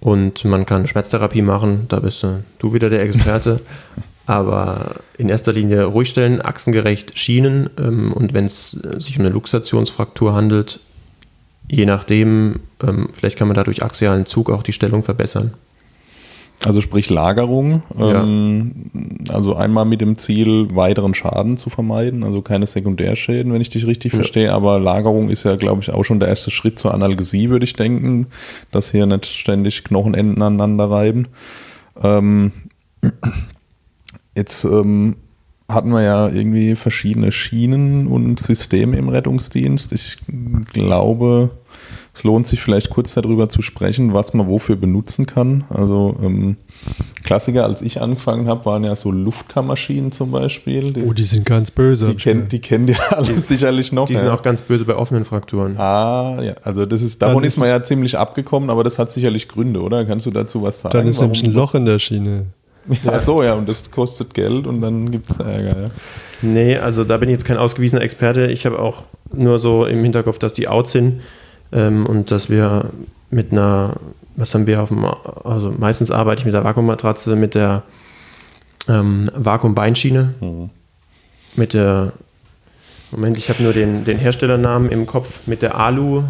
Und 0.00 0.44
man 0.44 0.66
kann 0.66 0.86
Schmerztherapie 0.86 1.42
machen, 1.42 1.86
da 1.88 2.00
bist 2.00 2.24
du 2.58 2.74
wieder 2.74 2.90
der 2.90 3.02
Experte. 3.02 3.60
Aber 4.26 4.96
in 5.18 5.28
erster 5.28 5.52
Linie 5.52 5.84
ruhig 5.84 6.08
stellen, 6.08 6.40
achsengerecht 6.40 7.18
schienen. 7.18 7.68
Ähm, 7.78 8.12
und 8.12 8.32
wenn 8.32 8.46
es 8.46 8.70
sich 8.70 9.18
um 9.18 9.24
eine 9.24 9.34
Luxationsfraktur 9.34 10.34
handelt, 10.34 10.80
je 11.68 11.86
nachdem, 11.86 12.60
ähm, 12.82 13.08
vielleicht 13.12 13.38
kann 13.38 13.48
man 13.48 13.54
dadurch 13.54 13.82
axialen 13.82 14.26
Zug 14.26 14.50
auch 14.50 14.62
die 14.62 14.72
Stellung 14.72 15.02
verbessern. 15.02 15.52
Also 16.62 16.80
sprich 16.80 17.10
Lagerung, 17.10 17.82
ja. 17.98 18.22
ähm, 18.22 18.72
also 19.28 19.54
einmal 19.54 19.84
mit 19.84 20.00
dem 20.00 20.16
Ziel, 20.16 20.74
weiteren 20.74 21.12
Schaden 21.12 21.56
zu 21.56 21.68
vermeiden, 21.68 22.22
also 22.22 22.40
keine 22.42 22.66
Sekundärschäden, 22.66 23.52
wenn 23.52 23.60
ich 23.60 23.68
dich 23.68 23.86
richtig 23.86 24.12
ja. 24.12 24.18
verstehe, 24.18 24.52
aber 24.52 24.78
Lagerung 24.80 25.28
ist 25.28 25.44
ja, 25.44 25.56
glaube 25.56 25.82
ich, 25.82 25.90
auch 25.90 26.04
schon 26.04 26.20
der 26.20 26.28
erste 26.28 26.50
Schritt 26.50 26.78
zur 26.78 26.94
Analgesie, 26.94 27.50
würde 27.50 27.64
ich 27.64 27.74
denken, 27.74 28.28
dass 28.70 28.92
hier 28.92 29.04
nicht 29.04 29.26
ständig 29.26 29.84
Knochenenden 29.84 30.40
aneinander 30.40 30.90
reiben. 30.90 31.28
Ähm, 32.02 32.52
jetzt 34.34 34.64
ähm, 34.64 35.16
hatten 35.68 35.90
wir 35.90 36.02
ja 36.02 36.28
irgendwie 36.28 36.76
verschiedene 36.76 37.32
Schienen 37.32 38.06
und 38.06 38.40
Systeme 38.40 38.96
im 38.96 39.08
Rettungsdienst. 39.08 39.92
Ich 39.92 40.18
glaube, 40.72 41.50
es 42.14 42.22
lohnt 42.22 42.46
sich 42.46 42.60
vielleicht 42.62 42.90
kurz 42.90 43.12
darüber 43.14 43.48
zu 43.48 43.60
sprechen, 43.60 44.14
was 44.14 44.34
man 44.34 44.46
wofür 44.46 44.76
benutzen 44.76 45.26
kann. 45.26 45.64
Also 45.68 46.16
ähm, 46.22 46.56
Klassiker, 47.24 47.64
als 47.64 47.82
ich 47.82 48.00
angefangen 48.00 48.46
habe, 48.46 48.64
waren 48.66 48.84
ja 48.84 48.94
so 48.94 49.10
Luftkammermaschinen 49.10 50.12
zum 50.12 50.30
Beispiel. 50.30 50.92
Die, 50.92 51.02
oh, 51.02 51.12
die 51.12 51.24
sind 51.24 51.44
ganz 51.44 51.72
böse. 51.72 52.06
Die, 52.06 52.14
kennt, 52.14 52.52
die 52.52 52.60
kennen 52.60 52.86
die 52.86 52.94
alle 53.10 53.26
die, 53.26 53.34
sicherlich 53.34 53.90
noch. 53.90 54.06
Die 54.06 54.14
sind 54.14 54.28
auch 54.28 54.42
ganz 54.42 54.60
böse 54.60 54.84
bei 54.84 54.94
offenen 54.94 55.24
Frakturen. 55.24 55.76
Ah, 55.76 56.40
ja, 56.40 56.54
also 56.62 56.86
das 56.86 57.02
ist, 57.02 57.20
davon 57.20 57.42
ist 57.42 57.56
man 57.56 57.68
ja 57.68 57.82
ziemlich 57.82 58.16
abgekommen, 58.16 58.70
aber 58.70 58.84
das 58.84 59.00
hat 59.00 59.10
sicherlich 59.10 59.48
Gründe, 59.48 59.82
oder? 59.82 60.04
Kannst 60.04 60.26
du 60.26 60.30
dazu 60.30 60.62
was 60.62 60.82
sagen? 60.82 60.92
Dann 60.92 61.08
ist 61.08 61.20
nämlich 61.20 61.42
ein 61.42 61.52
Loch 61.52 61.74
in 61.74 61.84
der 61.84 61.98
Schiene. 61.98 62.46
Ja, 63.02 63.18
so, 63.18 63.42
ja, 63.42 63.54
und 63.54 63.66
das 63.66 63.90
kostet 63.90 64.34
Geld 64.34 64.66
und 64.66 64.82
dann 64.82 65.10
gibt 65.10 65.30
es 65.30 65.38
Ärger, 65.38 65.84
ja. 65.84 65.90
Nee, 66.42 66.76
also 66.76 67.02
da 67.02 67.16
bin 67.16 67.30
ich 67.30 67.32
jetzt 67.32 67.46
kein 67.46 67.56
ausgewiesener 67.56 68.02
Experte. 68.02 68.48
Ich 68.48 68.66
habe 68.66 68.78
auch 68.78 69.04
nur 69.32 69.58
so 69.58 69.86
im 69.86 70.02
Hinterkopf, 70.02 70.38
dass 70.38 70.52
die 70.52 70.68
out 70.68 70.90
sind 70.90 71.22
ähm, 71.72 72.06
und 72.06 72.30
dass 72.30 72.50
wir 72.50 72.90
mit 73.30 73.52
einer, 73.52 73.94
was 74.36 74.54
haben 74.54 74.66
wir 74.66 74.82
auf 74.82 74.88
dem, 74.88 75.04
also 75.04 75.74
meistens 75.76 76.10
arbeite 76.10 76.40
ich 76.40 76.44
mit 76.44 76.54
der 76.54 76.64
Vakuummatratze, 76.64 77.36
mit 77.36 77.54
der 77.54 77.82
ähm, 78.88 79.30
Vakuumbeinschiene, 79.34 80.34
mhm. 80.40 80.70
mit 81.56 81.74
der, 81.74 82.12
Moment, 83.10 83.36
ich 83.36 83.48
habe 83.48 83.62
nur 83.62 83.72
den, 83.72 84.04
den 84.04 84.18
Herstellernamen 84.18 84.90
im 84.90 85.06
Kopf, 85.06 85.40
mit 85.46 85.62
der 85.62 85.78
Alu, 85.78 86.24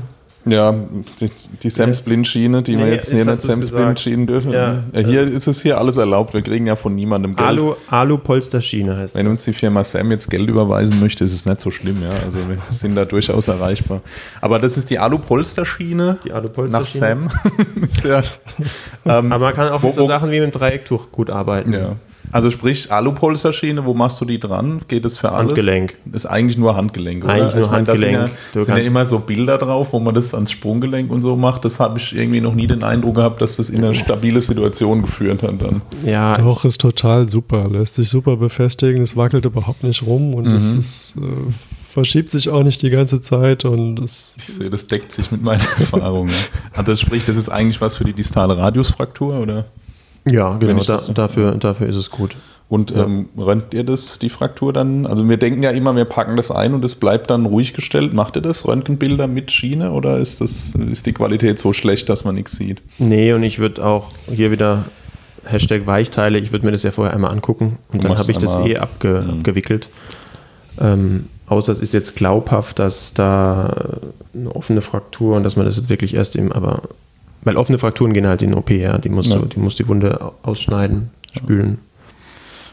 ja, 0.46 0.72
die, 1.20 1.30
die 1.62 1.70
Samsplin-Schiene, 1.70 2.62
die 2.62 2.76
nee, 2.76 2.84
wir 2.84 2.92
jetzt 2.92 3.10
hier 3.10 3.24
nicht 3.24 3.42
Samsplin-Schienen 3.42 4.26
dürfen. 4.26 4.52
Ja. 4.52 4.84
ja. 4.92 5.00
hier 5.00 5.22
ist 5.22 5.46
es 5.46 5.62
hier 5.62 5.78
alles 5.78 5.96
erlaubt. 5.96 6.34
Wir 6.34 6.42
kriegen 6.42 6.66
ja 6.66 6.76
von 6.76 6.94
niemandem 6.94 7.34
Geld. 7.34 7.48
Alu, 7.48 7.74
Alu-Polsterschiene 7.88 8.96
heißt 8.96 9.14
Wenn 9.14 9.26
uns 9.26 9.44
die 9.44 9.54
Firma 9.54 9.84
Sam 9.84 10.10
jetzt 10.10 10.30
Geld 10.30 10.48
überweisen 10.48 11.00
möchte, 11.00 11.24
ist 11.24 11.32
es 11.32 11.46
nicht 11.46 11.60
so 11.60 11.70
schlimm. 11.70 12.02
Ja, 12.02 12.10
also 12.24 12.40
wir 12.46 12.58
sind 12.68 12.94
da 12.94 13.04
durchaus 13.04 13.48
erreichbar. 13.48 14.02
Aber 14.40 14.58
das 14.58 14.76
ist 14.76 14.90
die 14.90 14.98
Alu-Polsterschiene. 14.98 16.18
Die 16.24 16.32
Alu-Polsterschiene. 16.32 17.16
Nach 17.16 18.00
Sam. 18.02 18.04
ja, 18.04 18.22
ähm, 19.18 19.32
Aber 19.32 19.46
man 19.46 19.54
kann 19.54 19.70
auch 19.70 19.82
mit 19.82 19.94
so 19.94 20.06
Sachen 20.06 20.30
wie 20.30 20.40
mit 20.40 20.52
dem 20.52 20.58
Dreiecktuch 20.58 21.10
gut 21.10 21.30
arbeiten. 21.30 21.72
Ja. 21.72 21.96
Also 22.32 22.50
sprich 22.50 22.90
Alupolsterschiene, 22.90 23.84
wo 23.84 23.94
machst 23.94 24.20
du 24.20 24.24
die 24.24 24.40
dran? 24.40 24.80
Geht 24.88 25.04
das 25.04 25.16
für 25.16 25.32
alles? 25.32 25.52
Handgelenk. 25.52 25.96
Ist 26.12 26.26
eigentlich 26.26 26.56
nur 26.56 26.76
Handgelenk, 26.76 27.24
oder? 27.24 27.32
Eigentlich 27.32 27.54
nur 27.54 27.66
meine, 27.66 27.76
Handgelenk. 27.76 28.16
Da 28.16 28.26
sind, 28.26 28.54
ja, 28.54 28.64
sind 28.64 28.76
ja 28.76 28.88
immer 28.88 29.06
so 29.06 29.18
Bilder 29.20 29.58
drauf, 29.58 29.92
wo 29.92 30.00
man 30.00 30.14
das 30.14 30.34
ans 30.34 30.50
Sprunggelenk 30.50 31.10
und 31.10 31.22
so 31.22 31.36
macht. 31.36 31.64
Das 31.64 31.80
habe 31.80 31.98
ich 31.98 32.16
irgendwie 32.16 32.40
noch 32.40 32.54
nie 32.54 32.66
den 32.66 32.82
Eindruck 32.82 33.16
gehabt, 33.16 33.40
dass 33.40 33.56
das 33.56 33.70
in 33.70 33.84
eine 33.84 33.94
stabile 33.94 34.40
Situation 34.42 35.02
geführt 35.02 35.42
hat 35.42 35.62
dann. 35.62 35.82
Ja. 36.04 36.36
Doch, 36.36 36.64
ist 36.64 36.80
total 36.80 37.28
super. 37.28 37.68
Lässt 37.68 37.94
sich 37.96 38.08
super 38.08 38.36
befestigen. 38.36 39.02
Es 39.02 39.16
wackelt 39.16 39.44
überhaupt 39.44 39.84
nicht 39.84 40.02
rum 40.02 40.34
und 40.34 40.46
es 40.46 40.72
mhm. 40.72 40.78
ist 40.78 41.14
äh, 41.16 41.52
verschiebt 41.94 42.32
sich 42.32 42.48
auch 42.48 42.64
nicht 42.64 42.82
die 42.82 42.90
ganze 42.90 43.22
Zeit 43.22 43.64
und 43.64 44.00
es 44.00 44.34
Ich 44.36 44.54
sehe, 44.54 44.68
das 44.68 44.88
deckt 44.88 45.12
sich 45.12 45.30
mit 45.30 45.42
meinen 45.42 45.60
Erfahrungen. 45.78 46.34
Also 46.72 46.96
sprich, 46.96 47.24
das 47.24 47.36
ist 47.36 47.48
eigentlich 47.48 47.80
was 47.80 47.94
für 47.94 48.02
die 48.02 48.12
distale 48.12 48.56
Radiusfraktur, 48.56 49.38
oder? 49.38 49.66
Ja, 50.30 50.56
genau, 50.58 50.82
da, 50.82 50.96
dafür, 51.12 51.52
dafür 51.56 51.86
ist 51.88 51.96
es 51.96 52.10
gut. 52.10 52.36
Und 52.68 52.90
Ja. 52.92 53.04
ähm, 53.04 53.28
röntgt 53.36 53.74
ihr 53.74 53.84
das, 53.84 54.18
die 54.18 54.30
Fraktur 54.30 54.72
dann? 54.72 55.06
Also 55.06 55.28
wir 55.28 55.36
denken 55.36 55.62
ja 55.62 55.70
immer, 55.70 55.94
wir 55.96 56.06
packen 56.06 56.36
das 56.36 56.50
ein 56.50 56.72
und 56.72 56.82
es 56.84 56.94
bleibt 56.94 57.28
dann 57.30 57.44
ruhig 57.44 57.74
gestellt. 57.74 58.14
Macht 58.14 58.36
ihr 58.36 58.42
das? 58.42 58.66
Röntgenbilder 58.66 59.26
mit 59.26 59.52
Schiene 59.52 59.92
oder 59.92 60.16
ist 60.18 60.40
das 60.40 60.74
ist 60.74 61.04
die 61.04 61.12
Qualität 61.12 61.58
so 61.58 61.74
schlecht, 61.74 62.08
dass 62.08 62.24
man 62.24 62.34
nichts 62.36 62.52
sieht? 62.52 62.80
Nee, 62.98 63.34
und 63.34 63.42
ich 63.42 63.58
würde 63.58 63.84
auch 63.84 64.08
hier 64.32 64.50
wieder 64.50 64.86
Hashtag 65.44 65.86
Weichteile, 65.86 66.38
ich 66.38 66.52
würde 66.52 66.64
mir 66.64 66.72
das 66.72 66.82
ja 66.84 66.90
vorher 66.90 67.12
einmal 67.12 67.32
angucken 67.32 67.76
und 67.92 68.02
Du 68.02 68.08
dann 68.08 68.16
habe 68.16 68.30
ich 68.30 68.38
das 68.38 68.54
eh 68.56 68.78
abge, 68.78 69.22
Mhm. 69.26 69.30
abgewickelt. 69.34 69.90
Ähm, 70.80 71.26
außer 71.46 71.70
es 71.70 71.80
ist 71.80 71.92
jetzt 71.92 72.16
glaubhaft, 72.16 72.78
dass 72.78 73.12
da 73.12 73.98
eine 74.34 74.56
offene 74.56 74.80
Fraktur 74.80 75.36
und 75.36 75.44
dass 75.44 75.56
man 75.56 75.66
das 75.66 75.76
jetzt 75.76 75.90
wirklich 75.90 76.14
erst 76.14 76.34
im, 76.34 76.50
aber 76.50 76.80
weil 77.44 77.56
offene 77.56 77.78
Frakturen 77.78 78.12
gehen 78.12 78.26
halt 78.26 78.42
in 78.42 78.50
den 78.50 78.58
OP, 78.58 78.70
ja, 78.70 78.98
die 78.98 79.08
musst 79.10 79.30
Ja. 79.30 79.38
du, 79.38 79.46
die 79.46 79.58
musst 79.60 79.78
die 79.78 79.86
Wunde 79.88 80.20
au- 80.20 80.32
ausschneiden, 80.42 81.10
spülen. 81.32 81.78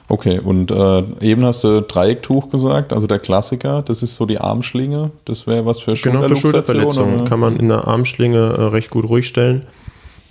Okay, 0.07 0.39
und 0.39 0.71
äh, 0.71 1.03
eben 1.21 1.45
hast 1.45 1.63
du 1.63 1.81
Dreiecktuch 1.81 2.49
gesagt, 2.49 2.91
also 2.91 3.07
der 3.07 3.19
Klassiker, 3.19 3.81
das 3.81 4.03
ist 4.03 4.15
so 4.17 4.25
die 4.25 4.39
Armschlinge. 4.39 5.11
Das 5.23 5.47
wäre 5.47 5.65
was 5.65 5.79
für 5.79 5.93
Genau, 5.93 6.23
für 6.27 6.35
Schulterverletzungen 6.35 7.21
oder? 7.21 7.29
kann 7.29 7.39
man 7.39 7.55
in 7.55 7.69
der 7.69 7.87
Armschlinge 7.87 8.37
äh, 8.37 8.61
recht 8.63 8.89
gut 8.89 9.07
ruhig 9.07 9.25
stellen. 9.25 9.61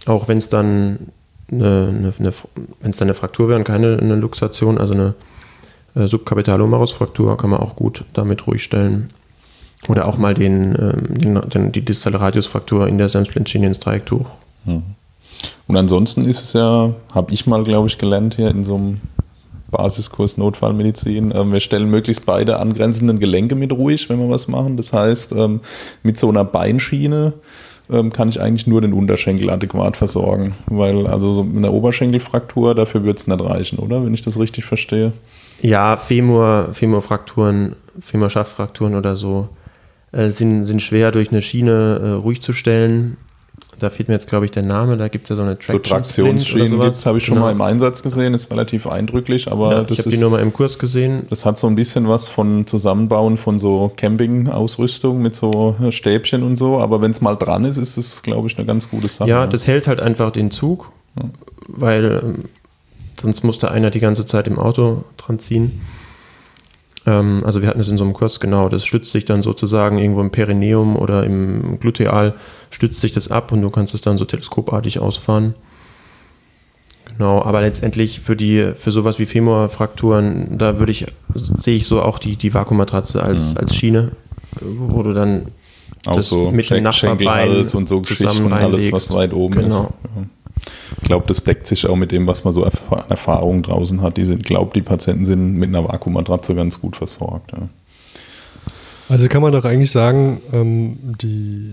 Auch 0.05 0.29
wenn 0.29 0.37
es 0.37 0.51
dann 0.51 0.99
eine, 1.51 2.13
eine, 2.19 2.33
wenn 2.81 2.91
es 2.91 2.99
dann 2.99 3.09
eine 3.09 3.15
Fraktur 3.15 3.49
wäre 3.49 3.59
und 3.59 3.65
keine 3.65 3.99
eine 3.99 4.17
Luxation, 4.17 4.77
also 4.77 4.93
eine 4.93 5.15
äh, 5.95 6.07
Subcapitalumarus-Fraktur, 6.07 7.37
kann 7.39 7.49
man 7.51 7.61
auch 7.61 7.75
gut 7.75 8.05
damit 8.13 8.47
ruhig 8.47 8.63
stellen. 8.63 9.09
Oder 9.89 10.07
auch 10.07 10.19
mal 10.19 10.35
den, 10.35 10.77
ähm, 10.79 11.19
den, 11.19 11.41
den, 11.49 11.73
die 11.73 11.85
distale 11.85 12.21
Radiusfraktur 12.21 12.87
in 12.87 12.99
der 12.99 13.09
Samsplint-Schiene 13.09 13.67
ins 13.67 13.79
Dreiecktuch. 13.79 14.27
Und 15.67 15.77
ansonsten 15.77 16.27
ist 16.27 16.43
es 16.43 16.53
ja, 16.53 16.93
habe 17.15 17.33
ich 17.33 17.47
mal, 17.47 17.65
glaube 17.65 17.89
ich, 17.89 17.97
gelernt 17.97 18.35
hier 18.35 18.51
in 18.51 18.63
so 18.63 18.77
einem 18.77 19.01
Basiskurs 19.71 20.37
Notfallmedizin, 20.37 21.33
ähm, 21.35 21.53
wir 21.53 21.61
stellen 21.61 21.91
möglichst 21.91 22.27
beide 22.27 22.59
angrenzenden 22.59 23.21
Gelenke 23.21 23.55
mit 23.55 23.73
ruhig, 23.73 24.11
wenn 24.11 24.19
wir 24.19 24.29
was 24.29 24.49
machen. 24.49 24.77
Das 24.77 24.93
heißt, 24.93 25.33
ähm, 25.33 25.61
mit 26.03 26.19
so 26.19 26.29
einer 26.29 26.45
Beinschiene 26.45 27.33
kann 28.13 28.29
ich 28.29 28.41
eigentlich 28.41 28.69
nur 28.69 28.81
den 28.81 28.93
Unterschenkel 28.93 29.51
adäquat 29.51 29.97
versorgen, 29.97 30.55
weil 30.67 31.09
also 31.09 31.33
so 31.33 31.41
eine 31.41 31.73
Oberschenkelfraktur, 31.73 32.77
dafür 32.77 33.03
wird 33.03 33.19
es 33.19 33.27
nicht 33.27 33.41
reichen, 33.41 33.81
oder? 33.81 34.05
Wenn 34.05 34.15
ich 34.15 34.23
das 34.23 34.39
richtig 34.39 34.65
verstehe. 34.65 35.13
Ja, 35.61 35.97
Femur, 35.97 36.69
Femurfrakturen, 36.73 37.75
Femurschaftfrakturen 38.01 38.95
oder 38.95 39.17
so 39.17 39.49
äh, 40.13 40.31
sind, 40.31 40.65
sind 40.67 40.83
schwer 40.83 41.13
durch 41.13 41.31
eine 41.31 41.43
Schiene 41.43 42.01
äh, 42.03 42.09
ruhig 42.13 42.43
zu 42.43 42.53
stellen. 42.53 43.17
Da 43.79 43.89
fehlt 43.91 44.09
mir 44.09 44.15
jetzt, 44.15 44.29
glaube 44.29 44.45
ich, 44.45 44.51
der 44.51 44.63
Name. 44.63 44.97
Da 44.97 45.09
gibt 45.09 45.25
es 45.25 45.31
ja 45.31 45.37
so 45.37 45.43
eine 45.43 45.53
So 45.53 45.57
Traction 45.79 45.83
Traktionsschienen 45.83 46.39
Splint 46.67 46.73
oder 46.75 46.91
gibt 46.91 47.07
habe 47.07 47.19
ich 47.19 47.25
schon 47.25 47.35
Genau. 47.37 47.47
mal 47.47 47.53
im 47.53 47.61
Einsatz 47.61 48.03
gesehen, 48.03 48.35
ist 48.35 48.51
relativ 48.51 48.87
eindrücklich, 48.87 49.51
aber 49.51 49.73
Ja, 49.73 49.81
das 49.83 49.91
ich 49.93 49.99
habe 50.01 50.11
die 50.11 50.19
nur 50.19 50.31
mal 50.31 50.41
im 50.41 50.53
Kurs 50.53 50.79
gesehen. 50.79 51.25
Das 51.31 51.45
hat 51.47 51.57
so 51.59 51.67
ein 51.67 51.75
bisschen 51.77 52.09
was 52.09 52.29
von 52.29 52.67
Zusammenbauen 52.67 53.39
von 53.39 53.59
so 53.59 53.91
Camping-Ausrüstung 53.97 55.23
mit 55.23 55.35
so 55.35 55.77
Stäbchen 55.91 56.43
und 56.43 56.57
so, 56.57 56.79
aber 56.79 57.01
wenn 57.01 57.11
es 57.11 57.21
mal 57.21 57.37
dran 57.37 57.65
ist, 57.65 57.77
ist 57.77 57.97
es, 57.97 58.23
glaube 58.23 58.49
ich, 58.49 58.57
eine 58.59 58.67
ganz 58.67 58.89
gute 58.91 59.09
Sache. 59.09 59.29
Ja, 59.31 59.47
das 59.47 59.67
hält 59.67 59.87
halt 59.87 60.01
einfach 60.01 60.31
den 60.31 60.51
Zug, 60.51 60.91
weil 61.69 62.21
ähm, 62.23 62.45
sonst 63.21 63.45
musste 63.45 63.71
einer 63.71 63.91
die 63.91 64.01
ganze 64.01 64.27
Zeit 64.27 64.47
im 64.47 64.59
Auto 64.59 65.05
dran 65.17 65.39
ziehen. 65.39 65.81
Ähm, 67.07 67.43
also 67.47 67.63
wir 67.63 67.69
hatten 67.69 67.81
es 67.81 67.89
in 67.89 67.97
so 67.99 68.05
einem 68.05 68.13
Kurs, 68.13 68.41
genau, 68.41 68.69
das 68.69 68.85
stützt 68.85 69.11
sich 69.13 69.25
dann 69.25 69.41
sozusagen 69.43 69.99
irgendwo 69.99 70.21
im 70.21 70.31
Perineum 70.31 70.97
oder 70.97 71.25
im 71.25 71.79
Gluteal, 71.81 72.35
stützt 72.71 73.01
sich 73.01 73.13
das 73.13 73.31
ab 73.31 73.53
und 73.53 73.63
du 73.63 73.71
kannst 73.71 73.95
es 73.95 74.01
dann 74.03 74.19
so 74.19 74.25
teleskopartig 74.25 74.99
ausfahren. 74.99 75.55
Genau, 77.17 77.43
aber 77.43 77.61
letztendlich 77.61 78.21
für 78.21 78.37
die, 78.37 78.73
für 78.79 78.91
sowas 78.93 79.19
wie 79.19 79.27
Femurfrakturen, 79.27 80.57
da 80.59 80.79
würde 80.79 80.93
ich, 80.93 81.07
sehe 81.35 81.77
ich 81.77 81.87
so 81.87 82.01
auch 82.03 82.19
die, 82.19 82.37
die 82.37 82.55
Vakuummatratze 82.55 83.23
als, 83.23 83.57
als 83.57 83.75
Schiene, 83.75 84.13
wo 84.61 85.03
du 85.03 85.13
dann 85.13 85.49
auch 86.07 86.17
das 86.17 86.29
so 86.29 86.51
mit 86.51 86.71
dem 86.71 86.77
Schenk- 86.77 86.83
Nachbarbein 86.85 87.51
und 87.59 87.67
so 87.89 88.01
zusammen 88.01 88.03
Geschichten, 88.05 88.53
alles, 88.53 88.93
was 88.93 89.13
weit 89.13 89.33
oben 89.35 89.55
Genau. 89.55 89.67
ist. 89.85 89.91
Ja. 90.17 90.23
Ich 91.01 91.09
glaube, 91.09 91.27
das 91.27 91.45
deckt 91.45 91.67
sich 91.67 91.87
auch 91.87 91.97
mit 91.97 92.13
dem, 92.13 92.27
was 92.27 92.45
man 92.45 92.53
so 92.53 92.63
erf 92.65 92.83
an 92.91 93.05
Erfahrung 93.09 93.63
draußen 93.63 94.03
hat. 94.03 94.19
Ich 94.19 94.43
glaube, 94.43 94.73
die 94.75 94.83
Patienten 94.83 95.25
sind 95.25 95.55
mit 95.55 95.69
einer 95.69 95.85
Vakuummatratze 95.85 96.55
ganz 96.55 96.79
gut 96.81 96.97
versorgt. 96.97 97.53
Ja. 97.53 97.69
Also 99.09 99.29
kann 99.29 99.41
man 99.43 99.53
doch 99.53 99.65
eigentlich 99.65 99.91
sagen, 99.91 100.41
ähm, 100.53 100.99
die, 101.21 101.73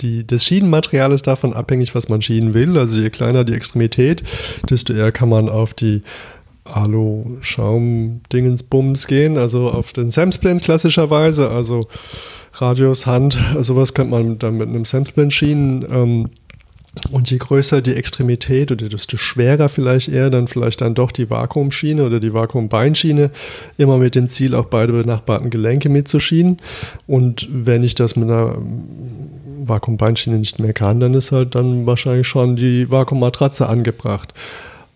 die, 0.00 0.26
das 0.26 0.44
Schienenmaterial 0.44 1.12
ist 1.12 1.26
davon 1.26 1.52
abhängig, 1.52 1.94
was 1.94 2.08
man 2.08 2.22
schienen 2.22 2.54
will. 2.54 2.78
Also 2.78 2.98
je 2.98 3.10
kleiner 3.10 3.44
die 3.44 3.52
Extremität, 3.52 4.22
desto 4.70 4.94
eher 4.94 5.12
kann 5.12 5.28
man 5.28 5.50
auf 5.50 5.74
die 5.74 6.02
Alu-Schaum-Dingensbums 6.64 9.06
gehen, 9.06 9.36
also 9.36 9.68
auf 9.68 9.92
den 9.92 10.10
Samsplint 10.10 10.62
klassischerweise, 10.62 11.50
also 11.50 11.88
Radius, 12.54 13.06
Hand, 13.06 13.38
sowas 13.60 13.94
könnte 13.94 14.10
man 14.12 14.38
dann 14.38 14.58
mit 14.58 14.68
einem 14.68 14.84
Samsplint 14.84 15.32
schienen. 15.32 15.86
Ähm, 15.90 16.28
und 17.10 17.30
je 17.30 17.38
größer 17.38 17.80
die 17.80 17.94
Extremität 17.94 18.70
oder 18.70 18.88
desto 18.88 19.16
schwerer 19.16 19.68
vielleicht 19.68 20.08
eher 20.08 20.28
dann 20.28 20.46
vielleicht 20.46 20.82
dann 20.82 20.94
doch 20.94 21.10
die 21.10 21.30
Vakuumschiene 21.30 22.04
oder 22.04 22.20
die 22.20 22.34
Vakuumbeinschiene, 22.34 23.30
immer 23.78 23.96
mit 23.96 24.14
dem 24.14 24.28
Ziel, 24.28 24.54
auch 24.54 24.66
beide 24.66 24.92
benachbarten 24.92 25.50
Gelenke 25.50 25.88
mitzuschienen. 25.88 26.58
Und 27.06 27.48
wenn 27.50 27.82
ich 27.82 27.94
das 27.94 28.14
mit 28.16 28.28
einer 28.28 28.58
Vakuumbeinschiene 29.64 30.38
nicht 30.38 30.58
mehr 30.58 30.74
kann, 30.74 31.00
dann 31.00 31.14
ist 31.14 31.32
halt 31.32 31.54
dann 31.54 31.86
wahrscheinlich 31.86 32.26
schon 32.26 32.56
die 32.56 32.90
Vakuummatratze 32.90 33.68
angebracht. 33.68 34.34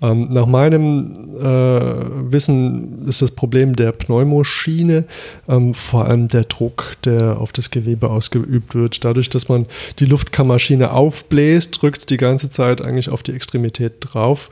Ähm, 0.02 0.28
nach 0.30 0.46
meinem 0.46 1.36
äh, 1.38 2.32
Wissen 2.32 3.08
ist 3.08 3.22
das 3.22 3.30
Problem 3.30 3.74
der 3.76 3.92
Pneumoschiene 3.92 5.04
ähm, 5.48 5.72
vor 5.72 6.04
allem 6.04 6.28
der 6.28 6.44
Druck, 6.44 6.96
der 7.04 7.40
auf 7.40 7.52
das 7.52 7.70
Gewebe 7.70 8.10
ausgeübt 8.10 8.74
wird. 8.74 9.04
Dadurch, 9.04 9.30
dass 9.30 9.48
man 9.48 9.64
die 9.98 10.04
Luftkammerschiene 10.04 10.90
aufbläst, 10.92 11.80
drückt 11.80 11.98
es 11.98 12.06
die 12.06 12.18
ganze 12.18 12.50
Zeit 12.50 12.84
eigentlich 12.84 13.08
auf 13.08 13.22
die 13.22 13.32
Extremität 13.32 13.94
drauf. 14.00 14.50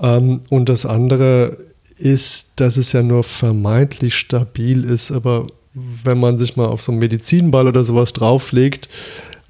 Ähm, 0.00 0.40
und 0.50 0.68
das 0.68 0.84
andere 0.84 1.56
ist, 1.96 2.60
dass 2.60 2.76
es 2.76 2.92
ja 2.92 3.02
nur 3.02 3.24
vermeintlich 3.24 4.14
stabil 4.14 4.84
ist, 4.84 5.10
aber 5.10 5.46
wenn 5.72 6.18
man 6.18 6.36
sich 6.36 6.56
mal 6.56 6.66
auf 6.66 6.82
so 6.82 6.92
einen 6.92 6.98
Medizinball 6.98 7.66
oder 7.66 7.82
sowas 7.84 8.12
drauflegt, 8.12 8.90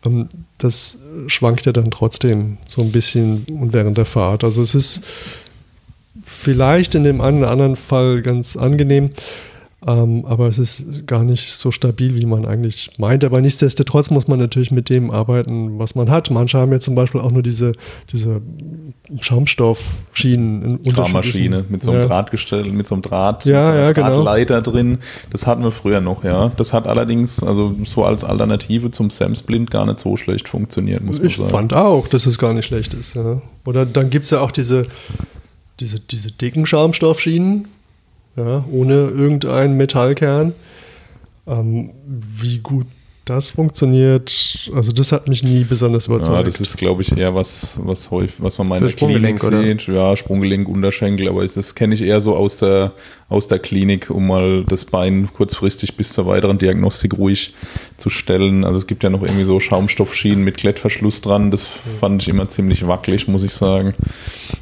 ähm, 0.04 0.28
das 0.58 0.98
schwankt 1.26 1.66
ja 1.66 1.72
dann 1.72 1.90
trotzdem 1.90 2.58
so 2.66 2.82
ein 2.82 2.92
bisschen 2.92 3.44
während 3.48 3.98
der 3.98 4.06
Fahrt. 4.06 4.44
Also 4.44 4.62
es 4.62 4.74
ist 4.74 5.04
vielleicht 6.24 6.94
in 6.94 7.04
dem 7.04 7.20
einen 7.20 7.38
oder 7.38 7.50
anderen 7.50 7.76
Fall 7.76 8.22
ganz 8.22 8.56
angenehm, 8.56 9.10
ähm, 9.86 10.24
aber 10.24 10.46
es 10.46 10.58
ist 10.58 11.06
gar 11.06 11.24
nicht 11.24 11.52
so 11.52 11.70
stabil, 11.70 12.14
wie 12.14 12.24
man 12.26 12.46
eigentlich 12.46 12.90
meint. 12.98 13.24
Aber 13.24 13.40
nichtsdestotrotz 13.40 14.10
muss 14.10 14.26
man 14.28 14.38
natürlich 14.38 14.70
mit 14.70 14.88
dem 14.88 15.10
arbeiten, 15.10 15.78
was 15.78 15.94
man 15.94 16.10
hat. 16.10 16.30
Manche 16.30 16.58
haben 16.58 16.72
ja 16.72 16.80
zum 16.80 16.94
Beispiel 16.94 17.20
auch 17.20 17.30
nur 17.30 17.42
diese, 17.42 17.72
diese 18.12 18.40
Schaumstoffschienen. 19.20 20.80
Fahrmaschine 20.84 21.64
mit 21.68 21.82
so 21.82 21.90
einem 21.90 22.00
Ja. 22.02 22.06
Drahtgestell, 22.06 22.64
mit 22.72 22.86
so 22.86 22.94
einem 22.94 23.02
Draht, 23.02 23.44
Ja, 23.44 23.56
mit 23.58 23.64
so 23.66 23.70
ja, 23.72 23.92
genau. 23.92 24.08
Drahtleiter 24.24 24.62
drin. 24.62 24.98
Das 25.30 25.46
hatten 25.46 25.62
wir 25.62 25.72
früher 25.72 26.00
noch, 26.00 26.24
ja. 26.24 26.50
Das 26.56 26.72
hat 26.72 26.86
allerdings, 26.86 27.42
also 27.42 27.74
so 27.84 28.04
als 28.04 28.24
Alternative 28.24 28.90
zum 28.90 29.10
Samsplint 29.10 29.70
gar 29.70 29.86
nicht 29.86 30.00
so 30.00 30.16
schlecht 30.16 30.48
funktioniert, 30.48 31.04
muss 31.04 31.18
man 31.18 31.26
Ich 31.26 31.36
sagen. 31.36 31.50
fand 31.50 31.74
auch, 31.74 32.08
dass 32.08 32.26
es 32.26 32.38
gar 32.38 32.54
nicht 32.54 32.66
schlecht 32.66 32.94
ist. 32.94 33.14
Ja. 33.14 33.40
Oder 33.64 33.86
dann 33.86 34.10
gibt 34.10 34.24
es 34.24 34.30
ja 34.30 34.40
auch 34.40 34.52
diese, 34.52 34.86
diese, 35.80 36.00
diese 36.00 36.32
dicken 36.32 36.66
Schaumstoffschienen, 36.66 37.68
ja, 38.36 38.64
ohne 38.70 38.94
irgendeinen 38.94 39.76
Metallkern. 39.76 40.54
Ähm, 41.46 41.90
wie 42.06 42.58
gut 42.58 42.86
das 43.26 43.50
funktioniert, 43.50 44.70
also 44.72 44.92
das 44.92 45.10
hat 45.12 45.26
mich 45.28 45.42
nie 45.42 45.64
besonders 45.64 46.06
Ja, 46.06 46.14
überzeugt. 46.14 46.46
das 46.46 46.60
ist, 46.60 46.76
glaube 46.78 47.02
ich, 47.02 47.16
eher 47.16 47.34
was, 47.34 47.78
was 47.82 48.10
häufig, 48.12 48.36
was 48.38 48.56
man 48.58 48.68
mal 48.68 48.76
in 48.80 48.86
der 48.86 48.94
Klinik 48.94 49.40
Sprunggelenk, 49.40 49.44
oder? 49.44 49.62
sieht. 49.62 49.86
Ja, 49.94 50.16
Sprunggelenk, 50.16 50.68
Unterschenkel, 50.68 51.28
aber 51.28 51.44
das 51.46 51.74
kenne 51.74 51.94
ich 51.94 52.02
eher 52.02 52.20
so 52.20 52.36
aus 52.36 52.58
der, 52.58 52.92
aus 53.28 53.48
der 53.48 53.58
Klinik, 53.58 54.10
um 54.10 54.28
mal 54.28 54.64
das 54.64 54.84
Bein 54.84 55.28
kurzfristig 55.32 55.96
bis 55.96 56.12
zur 56.12 56.26
weiteren 56.26 56.58
Diagnostik 56.58 57.18
ruhig 57.18 57.52
zu 57.96 58.10
stellen. 58.10 58.64
Also 58.64 58.78
es 58.78 58.86
gibt 58.86 59.02
ja 59.02 59.10
noch 59.10 59.22
irgendwie 59.22 59.44
so 59.44 59.58
Schaumstoffschienen 59.58 60.44
mit 60.44 60.56
Klettverschluss 60.56 61.20
dran. 61.20 61.50
Das 61.50 61.64
fand 61.64 62.22
ich 62.22 62.28
immer 62.28 62.48
ziemlich 62.48 62.86
wackelig, 62.86 63.26
muss 63.26 63.42
ich 63.42 63.52
sagen. 63.52 63.92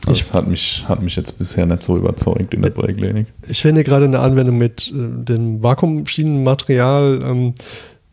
Das 0.07 0.19
Ich- 0.19 0.33
hat 0.33 0.47
mich, 0.49 0.85
hat 0.89 1.03
mich 1.03 1.17
jetzt 1.17 1.39
bisher 1.39 1.67
nicht 1.67 1.83
so 1.83 1.99
überzeugt 1.99 2.55
in 2.55 2.63
der 2.63 2.71
Präklinik. 2.71 3.27
Ich 3.47 3.61
finde 3.61 3.85
gerade 3.85 4.07
eine 4.07 4.21
Anwendung 4.21 4.57
mit 4.57 4.89
äh, 4.89 4.93
dem 4.95 5.63
Vakuumschienenmaterial 5.63 7.23
ähm, 7.23 7.55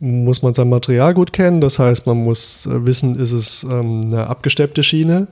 muss 0.02 0.42
man 0.42 0.52
sein 0.52 0.68
Material 0.68 1.14
gut 1.14 1.32
kennen. 1.32 1.60
Das 1.60 1.78
heißt, 1.78 2.06
man 2.08 2.24
muss 2.24 2.66
äh, 2.66 2.84
wissen, 2.84 3.18
ist 3.18 3.30
es 3.30 3.62
ähm, 3.62 4.00
eine 4.04 4.26
abgesteppte 4.26 4.82
Schiene 4.82 5.28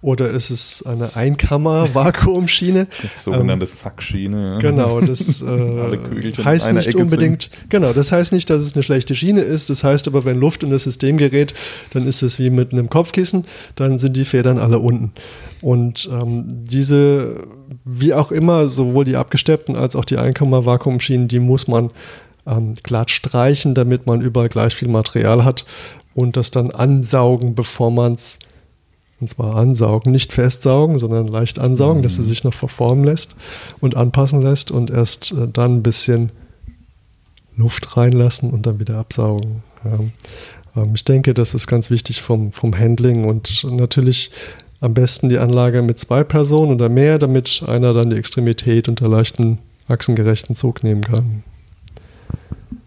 oder 0.00 0.30
ist 0.30 0.48
es 0.50 0.84
eine 0.86 1.16
Einkammer-Vakuumschiene? 1.16 2.86
Sogenannte 3.14 3.66
ähm, 3.66 3.70
Sackschiene. 3.70 4.52
Ja. 4.54 4.58
Genau, 4.58 5.02
das 5.02 5.42
äh, 5.42 6.32
heißt 6.42 6.72
nicht 6.72 6.88
Ecke 6.88 6.98
unbedingt, 6.98 7.42
sind. 7.42 7.70
genau, 7.70 7.92
das 7.92 8.10
heißt 8.10 8.32
nicht, 8.32 8.48
dass 8.48 8.62
es 8.62 8.72
eine 8.72 8.82
schlechte 8.82 9.14
Schiene 9.14 9.42
ist. 9.42 9.68
Das 9.68 9.84
heißt 9.84 10.08
aber, 10.08 10.24
wenn 10.24 10.40
Luft 10.40 10.62
in 10.62 10.70
das 10.70 10.84
System 10.84 11.18
gerät, 11.18 11.52
dann 11.92 12.06
ist 12.06 12.22
es 12.22 12.38
wie 12.38 12.48
mit 12.48 12.72
einem 12.72 12.88
Kopfkissen, 12.88 13.44
dann 13.74 13.98
sind 13.98 14.16
die 14.16 14.24
Federn 14.24 14.58
alle 14.58 14.78
unten. 14.78 15.12
Und 15.60 16.08
ähm, 16.10 16.44
diese, 16.48 17.44
wie 17.84 18.14
auch 18.14 18.32
immer, 18.32 18.68
sowohl 18.68 19.04
die 19.04 19.16
abgesteppten 19.16 19.76
als 19.76 19.94
auch 19.94 20.06
die 20.06 20.16
Einkammer-Vakuumschienen, 20.16 21.28
die 21.28 21.40
muss 21.40 21.68
man 21.68 21.90
ähm, 22.46 22.74
glatt 22.82 23.10
streichen, 23.10 23.74
damit 23.74 24.06
man 24.06 24.20
überall 24.20 24.48
gleich 24.48 24.74
viel 24.74 24.88
Material 24.88 25.44
hat 25.44 25.64
und 26.14 26.36
das 26.36 26.50
dann 26.50 26.70
ansaugen, 26.70 27.54
bevor 27.54 27.90
man 27.90 28.12
es 28.12 28.38
und 29.18 29.30
zwar 29.30 29.56
ansaugen, 29.56 30.12
nicht 30.12 30.32
festsaugen, 30.32 30.98
sondern 30.98 31.26
leicht 31.26 31.58
ansaugen, 31.58 31.98
mhm. 31.98 32.02
dass 32.02 32.18
es 32.18 32.26
sich 32.26 32.44
noch 32.44 32.52
verformen 32.52 33.04
lässt 33.04 33.34
und 33.80 33.96
anpassen 33.96 34.42
lässt 34.42 34.70
und 34.70 34.90
erst 34.90 35.32
äh, 35.32 35.48
dann 35.50 35.76
ein 35.76 35.82
bisschen 35.82 36.32
Luft 37.56 37.96
reinlassen 37.96 38.50
und 38.50 38.66
dann 38.66 38.78
wieder 38.78 38.98
absaugen. 38.98 39.62
Ja. 39.84 40.00
Ähm, 40.82 40.92
ich 40.94 41.04
denke, 41.04 41.32
das 41.32 41.54
ist 41.54 41.66
ganz 41.66 41.90
wichtig 41.90 42.20
vom, 42.20 42.52
vom 42.52 42.78
Handling 42.78 43.24
und 43.24 43.64
natürlich 43.64 44.30
am 44.80 44.92
besten 44.92 45.30
die 45.30 45.38
Anlage 45.38 45.80
mit 45.80 45.98
zwei 45.98 46.22
Personen 46.22 46.72
oder 46.72 46.90
mehr, 46.90 47.18
damit 47.18 47.64
einer 47.66 47.94
dann 47.94 48.10
die 48.10 48.16
Extremität 48.16 48.88
unter 48.88 49.08
leichten 49.08 49.58
achsengerechten 49.88 50.54
Zug 50.54 50.84
nehmen 50.84 51.00
kann. 51.00 51.42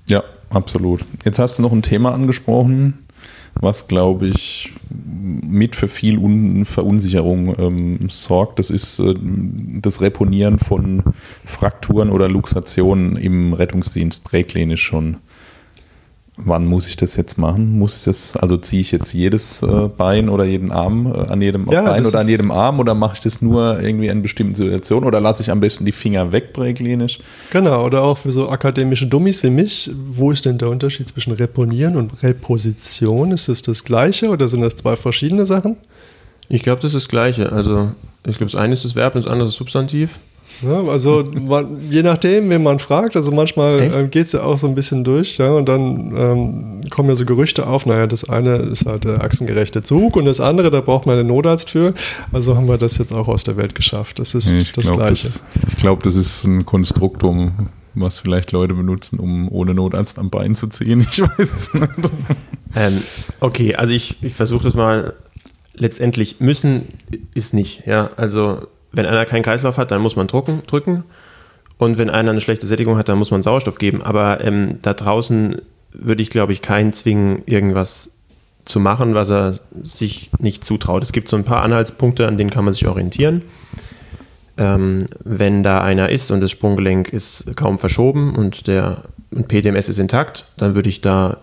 Ja, 0.09 0.23
absolut. 0.49 1.05
Jetzt 1.23 1.37
hast 1.37 1.59
du 1.59 1.61
noch 1.61 1.71
ein 1.71 1.83
Thema 1.83 2.13
angesprochen, 2.13 3.05
was, 3.53 3.87
glaube 3.87 4.27
ich, 4.27 4.73
mit 4.89 5.75
für 5.75 5.87
viel 5.87 6.17
Un 6.17 6.65
Verunsicherung 6.65 7.55
ähm, 7.59 8.09
sorgt. 8.09 8.57
Das 8.57 8.71
ist 8.71 8.97
äh, 8.99 9.13
das 9.81 10.01
Reponieren 10.01 10.57
von 10.57 11.03
Frakturen 11.45 12.09
oder 12.09 12.27
Luxationen 12.27 13.17
im 13.17 13.53
Rettungsdienst 13.53 14.23
präklinisch 14.23 14.81
schon 14.81 15.17
wann 16.45 16.65
muss 16.65 16.87
ich 16.87 16.95
das 16.95 17.15
jetzt 17.15 17.37
machen? 17.37 17.77
Muss 17.77 17.97
ich 17.97 18.03
das, 18.03 18.35
also 18.37 18.57
ziehe 18.57 18.81
ich 18.81 18.91
jetzt 18.91 19.13
jedes 19.13 19.61
äh, 19.61 19.89
Bein 19.95 20.29
oder 20.29 20.45
jeden 20.45 20.71
Arm 20.71 21.13
äh, 21.13 21.31
an 21.31 21.41
jedem 21.41 21.69
ja, 21.69 21.83
Bein 21.83 22.05
oder 22.05 22.19
an 22.19 22.27
jedem 22.27 22.51
Arm 22.51 22.79
oder 22.79 22.95
mache 22.95 23.15
ich 23.15 23.19
das 23.21 23.41
nur 23.41 23.81
irgendwie 23.81 24.07
in 24.07 24.21
bestimmten 24.21 24.55
Situationen 24.55 25.05
oder 25.05 25.21
lasse 25.21 25.43
ich 25.43 25.51
am 25.51 25.59
besten 25.59 25.85
die 25.85 25.91
Finger 25.91 26.31
weg 26.31 26.53
präklinisch? 26.53 27.19
Genau, 27.51 27.85
oder 27.85 28.03
auch 28.03 28.17
für 28.17 28.31
so 28.31 28.49
akademische 28.49 29.07
Dummies 29.07 29.43
wie 29.43 29.49
mich, 29.49 29.91
wo 29.93 30.31
ist 30.31 30.45
denn 30.45 30.57
der 30.57 30.69
Unterschied 30.69 31.09
zwischen 31.09 31.33
Reponieren 31.33 31.95
und 31.95 32.23
Reposition? 32.23 33.31
Ist 33.31 33.49
es 33.49 33.61
das, 33.61 33.79
das 33.79 33.83
gleiche 33.83 34.29
oder 34.29 34.47
sind 34.47 34.61
das 34.61 34.75
zwei 34.75 34.95
verschiedene 34.95 35.45
Sachen? 35.45 35.77
Ich 36.47 36.63
glaube, 36.63 36.81
das 36.81 36.93
ist 36.93 37.03
das 37.03 37.09
gleiche. 37.09 37.51
Also 37.51 37.91
ich 38.25 38.37
glaube, 38.37 38.51
das 38.51 38.59
eine 38.59 38.73
ist 38.73 38.85
das 38.85 38.95
Verb 38.95 39.15
und 39.15 39.23
das 39.23 39.31
andere 39.31 39.47
ist 39.47 39.53
das 39.53 39.57
Substantiv. 39.57 40.17
Ja, 40.61 40.83
also 40.83 41.23
man, 41.41 41.89
je 41.89 42.03
nachdem, 42.03 42.49
wen 42.49 42.63
man 42.63 42.79
fragt, 42.79 43.15
also 43.15 43.31
manchmal 43.31 43.79
ähm, 43.79 44.11
geht 44.11 44.25
es 44.25 44.33
ja 44.33 44.43
auch 44.43 44.57
so 44.57 44.67
ein 44.67 44.75
bisschen 44.75 45.03
durch, 45.03 45.37
ja, 45.37 45.51
und 45.51 45.69
dann 45.69 46.13
ähm, 46.15 46.81
kommen 46.89 47.07
ja 47.07 47.15
so 47.15 47.25
Gerüchte 47.25 47.67
auf, 47.67 47.85
naja, 47.85 48.07
das 48.07 48.29
eine 48.29 48.57
ist 48.57 48.85
halt 48.85 49.05
der 49.05 49.23
achsengerechte 49.23 49.83
Zug 49.83 50.15
und 50.15 50.25
das 50.25 50.41
andere, 50.41 50.69
da 50.69 50.81
braucht 50.81 51.05
man 51.05 51.17
einen 51.17 51.27
Notarzt 51.27 51.69
für. 51.69 51.93
Also 52.31 52.55
haben 52.55 52.67
wir 52.67 52.77
das 52.77 52.97
jetzt 52.97 53.13
auch 53.13 53.27
aus 53.27 53.43
der 53.43 53.57
Welt 53.57 53.73
geschafft. 53.75 54.19
Das 54.19 54.35
ist 54.35 54.51
ich 54.51 54.71
das 54.73 54.87
glaub, 54.87 54.97
Gleiche. 54.97 55.29
Das, 55.29 55.41
ich 55.69 55.77
glaube, 55.77 56.03
das 56.03 56.15
ist 56.15 56.43
ein 56.43 56.65
Konstruktum, 56.65 57.69
was 57.95 58.19
vielleicht 58.19 58.51
Leute 58.51 58.73
benutzen, 58.73 59.19
um 59.19 59.49
ohne 59.49 59.73
Notarzt 59.73 60.19
am 60.19 60.29
Bein 60.29 60.55
zu 60.55 60.67
ziehen. 60.67 61.07
Ich 61.09 61.21
weiß 61.21 61.53
es 61.53 61.73
nicht. 61.73 61.87
Ähm, 62.75 63.01
okay, 63.39 63.75
also 63.75 63.93
ich, 63.93 64.21
ich 64.21 64.33
versuche 64.33 64.63
das 64.63 64.73
mal. 64.73 65.13
Letztendlich 65.73 66.41
müssen 66.41 66.89
ist 67.33 67.53
nicht, 67.53 67.87
ja. 67.87 68.09
Also 68.17 68.67
wenn 68.91 69.05
einer 69.05 69.25
keinen 69.25 69.43
Kreislauf 69.43 69.77
hat, 69.77 69.91
dann 69.91 70.01
muss 70.01 70.15
man 70.15 70.27
drucken, 70.27 70.61
drücken. 70.67 71.03
Und 71.77 71.97
wenn 71.97 72.09
einer 72.09 72.31
eine 72.31 72.41
schlechte 72.41 72.67
Sättigung 72.67 72.97
hat, 72.97 73.07
dann 73.07 73.17
muss 73.17 73.31
man 73.31 73.41
Sauerstoff 73.41 73.77
geben. 73.77 74.01
Aber 74.01 74.43
ähm, 74.43 74.79
da 74.81 74.93
draußen 74.93 75.61
würde 75.91 76.21
ich, 76.21 76.29
glaube 76.29 76.53
ich, 76.53 76.61
keinen 76.61 76.93
zwingen, 76.93 77.43
irgendwas 77.45 78.11
zu 78.65 78.79
machen, 78.79 79.15
was 79.15 79.29
er 79.29 79.55
sich 79.81 80.29
nicht 80.39 80.63
zutraut. 80.63 81.03
Es 81.03 81.11
gibt 81.11 81.27
so 81.27 81.37
ein 81.37 81.43
paar 81.43 81.63
Anhaltspunkte, 81.63 82.27
an 82.27 82.37
denen 82.37 82.49
kann 82.49 82.65
man 82.65 82.73
sich 82.73 82.87
orientieren. 82.87 83.43
Ähm, 84.57 84.99
wenn 85.23 85.63
da 85.63 85.81
einer 85.81 86.09
ist 86.09 86.31
und 86.31 86.41
das 86.41 86.51
Sprunggelenk 86.51 87.13
ist 87.13 87.45
kaum 87.55 87.79
verschoben 87.79 88.35
und 88.35 88.67
der 88.67 89.03
und 89.31 89.47
PDMS 89.47 89.89
ist 89.89 89.99
intakt, 89.99 90.45
dann 90.57 90.75
würde 90.75 90.89
ich 90.89 91.01
da 91.01 91.37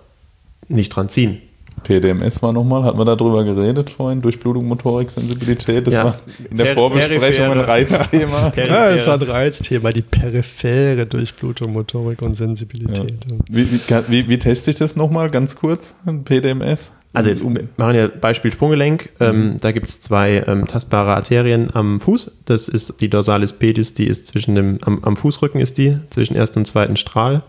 nicht 0.69 0.91
dran 0.91 1.09
ziehen. 1.09 1.41
PDMS 1.83 2.43
war 2.43 2.53
nochmal, 2.53 2.85
hatten 2.85 2.99
wir 2.99 3.05
darüber 3.05 3.45
geredet 3.45 3.91
vorhin, 3.91 4.21
Durchblutung, 4.21 4.67
Motorik, 4.67 5.11
Sensibilität. 5.11 5.87
Das 5.87 5.95
ja. 5.95 6.05
war 6.05 6.19
in 6.51 6.57
der 6.57 6.65
per 6.67 6.75
Vorbesprechung 6.75 7.47
ein 7.47 7.61
Reizthema. 7.61 8.53
ja, 8.57 8.91
es 8.91 9.07
war 9.07 9.15
ein 9.15 9.23
Reizthema, 9.23 9.93
die 9.93 10.03
periphere 10.03 11.07
Durchblutung, 11.07 11.73
Motorik 11.73 12.23
und 12.23 12.35
Sensibilität. 12.35 13.27
Ja. 13.29 13.37
Wie, 13.49 13.73
wie, 13.73 13.81
wie, 14.09 14.29
wie, 14.29 14.39
teste 14.39 14.71
ich 14.71 14.77
das 14.77 14.97
nochmal 14.97 15.31
ganz 15.31 15.57
kurz, 15.57 15.95
PDMS? 16.25 16.93
Also 17.13 17.31
jetzt 17.31 17.43
machen 17.79 17.95
wir 17.95 18.09
Beispiel 18.09 18.53
Sprunggelenk. 18.53 19.09
Ähm, 19.21 19.53
mhm. 19.53 19.57
da 19.59 19.73
gibt 19.73 19.89
es 19.89 20.01
zwei 20.03 20.45
ähm, 20.47 20.67
tastbare 20.67 21.15
Arterien 21.15 21.69
am 21.73 21.99
Fuß. 21.99 22.31
Das 22.45 22.69
ist 22.69 23.01
die 23.01 23.09
Dorsalis 23.09 23.55
pedis, 23.55 23.95
die 23.95 24.07
ist 24.07 24.27
zwischen 24.27 24.55
dem, 24.55 24.79
am, 24.83 25.03
am 25.03 25.17
Fußrücken 25.17 25.59
ist 25.59 25.79
die, 25.79 25.97
zwischen 26.11 26.37
ersten 26.37 26.59
und 26.59 26.67
zweiten 26.67 26.97
Strahl, 26.97 27.43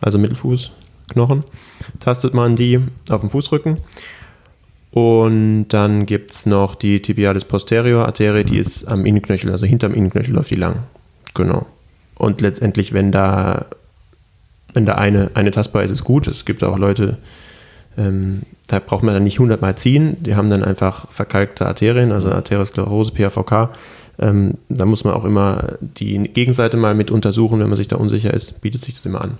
also 0.00 0.18
Mittelfußknochen 1.10 1.44
tastet 1.98 2.34
man 2.34 2.56
die 2.56 2.80
auf 3.08 3.20
dem 3.20 3.30
Fußrücken. 3.30 3.78
Und 4.92 5.68
dann 5.68 6.06
gibt 6.06 6.32
es 6.32 6.46
noch 6.46 6.74
die 6.74 7.00
Tibialis 7.00 7.44
posterior 7.44 8.06
Arterie, 8.06 8.44
die 8.44 8.58
ist 8.58 8.86
am 8.86 9.06
Innenknöchel, 9.06 9.50
also 9.50 9.64
hinterm 9.64 9.94
Innenknöchel 9.94 10.34
läuft 10.34 10.50
die 10.50 10.56
lang. 10.56 10.80
Genau. 11.34 11.66
Und 12.16 12.40
letztendlich, 12.40 12.92
wenn 12.92 13.12
da, 13.12 13.66
wenn 14.74 14.86
da 14.86 14.94
eine, 14.94 15.30
eine 15.34 15.52
tastbar 15.52 15.84
ist, 15.84 15.92
ist 15.92 16.04
gut. 16.04 16.26
Es 16.26 16.44
gibt 16.44 16.64
auch 16.64 16.76
Leute, 16.76 17.18
ähm, 17.96 18.42
da 18.66 18.80
braucht 18.80 19.04
man 19.04 19.14
dann 19.14 19.24
nicht 19.24 19.38
hundertmal 19.38 19.76
ziehen. 19.76 20.16
Die 20.20 20.34
haben 20.34 20.50
dann 20.50 20.64
einfach 20.64 21.10
verkalkte 21.12 21.66
Arterien, 21.66 22.10
also 22.10 22.30
Arteriosklerose, 22.30 23.12
PAVK. 23.12 23.70
Ähm, 24.18 24.54
da 24.68 24.86
muss 24.86 25.04
man 25.04 25.14
auch 25.14 25.24
immer 25.24 25.78
die 25.80 26.18
Gegenseite 26.18 26.76
mal 26.76 26.94
mit 26.94 27.12
untersuchen, 27.12 27.60
wenn 27.60 27.68
man 27.68 27.76
sich 27.76 27.88
da 27.88 27.96
unsicher 27.96 28.34
ist, 28.34 28.60
bietet 28.60 28.80
sich 28.80 28.94
das 28.94 29.06
immer 29.06 29.20
an. 29.20 29.38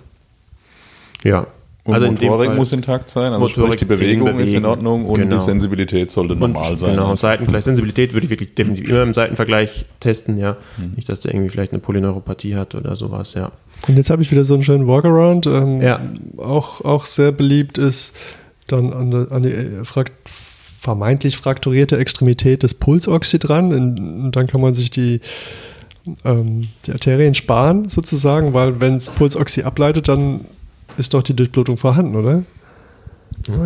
Ja, 1.23 1.45
und 1.83 1.95
also 1.95 2.11
Motorik 2.11 2.55
muss 2.55 2.73
intakt 2.73 3.09
sein, 3.09 3.33
also 3.33 3.39
Motorik, 3.39 3.73
sprich 3.73 3.79
die 3.79 3.85
Bewegung 3.85 4.39
ist 4.39 4.53
in 4.53 4.65
Ordnung 4.65 5.05
und 5.05 5.19
genau. 5.19 5.35
die 5.35 5.41
Sensibilität 5.41 6.11
sollte 6.11 6.35
normal 6.35 6.71
und, 6.71 6.77
sein. 6.77 6.91
Genau, 6.91 7.15
Seitengleich. 7.15 7.63
Sensibilität 7.63 8.13
würde 8.13 8.25
ich 8.25 8.29
wirklich 8.29 8.53
definitiv 8.53 8.87
immer 8.87 9.01
im 9.01 9.15
Seitenvergleich 9.15 9.85
testen, 9.99 10.37
ja. 10.37 10.57
Mhm. 10.77 10.93
Nicht, 10.95 11.09
dass 11.09 11.21
der 11.21 11.33
irgendwie 11.33 11.49
vielleicht 11.49 11.71
eine 11.71 11.81
Polyneuropathie 11.81 12.55
hat 12.55 12.75
oder 12.75 12.95
sowas, 12.95 13.33
ja. 13.33 13.51
Und 13.87 13.97
jetzt 13.97 14.11
habe 14.11 14.21
ich 14.21 14.29
wieder 14.29 14.43
so 14.43 14.53
einen 14.53 14.61
schönen 14.61 14.87
Walkaround. 14.87 15.47
Ähm, 15.47 15.81
ja. 15.81 15.99
auch, 16.37 16.85
auch 16.85 17.05
sehr 17.05 17.31
beliebt 17.31 17.79
ist 17.79 18.15
dann 18.67 18.93
an, 18.93 19.09
die, 19.09 19.31
an 19.31 19.41
die 19.41 19.49
äh, 19.49 19.83
frakt 19.83 20.13
vermeintlich 20.79 21.37
frakturierte 21.37 21.97
Extremität 21.97 22.63
des 22.63 22.75
Pulsoxy 22.75 23.39
dran. 23.39 23.73
Und 23.73 24.31
dann 24.31 24.47
kann 24.47 24.61
man 24.61 24.73
sich 24.73 24.89
die 24.91 25.21
ähm, 26.25 26.69
die 26.85 26.91
Arterien 26.91 27.35
sparen, 27.35 27.89
sozusagen, 27.89 28.53
weil 28.53 28.81
wenn 28.81 28.95
es 28.95 29.09
Pulsoxy 29.09 29.61
ableitet, 29.61 30.07
dann 30.07 30.45
ist 30.97 31.13
doch 31.13 31.23
die 31.23 31.35
Durchblutung 31.35 31.77
vorhanden, 31.77 32.15
oder? 32.15 32.43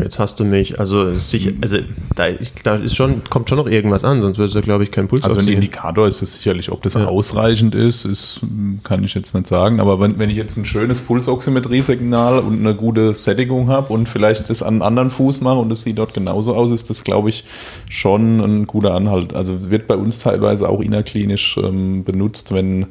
Jetzt 0.01 0.19
hast 0.19 0.39
du 0.39 0.45
mich, 0.45 0.79
also 0.79 1.17
sicher, 1.17 1.51
also 1.61 1.77
da, 2.15 2.25
ist, 2.25 2.65
da 2.65 2.75
ist 2.75 2.95
schon, 2.95 3.23
kommt 3.29 3.49
schon 3.49 3.57
noch 3.57 3.67
irgendwas 3.67 4.03
an, 4.03 4.21
sonst 4.21 4.37
würde 4.37 4.49
es 4.49 4.55
ja, 4.55 4.61
glaube 4.61 4.83
ich, 4.83 4.91
kein 4.91 5.07
Puls 5.07 5.23
Also 5.23 5.39
ein 5.39 5.47
Indikator 5.47 6.07
ist 6.07 6.21
es 6.21 6.35
sicherlich, 6.35 6.71
ob 6.71 6.81
das 6.83 6.93
ja. 6.93 7.05
ausreichend 7.05 7.75
ist, 7.75 8.05
ist, 8.05 8.39
kann 8.83 9.03
ich 9.03 9.13
jetzt 9.13 9.33
nicht 9.33 9.47
sagen. 9.47 9.79
Aber 9.79 9.99
wenn, 9.99 10.17
wenn 10.17 10.29
ich 10.29 10.37
jetzt 10.37 10.57
ein 10.57 10.65
schönes 10.65 11.01
Pulsoximetriesignal 11.01 12.39
und 12.39 12.59
eine 12.59 12.75
gute 12.75 13.15
Sättigung 13.15 13.67
habe 13.67 13.91
und 13.91 14.07
vielleicht 14.07 14.49
das 14.49 14.63
an 14.63 14.75
einem 14.75 14.81
anderen 14.83 15.09
Fuß 15.09 15.41
mache 15.41 15.57
und 15.57 15.71
es 15.71 15.83
sieht 15.83 15.97
dort 15.97 16.13
genauso 16.13 16.55
aus, 16.55 16.71
ist 16.71 16.89
das, 16.89 17.03
glaube 17.03 17.29
ich, 17.29 17.43
schon 17.89 18.39
ein 18.39 18.67
guter 18.67 18.93
Anhalt. 18.93 19.35
Also 19.35 19.69
wird 19.69 19.87
bei 19.87 19.95
uns 19.95 20.19
teilweise 20.19 20.69
auch 20.69 20.81
innerklinisch 20.81 21.57
ähm, 21.57 22.03
benutzt, 22.03 22.53
wenn 22.53 22.87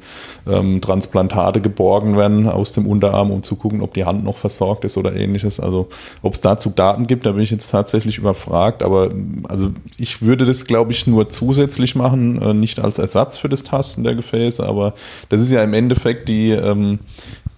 ähm, 0.47 0.81
Transplantate 0.81 1.61
geborgen 1.61 2.17
werden 2.17 2.49
aus 2.49 2.73
dem 2.73 2.87
Unterarm, 2.87 3.31
um 3.31 3.43
zu 3.43 3.57
gucken, 3.57 3.81
ob 3.81 3.95
die 3.95 4.05
Hand 4.05 4.25
noch 4.25 4.37
versorgt 4.37 4.85
ist 4.85 4.97
oder 4.97 5.15
ähnliches. 5.15 5.61
Also 5.61 5.89
ob 6.23 6.35
es 6.35 6.41
dazu 6.41 6.74
Daten 6.75 7.07
gibt, 7.07 7.27
da 7.27 7.33
bin 7.33 7.43
ich 7.43 7.51
jetzt 7.51 7.71
tatsächlich 7.71 8.19
überfragt, 8.19 8.83
aber 8.83 9.11
also 9.49 9.71
ich 9.97 10.23
würde 10.23 10.45
das, 10.45 10.67
glaube 10.67 10.93
ich, 10.93 11.07
nur 11.07 11.29
zusätzlich 11.29 11.95
machen, 11.95 12.41
äh, 12.41 12.55
nicht 12.55 12.81
als 12.81 12.99
Ersatz 12.99 13.37
für 13.37 13.49
das 13.49 13.63
Tasten 13.63 14.05
der 14.05 14.15
Gefäße, 14.15 14.65
aber 14.67 14.95
das 15.29 15.41
ist 15.41 15.51
ja 15.51 15.63
im 15.63 15.75
Endeffekt 15.75 16.29
die, 16.29 16.51
ähm, 16.51 16.99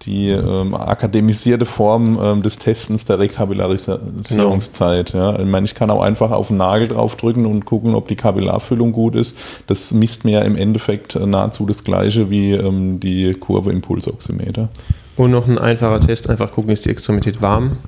die 0.03 0.31
ähm, 0.31 0.75
akademisierte 0.75 1.67
Form 1.67 2.19
ähm, 2.23 2.43
des 2.43 2.59
Testens 2.59 3.05
der 3.05 3.19
Rekapitalisierungszeit. 3.19 5.13
Genau. 5.13 5.33
Ja. 5.33 5.39
Ich 5.39 5.47
meine, 5.47 5.65
ich 5.65 5.75
kann 5.75 5.91
auch 5.91 6.03
einfach 6.03 6.31
auf 6.31 6.49
den 6.49 6.59
Nagel 6.59 6.89
draufdrücken 6.89 7.47
und 7.47 7.65
gucken, 7.65 7.95
ob 7.95 8.09
die 8.09 8.17
Kapillarfüllung 8.17 8.93
gut 8.93 9.15
ist. 9.15 9.37
Das 9.67 9.93
misst 9.93 10.25
mir 10.25 10.41
ja 10.41 10.43
im 10.43 10.57
Endeffekt 10.57 11.17
äh, 11.17 11.27
nahezu 11.27 11.67
das 11.67 11.83
Gleiche 11.85 12.31
wie 12.31 12.53
ähm, 12.53 13.01
die 13.01 13.33
Kurve 13.33 13.73
im 13.73 13.81
Pulsoximeter. 13.81 14.69
Und 15.17 15.31
noch 15.31 15.49
ein 15.49 15.59
einfacher 15.59 16.01
Test, 16.01 16.29
einfach 16.29 16.53
gucken, 16.53 16.73
ist 16.73 16.85
die 16.85 16.91
Extremität 16.91 17.41
warm? 17.41 17.79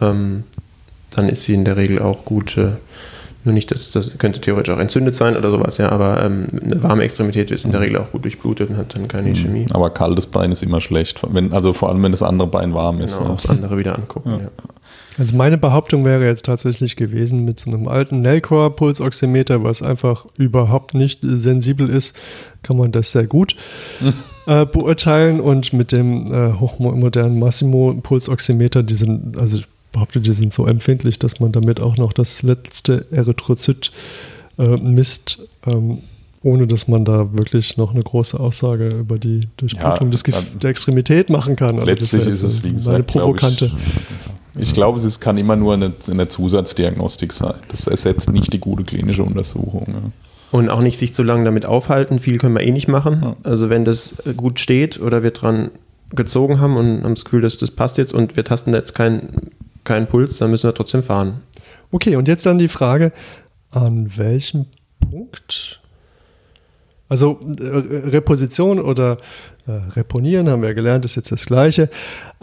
Ähm, 0.00 0.44
dann 1.10 1.28
ist 1.28 1.42
sie 1.44 1.54
in 1.54 1.64
der 1.64 1.76
Regel 1.76 2.00
auch 2.00 2.24
gut, 2.24 2.56
äh, 2.56 2.72
Nur 3.44 3.52
nicht, 3.52 3.70
dass 3.70 3.90
das 3.90 4.16
könnte 4.18 4.40
theoretisch 4.40 4.74
auch 4.74 4.78
entzündet 4.78 5.14
sein 5.14 5.36
oder 5.36 5.50
sowas, 5.50 5.76
ja, 5.78 5.90
aber 5.90 6.24
ähm, 6.24 6.46
eine 6.62 6.82
warme 6.82 7.02
Extremität 7.02 7.50
ist 7.50 7.64
in 7.64 7.72
der 7.72 7.82
Regel 7.82 7.98
auch 7.98 8.10
gut 8.10 8.24
durchblutet 8.24 8.70
und 8.70 8.76
hat 8.76 8.94
dann 8.94 9.06
keine 9.06 9.30
Ischämie. 9.30 9.66
Aber 9.72 9.90
kaltes 9.90 10.26
Bein 10.26 10.50
ist 10.50 10.62
immer 10.62 10.80
schlecht, 10.80 11.20
wenn, 11.30 11.52
also 11.52 11.74
vor 11.74 11.90
allem 11.90 12.02
wenn 12.02 12.12
das 12.12 12.22
andere 12.22 12.48
Bein 12.48 12.72
warm 12.72 13.00
ist. 13.00 13.18
Genau, 13.18 13.28
ne? 13.28 13.34
auch 13.34 13.40
das 13.40 13.50
andere 13.50 13.76
wieder 13.76 13.96
angucken. 13.96 14.30
Ja. 14.30 14.38
Ja. 14.38 14.50
Also 15.16 15.36
meine 15.36 15.58
Behauptung 15.58 16.04
wäre 16.04 16.26
jetzt 16.26 16.44
tatsächlich 16.44 16.96
gewesen, 16.96 17.44
mit 17.44 17.60
so 17.60 17.70
einem 17.70 17.86
alten 17.86 18.20
Nelcor-Pulsoximeter, 18.22 19.62
was 19.62 19.82
einfach 19.82 20.26
überhaupt 20.36 20.94
nicht 20.94 21.20
sensibel 21.22 21.88
ist, 21.88 22.16
kann 22.62 22.76
man 22.76 22.90
das 22.90 23.12
sehr 23.12 23.26
gut 23.26 23.54
äh, 24.46 24.66
beurteilen. 24.66 25.40
Und 25.40 25.72
mit 25.72 25.92
dem 25.92 26.32
äh, 26.32 26.54
hochmodernen 26.54 27.38
Massimo-Pulsoximeter, 27.38 28.82
die 28.82 28.96
sind, 28.96 29.38
also 29.38 29.58
ich 29.94 29.96
behaupte, 29.96 30.20
die 30.20 30.32
sind 30.32 30.52
so 30.52 30.66
empfindlich, 30.66 31.20
dass 31.20 31.38
man 31.38 31.52
damit 31.52 31.78
auch 31.78 31.96
noch 31.96 32.12
das 32.12 32.42
letzte 32.42 33.06
Erythrozyt 33.12 33.92
äh, 34.58 34.76
misst, 34.76 35.48
ähm, 35.66 35.98
ohne 36.42 36.66
dass 36.66 36.88
man 36.88 37.04
da 37.04 37.32
wirklich 37.32 37.76
noch 37.76 37.94
eine 37.94 38.02
große 38.02 38.38
Aussage 38.38 38.88
über 38.88 39.18
die 39.18 39.48
Durchblutung 39.56 40.10
Ja, 40.10 40.18
des 40.18 40.22
der 40.60 40.70
Extremität 40.70 41.30
machen 41.30 41.54
kann. 41.54 41.76
Also 41.76 41.86
Letztlich 41.86 42.26
ist 42.26 42.42
es, 42.42 42.64
wie 42.64 42.72
gesagt, 42.72 43.12
glaub 43.12 43.24
provokante. 43.24 43.70
Ich, 44.56 44.62
ich 44.62 44.74
glaube, 44.74 44.98
es 44.98 45.20
kann 45.20 45.38
immer 45.38 45.54
nur 45.54 45.74
eine, 45.74 45.92
eine 46.10 46.28
Zusatzdiagnostik 46.28 47.32
sein. 47.32 47.54
Das 47.68 47.86
ersetzt 47.86 48.32
nicht 48.32 48.52
die 48.52 48.60
gute 48.60 48.82
klinische 48.82 49.22
Untersuchung. 49.22 49.84
Ja. 49.86 50.02
Und 50.50 50.70
auch 50.70 50.80
nicht 50.80 50.98
sich 50.98 51.12
zu 51.12 51.22
lange 51.22 51.44
damit 51.44 51.66
aufhalten. 51.66 52.18
Viel 52.18 52.38
können 52.38 52.54
wir 52.54 52.62
eh 52.62 52.72
nicht 52.72 52.88
machen. 52.88 53.36
Also 53.44 53.70
wenn 53.70 53.84
das 53.84 54.14
äh, 54.26 54.34
gut 54.34 54.58
steht 54.58 55.00
oder 55.00 55.22
wir 55.22 55.30
dran 55.30 55.70
gezogen 56.10 56.60
haben 56.60 56.76
und 56.76 57.04
haben 57.04 57.14
das 57.14 57.24
Gefühl, 57.24 57.42
dass 57.42 57.58
das 57.58 57.70
passt 57.70 57.98
jetzt 57.98 58.12
und 58.12 58.36
wir 58.36 58.44
tasten 58.44 58.72
jetzt 58.72 58.94
keinen 58.94 59.50
keinen 59.84 60.06
Puls, 60.06 60.38
dann 60.38 60.50
müssen 60.50 60.68
wir 60.68 60.74
trotzdem 60.74 61.02
fahren. 61.02 61.42
Okay, 61.90 62.16
und 62.16 62.28
jetzt 62.28 62.46
dann 62.46 62.58
die 62.58 62.68
Frage, 62.68 63.12
an 63.70 64.16
welchem 64.16 64.66
Punkt, 65.10 65.80
also 67.08 67.38
äh, 67.60 67.66
Reposition 68.08 68.80
oder 68.80 69.18
äh, 69.66 69.72
Reponieren, 69.92 70.48
haben 70.48 70.62
wir 70.62 70.74
gelernt, 70.74 71.04
ist 71.04 71.14
jetzt 71.14 71.32
das 71.32 71.46
Gleiche. 71.46 71.88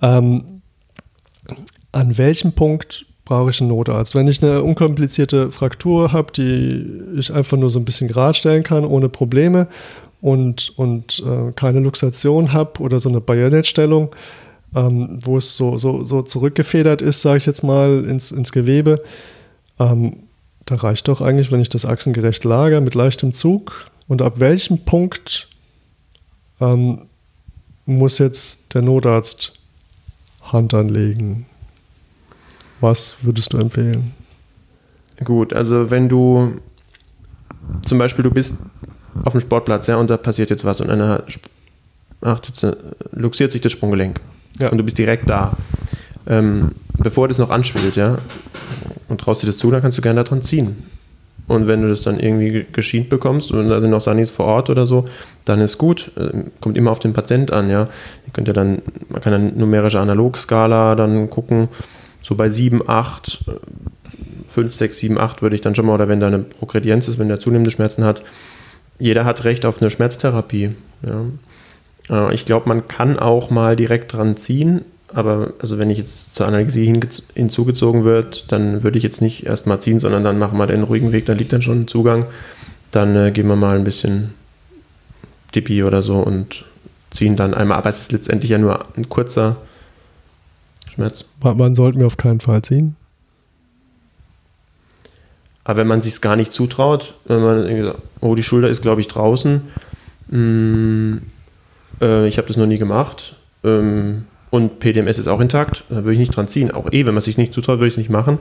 Ähm, 0.02 0.62
an 1.92 2.18
welchem 2.18 2.54
Punkt 2.54 3.06
brauche 3.26 3.50
ich 3.50 3.62
einen 3.62 3.70
Notarzt? 3.70 4.16
Wenn 4.16 4.28
ich 4.28 4.42
eine 4.44 4.64
unkomplizierte 4.64 5.52
Fraktur 5.52 6.12
habe, 6.12 6.32
die 6.34 7.02
ich 7.18 7.34
einfach 7.34 7.58
nur 7.58 7.70
so 7.70 7.80
ein 7.80 7.86
bisschen 7.86 8.08
gerade 8.08 8.34
stellen 8.34 8.64
kann, 8.64 8.86
ohne 8.86 9.10
Probleme 9.10 9.68
und, 10.22 10.74
und 10.78 11.24
äh, 11.26 11.52
keine 11.54 11.80
Luxation 11.80 12.54
habe 12.54 12.82
oder 12.82 13.00
so 13.00 13.10
eine 13.10 13.22
Bajonettstellung, 13.22 14.16
ähm, 14.76 15.20
wo 15.22 15.38
es 15.38 15.56
so, 15.56 15.78
so, 15.78 16.04
so 16.04 16.22
zurückgefedert 16.22 17.02
ist, 17.02 17.22
sage 17.22 17.38
ich 17.38 17.46
jetzt 17.46 17.64
mal, 17.64 18.06
ins, 18.06 18.32
ins 18.32 18.52
Gewebe, 18.52 19.04
ähm, 19.80 20.18
da 20.66 20.76
reicht 20.76 21.08
doch 21.08 21.22
eigentlich, 21.22 21.52
wenn 21.52 21.62
ich 21.62 21.70
das 21.70 21.86
achsengerecht 21.86 22.44
lager 22.44 22.82
mit 22.82 22.96
leichtem 22.96 23.34
Zug. 23.34 23.86
Und 24.08 24.22
ab 24.22 24.36
welchem 24.38 24.80
Punkt 24.86 25.48
ähm, 26.60 27.08
muss 27.86 28.20
jetzt 28.20 28.60
der 28.74 28.82
Notarzt 28.82 29.54
Hand 30.44 30.74
anlegen? 30.74 31.46
Was 32.80 33.16
würdest 33.22 33.54
du 33.54 33.58
empfehlen? 33.58 34.14
Gut, 35.24 35.54
also 35.54 35.92
wenn 35.92 36.10
du 36.10 36.60
zum 37.84 37.98
Beispiel 37.98 38.24
du 38.24 38.32
bist 38.32 38.56
auf 39.24 39.34
dem 39.34 39.42
Sportplatz, 39.42 39.88
ja, 39.88 39.98
und 39.98 40.10
da 40.10 40.18
passiert 40.18 40.50
jetzt 40.50 40.66
was 40.66 40.82
und 40.82 40.90
einer 40.90 41.24
ach, 42.22 42.40
jetzt, 42.48 42.64
äh, 42.64 42.76
luxiert 43.12 43.52
sich 43.52 43.62
das 43.62 43.72
Sprunggelenk 43.72 44.20
Ja. 44.60 44.70
und 44.70 44.78
du 44.78 44.84
bist 44.84 44.98
direkt 44.98 45.30
da. 45.30 45.58
Ähm, 46.28 46.72
bevor 46.98 47.28
das 47.28 47.38
noch 47.38 47.50
anschwillt, 47.50 47.96
ja, 47.96 48.18
und 49.10 49.22
traust 49.22 49.42
dir 49.44 49.48
das 49.48 49.58
zu, 49.58 49.72
dann 49.72 49.82
kannst 49.82 49.98
du 49.98 50.02
gerne 50.02 50.24
daran 50.24 50.42
ziehen. 50.42 50.84
Und 51.48 51.68
wenn 51.68 51.82
du 51.82 51.90
das 51.90 52.04
dann 52.04 52.20
irgendwie 52.20 52.52
ge- 52.52 52.66
geschient 52.72 53.10
bekommst 53.10 53.52
und 53.52 53.68
da 53.70 53.82
sind 53.82 53.90
noch 53.90 54.00
Sanis 54.02 54.30
vor 54.30 54.46
Ort 54.46 54.70
oder 54.70 54.86
so, 54.86 55.04
dann 55.44 55.60
ist 55.60 55.78
gut. 55.78 56.12
Ähm, 56.18 56.52
Kommt 56.62 56.78
immer 56.78 56.92
auf 56.92 57.00
den 57.00 57.12
Patient 57.14 57.52
an, 57.52 57.70
ja. 57.70 57.82
Ihr 58.28 58.34
könnt 58.34 58.48
ja 58.48 58.54
dann, 58.54 58.82
man 59.10 59.22
kann 59.22 59.34
dann 59.34 59.58
numerische 59.58 60.00
Analogskala 60.00 60.96
dann 60.96 61.30
gucken, 61.30 61.68
so 62.24 62.36
bei 62.36 62.48
7, 62.48 62.82
8, 62.88 63.46
5, 64.48 64.74
6, 64.74 64.98
7, 65.00 65.18
8 65.18 65.42
würde 65.42 65.56
ich 65.56 65.62
dann 65.62 65.74
schon 65.76 65.88
mal, 65.88 65.96
oder 65.96 66.08
wenn 66.08 66.20
da 66.20 66.28
eine 66.28 66.40
Progredienz 66.40 67.08
ist, 67.08 67.18
wenn 67.20 67.28
der 67.28 67.40
zunehmende 67.40 67.72
Schmerzen 67.72 68.04
hat, 68.06 68.22
jeder 69.00 69.26
hat 69.26 69.44
Recht 69.44 69.66
auf 69.66 69.82
eine 69.82 69.90
Schmerztherapie. 69.90 70.76
Ja. 71.06 71.22
Äh, 72.10 72.34
Ich 72.34 72.46
glaube, 72.46 72.68
man 72.68 72.88
kann 72.88 73.20
auch 73.20 73.50
mal 73.50 73.76
direkt 73.76 74.14
dran 74.14 74.38
ziehen, 74.38 74.86
aber 75.14 75.54
also 75.60 75.78
wenn 75.78 75.90
ich 75.90 75.98
jetzt 75.98 76.36
zur 76.36 76.48
Analgesie 76.48 76.94
hinzugezogen 77.36 78.06
wird, 78.06 78.52
dann 78.52 78.84
würde 78.84 78.98
ich 78.98 79.04
jetzt 79.04 79.22
nicht 79.22 79.46
erst 79.46 79.68
mal 79.68 79.80
ziehen, 79.80 80.00
sondern 80.00 80.24
dann 80.24 80.40
machen 80.40 80.58
wir 80.58 80.68
den 80.68 80.84
ruhigen 80.84 81.12
Weg, 81.12 81.26
da 81.26 81.34
liegt 81.34 81.52
dann 81.54 81.62
schon 81.62 81.82
ein 81.82 81.88
Zugang. 81.88 82.26
Dann 82.92 83.16
äh, 83.16 83.32
geben 83.32 83.50
wir 83.50 83.56
mal 83.56 83.78
ein 83.78 83.84
bisschen 83.84 84.34
Dippi 85.56 85.84
oder 85.84 86.02
so 86.02 86.18
und 86.18 86.66
ziehen 87.10 87.36
dann 87.36 87.54
einmal. 87.54 87.78
Aber 87.78 87.90
es 87.90 88.00
ist 88.00 88.12
letztendlich 88.12 88.52
ja 88.52 88.58
nur 88.58 88.80
ein 88.96 89.10
kurzer 89.10 89.58
Schmerz. 90.94 91.26
Wann 91.40 91.76
sollten 91.76 92.00
wir 92.00 92.08
auf 92.08 92.18
keinen 92.18 92.40
Fall 92.40 92.62
ziehen? 92.62 92.96
Aber 95.64 95.78
wenn 95.78 95.88
man 95.88 96.02
sich 96.02 96.22
gar 96.22 96.36
nicht 96.36 96.52
zutraut, 96.52 97.16
wenn 97.26 97.42
man 97.42 97.94
oh, 98.22 98.36
die 98.36 98.44
Schulter 98.44 98.68
ist, 98.68 98.82
glaube 98.82 99.02
ich, 99.02 99.08
draußen, 99.08 99.62
mm, 100.30 101.18
äh, 102.02 102.28
ich 102.28 102.38
habe 102.38 102.48
das 102.48 102.58
noch 102.58 102.66
nie 102.66 102.78
gemacht 102.78 103.36
ähm, 103.64 104.26
und 104.50 104.80
PDMS 104.80 105.20
ist 105.20 105.28
auch 105.28 105.40
intakt, 105.40 105.84
da 105.90 105.98
würde 105.98 106.14
ich 106.14 106.20
nicht 106.20 106.36
dran 106.36 106.48
ziehen. 106.48 106.72
Auch 106.72 106.92
eh, 106.92 107.06
wenn 107.06 107.14
man 107.14 107.22
sich 107.22 107.38
nicht 107.38 107.54
zutraut, 107.54 107.80
würde 107.80 107.88
ich 107.88 107.94
es 107.94 107.98
nicht 107.98 108.10
machen. 108.10 108.40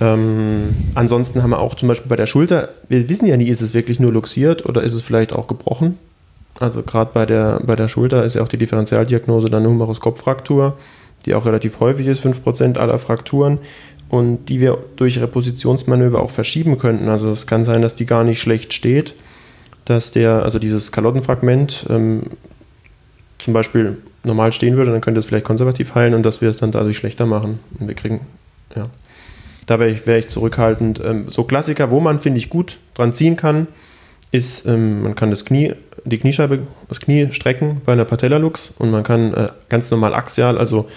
Ähm, 0.00 0.74
ansonsten 0.94 1.42
haben 1.42 1.50
wir 1.50 1.60
auch 1.60 1.74
zum 1.74 1.88
Beispiel 1.88 2.08
bei 2.08 2.16
der 2.16 2.26
Schulter, 2.26 2.70
wir 2.88 3.08
wissen 3.08 3.26
ja 3.26 3.36
nie, 3.36 3.48
ist 3.48 3.60
es 3.60 3.74
wirklich 3.74 4.00
nur 4.00 4.12
luxiert 4.12 4.64
oder 4.64 4.82
ist 4.82 4.94
es 4.94 5.02
vielleicht 5.02 5.32
auch 5.34 5.46
gebrochen. 5.46 5.98
Also 6.58 6.82
gerade 6.82 7.10
bei 7.12 7.26
der, 7.26 7.60
bei 7.64 7.76
der 7.76 7.88
Schulter 7.88 8.24
ist 8.24 8.34
ja 8.34 8.42
auch 8.42 8.48
die 8.48 8.56
Differentialdiagnose 8.56 9.50
dann 9.50 9.62
eine 9.62 9.70
Humerus-Kopf-Fraktur, 9.70 10.76
die 11.26 11.34
auch 11.34 11.46
relativ 11.46 11.80
häufig 11.80 12.06
ist, 12.06 12.24
5% 12.24 12.78
aller 12.78 12.98
Frakturen 12.98 13.58
und 14.08 14.46
die 14.46 14.60
wir 14.60 14.78
durch 14.96 15.20
Repositionsmanöver 15.20 16.20
auch 16.20 16.30
verschieben 16.30 16.78
könnten. 16.78 17.08
Also 17.08 17.30
es 17.30 17.46
kann 17.46 17.64
sein, 17.64 17.82
dass 17.82 17.94
die 17.94 18.06
gar 18.06 18.24
nicht 18.24 18.40
schlecht 18.40 18.72
steht, 18.72 19.14
dass 19.84 20.12
der, 20.12 20.42
also 20.42 20.58
dieses 20.58 20.92
Kalottenfragment 20.92 21.86
ähm, 21.90 22.22
zum 23.38 23.52
Beispiel 23.52 23.98
normal 24.24 24.52
stehen 24.52 24.76
würde, 24.76 24.92
dann 24.92 25.00
könnte 25.00 25.20
es 25.20 25.26
vielleicht 25.26 25.44
konservativ 25.44 25.94
heilen 25.94 26.14
und 26.14 26.22
dass 26.22 26.40
wir 26.40 26.48
es 26.48 26.56
dann 26.56 26.70
dadurch 26.70 26.96
schlechter 26.96 27.26
machen. 27.26 27.58
Und 27.78 27.88
wir 27.88 27.94
kriegen, 27.94 28.20
ja. 28.76 28.88
Da 29.66 29.78
wäre 29.78 29.90
ich, 29.90 30.06
wär 30.06 30.18
ich 30.18 30.28
zurückhaltend. 30.28 31.00
Ähm, 31.04 31.28
so 31.28 31.44
Klassiker, 31.44 31.90
wo 31.90 32.00
man, 32.00 32.18
finde 32.18 32.38
ich, 32.38 32.50
gut 32.50 32.78
dran 32.94 33.12
ziehen 33.12 33.36
kann, 33.36 33.68
ist, 34.32 34.66
ähm, 34.66 35.02
man 35.02 35.14
kann 35.14 35.30
das 35.30 35.44
Knie, 35.44 35.74
die 36.04 36.18
Kniescheibe, 36.18 36.66
das 36.88 37.00
Knie 37.00 37.28
strecken 37.32 37.80
bei 37.84 37.92
einer 37.92 38.04
Patellalux 38.04 38.72
und 38.78 38.90
man 38.90 39.02
kann 39.02 39.34
äh, 39.34 39.48
ganz 39.68 39.90
normal 39.90 40.14
axial, 40.14 40.58
also 40.58 40.88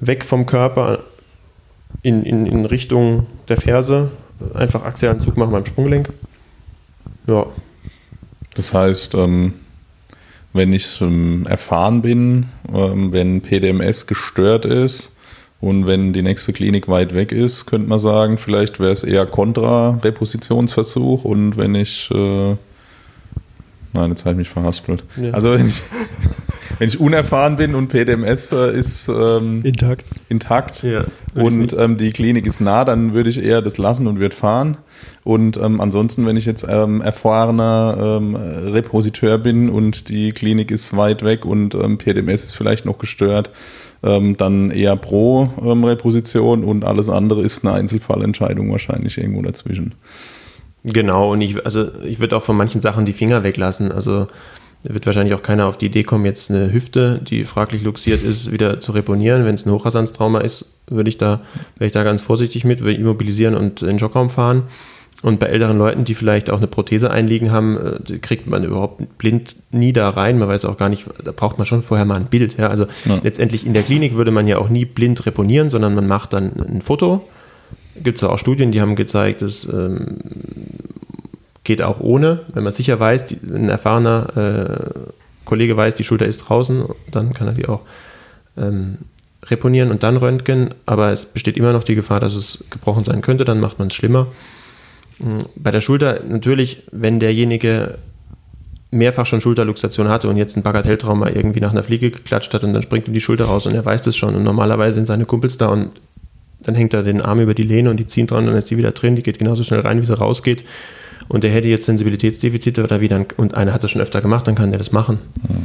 weg 0.00 0.24
vom 0.24 0.46
Körper 0.46 1.04
in, 2.02 2.24
in, 2.24 2.46
in 2.46 2.64
Richtung 2.64 3.26
der 3.48 3.56
Ferse, 3.56 4.10
einfach 4.54 4.84
axialen 4.84 5.20
Zug 5.20 5.36
machen 5.36 5.52
beim 5.52 5.64
Sprunggelenk. 5.64 6.10
Ja, 7.26 7.46
Das 8.54 8.74
heißt, 8.74 9.14
ähm, 9.14 9.54
wenn 10.52 10.72
ich 10.72 11.00
ähm, 11.00 11.46
erfahren 11.48 12.02
bin, 12.02 12.46
ähm, 12.72 13.12
wenn 13.12 13.40
PDMS 13.40 14.06
gestört 14.06 14.64
ist 14.64 15.12
und 15.60 15.86
wenn 15.86 16.12
die 16.12 16.22
nächste 16.22 16.52
Klinik 16.52 16.88
weit 16.88 17.14
weg 17.14 17.32
ist, 17.32 17.66
könnte 17.66 17.88
man 17.88 17.98
sagen, 17.98 18.36
vielleicht 18.36 18.78
wäre 18.80 18.92
es 18.92 19.04
eher 19.04 19.26
Kontra-Repositionsversuch 19.26 21.24
und 21.24 21.56
wenn 21.56 21.74
ich 21.74 22.10
äh, 22.10 22.56
Nein, 23.92 24.10
jetzt 24.10 24.24
habe 24.24 24.32
ich 24.32 24.38
mich 24.38 24.48
verhaspelt. 24.48 25.04
Ja. 25.20 25.32
Also 25.32 25.52
wenn 25.52 25.66
ich, 25.66 25.82
wenn 26.78 26.88
ich 26.88 26.98
unerfahren 26.98 27.56
bin 27.56 27.74
und 27.74 27.88
PDMS 27.88 28.52
äh, 28.52 28.76
ist 28.76 29.08
ähm, 29.08 29.62
Intakt. 29.64 30.06
intakt 30.28 30.82
Ja, 30.82 31.04
und 31.34 31.76
ähm, 31.78 31.98
die 31.98 32.10
Klinik 32.10 32.46
ist 32.46 32.60
nah, 32.60 32.84
dann 32.84 33.12
würde 33.12 33.28
ich 33.28 33.42
eher 33.42 33.60
das 33.60 33.78
lassen 33.78 34.06
und 34.06 34.18
würde 34.20 34.34
fahren. 34.34 34.78
Und 35.24 35.56
ähm, 35.56 35.80
ansonsten, 35.80 36.26
wenn 36.26 36.36
ich 36.36 36.46
jetzt 36.46 36.66
ähm, 36.68 37.00
erfahrener 37.02 38.18
ähm, 38.20 38.34
Repositeur 38.34 39.38
bin 39.38 39.68
und 39.68 40.08
die 40.08 40.32
Klinik 40.32 40.70
ist 40.70 40.96
weit 40.96 41.22
weg 41.22 41.44
und 41.44 41.74
ähm, 41.74 41.98
PDMS 41.98 42.44
ist 42.44 42.56
vielleicht 42.56 42.84
noch 42.84 42.98
gestört, 42.98 43.50
dann 44.04 44.72
eher 44.72 44.96
pro 44.96 45.44
Reposition 45.44 46.64
und 46.64 46.84
alles 46.84 47.08
andere 47.08 47.42
ist 47.42 47.64
eine 47.64 47.76
Einzelfallentscheidung 47.76 48.72
wahrscheinlich 48.72 49.16
irgendwo 49.16 49.42
dazwischen. 49.42 49.94
Genau, 50.84 51.32
und 51.32 51.40
ich, 51.40 51.64
also 51.64 51.88
ich 52.04 52.20
würde 52.20 52.36
auch 52.36 52.42
von 52.42 52.56
manchen 52.56 52.80
Sachen 52.80 53.04
die 53.04 53.12
Finger 53.12 53.44
weglassen. 53.44 53.92
Also 53.92 54.26
da 54.84 54.94
wird 54.94 55.06
wahrscheinlich 55.06 55.34
auch 55.34 55.42
keiner 55.42 55.66
auf 55.66 55.78
die 55.78 55.86
Idee 55.86 56.02
kommen, 56.02 56.24
jetzt 56.24 56.50
eine 56.50 56.72
Hüfte, 56.72 57.20
die 57.22 57.44
fraglich 57.44 57.82
luxiert 57.82 58.22
ist, 58.24 58.50
wieder 58.50 58.80
zu 58.80 58.92
reponieren. 58.92 59.44
Wenn 59.44 59.54
es 59.54 59.64
ein 59.64 59.70
Hochrasanstrauma 59.70 60.40
ist, 60.40 60.72
würde 60.88 61.08
ich 61.08 61.18
da, 61.18 61.40
wäre 61.76 61.86
ich 61.86 61.92
da 61.92 62.02
ganz 62.02 62.20
vorsichtig 62.22 62.64
mit, 62.64 62.80
würde 62.80 62.94
immobilisieren 62.98 63.54
und 63.54 63.82
in 63.82 63.88
den 63.88 63.98
Schockraum 64.00 64.28
fahren. 64.30 64.64
Und 65.22 65.38
bei 65.38 65.46
älteren 65.46 65.78
Leuten, 65.78 66.04
die 66.04 66.16
vielleicht 66.16 66.50
auch 66.50 66.56
eine 66.58 66.66
Prothese 66.66 67.12
einliegen 67.12 67.52
haben, 67.52 67.76
äh, 67.76 68.18
kriegt 68.18 68.48
man 68.48 68.64
überhaupt 68.64 69.18
blind 69.18 69.54
nie 69.70 69.92
da 69.92 70.08
rein. 70.08 70.36
Man 70.36 70.48
weiß 70.48 70.64
auch 70.64 70.76
gar 70.76 70.88
nicht, 70.88 71.04
da 71.22 71.30
braucht 71.30 71.58
man 71.58 71.64
schon 71.64 71.84
vorher 71.84 72.04
mal 72.04 72.16
ein 72.16 72.26
Bild. 72.26 72.58
Ja? 72.58 72.66
Also 72.70 72.86
Ja. 73.04 73.20
letztendlich 73.22 73.64
in 73.64 73.72
der 73.72 73.84
Klinik 73.84 74.16
würde 74.16 74.32
man 74.32 74.48
ja 74.48 74.58
auch 74.58 74.68
nie 74.68 74.84
blind 74.84 75.24
reponieren, 75.26 75.70
sondern 75.70 75.94
man 75.94 76.08
macht 76.08 76.32
dann 76.32 76.50
ein 76.56 76.82
Foto 76.82 77.22
gibt 77.94 78.18
es 78.18 78.24
auch 78.24 78.38
Studien, 78.38 78.72
die 78.72 78.80
haben 78.80 78.96
gezeigt, 78.96 79.42
es 79.42 79.64
ähm, 79.64 80.18
geht 81.64 81.82
auch 81.82 82.00
ohne, 82.00 82.40
wenn 82.52 82.64
man 82.64 82.72
sicher 82.72 82.98
weiß, 82.98 83.26
die, 83.26 83.38
ein 83.42 83.68
erfahrener 83.68 84.36
äh, 84.36 84.98
Kollege 85.44 85.76
weiß, 85.76 85.94
die 85.94 86.04
Schulter 86.04 86.26
ist 86.26 86.38
draußen, 86.38 86.84
dann 87.10 87.32
kann 87.32 87.48
er 87.48 87.54
die 87.54 87.68
auch 87.68 87.82
ähm, 88.56 88.98
reponieren 89.44 89.90
und 89.90 90.02
dann 90.02 90.16
röntgen, 90.16 90.70
aber 90.86 91.10
es 91.10 91.26
besteht 91.26 91.56
immer 91.56 91.72
noch 91.72 91.84
die 91.84 91.94
Gefahr, 91.94 92.20
dass 92.20 92.34
es 92.34 92.64
gebrochen 92.70 93.04
sein 93.04 93.22
könnte, 93.22 93.44
dann 93.44 93.60
macht 93.60 93.78
man 93.78 93.88
es 93.88 93.94
schlimmer. 93.94 94.28
Hm, 95.18 95.38
bei 95.56 95.70
der 95.70 95.80
Schulter 95.80 96.20
natürlich, 96.26 96.84
wenn 96.92 97.20
derjenige 97.20 97.98
mehrfach 98.90 99.26
schon 99.26 99.40
Schulterluxation 99.40 100.08
hatte 100.08 100.28
und 100.28 100.36
jetzt 100.36 100.56
ein 100.56 100.62
Bagatelltrauma 100.62 101.30
irgendwie 101.30 101.60
nach 101.60 101.70
einer 101.70 101.82
Fliege 101.82 102.10
geklatscht 102.10 102.52
hat 102.52 102.62
und 102.62 102.74
dann 102.74 102.82
springt 102.82 103.08
ihm 103.08 103.14
die 103.14 103.20
Schulter 103.20 103.46
raus 103.46 103.66
und 103.66 103.74
er 103.74 103.84
weiß 103.84 104.02
das 104.02 104.16
schon 104.16 104.34
und 104.36 104.42
normalerweise 104.42 104.94
sind 104.94 105.06
seine 105.06 105.24
Kumpels 105.24 105.56
da 105.56 105.68
und 105.68 105.90
dann 106.62 106.74
hängt 106.74 106.94
er 106.94 107.02
den 107.02 107.20
Arm 107.20 107.40
über 107.40 107.54
die 107.54 107.62
Lehne 107.62 107.90
und 107.90 107.98
die 107.98 108.06
ziehen 108.06 108.26
dran 108.26 108.44
und 108.44 108.46
dann 108.46 108.56
ist 108.56 108.70
die 108.70 108.76
wieder 108.76 108.92
drin, 108.92 109.16
die 109.16 109.22
geht 109.22 109.38
genauso 109.38 109.64
schnell 109.64 109.80
rein, 109.80 110.00
wie 110.00 110.06
sie 110.06 110.16
rausgeht 110.16 110.64
und 111.28 111.44
der 111.44 111.50
hätte 111.50 111.68
jetzt 111.68 111.86
Sensibilitätsdefizite 111.86 112.82
oder 112.84 113.00
wie 113.00 113.08
dann, 113.08 113.26
und 113.36 113.54
einer 113.54 113.72
hat 113.72 113.82
das 113.82 113.90
schon 113.90 114.02
öfter 114.02 114.20
gemacht, 114.20 114.46
dann 114.46 114.54
kann 114.54 114.70
der 114.70 114.78
das 114.78 114.92
machen. 114.92 115.18
Mhm. 115.42 115.64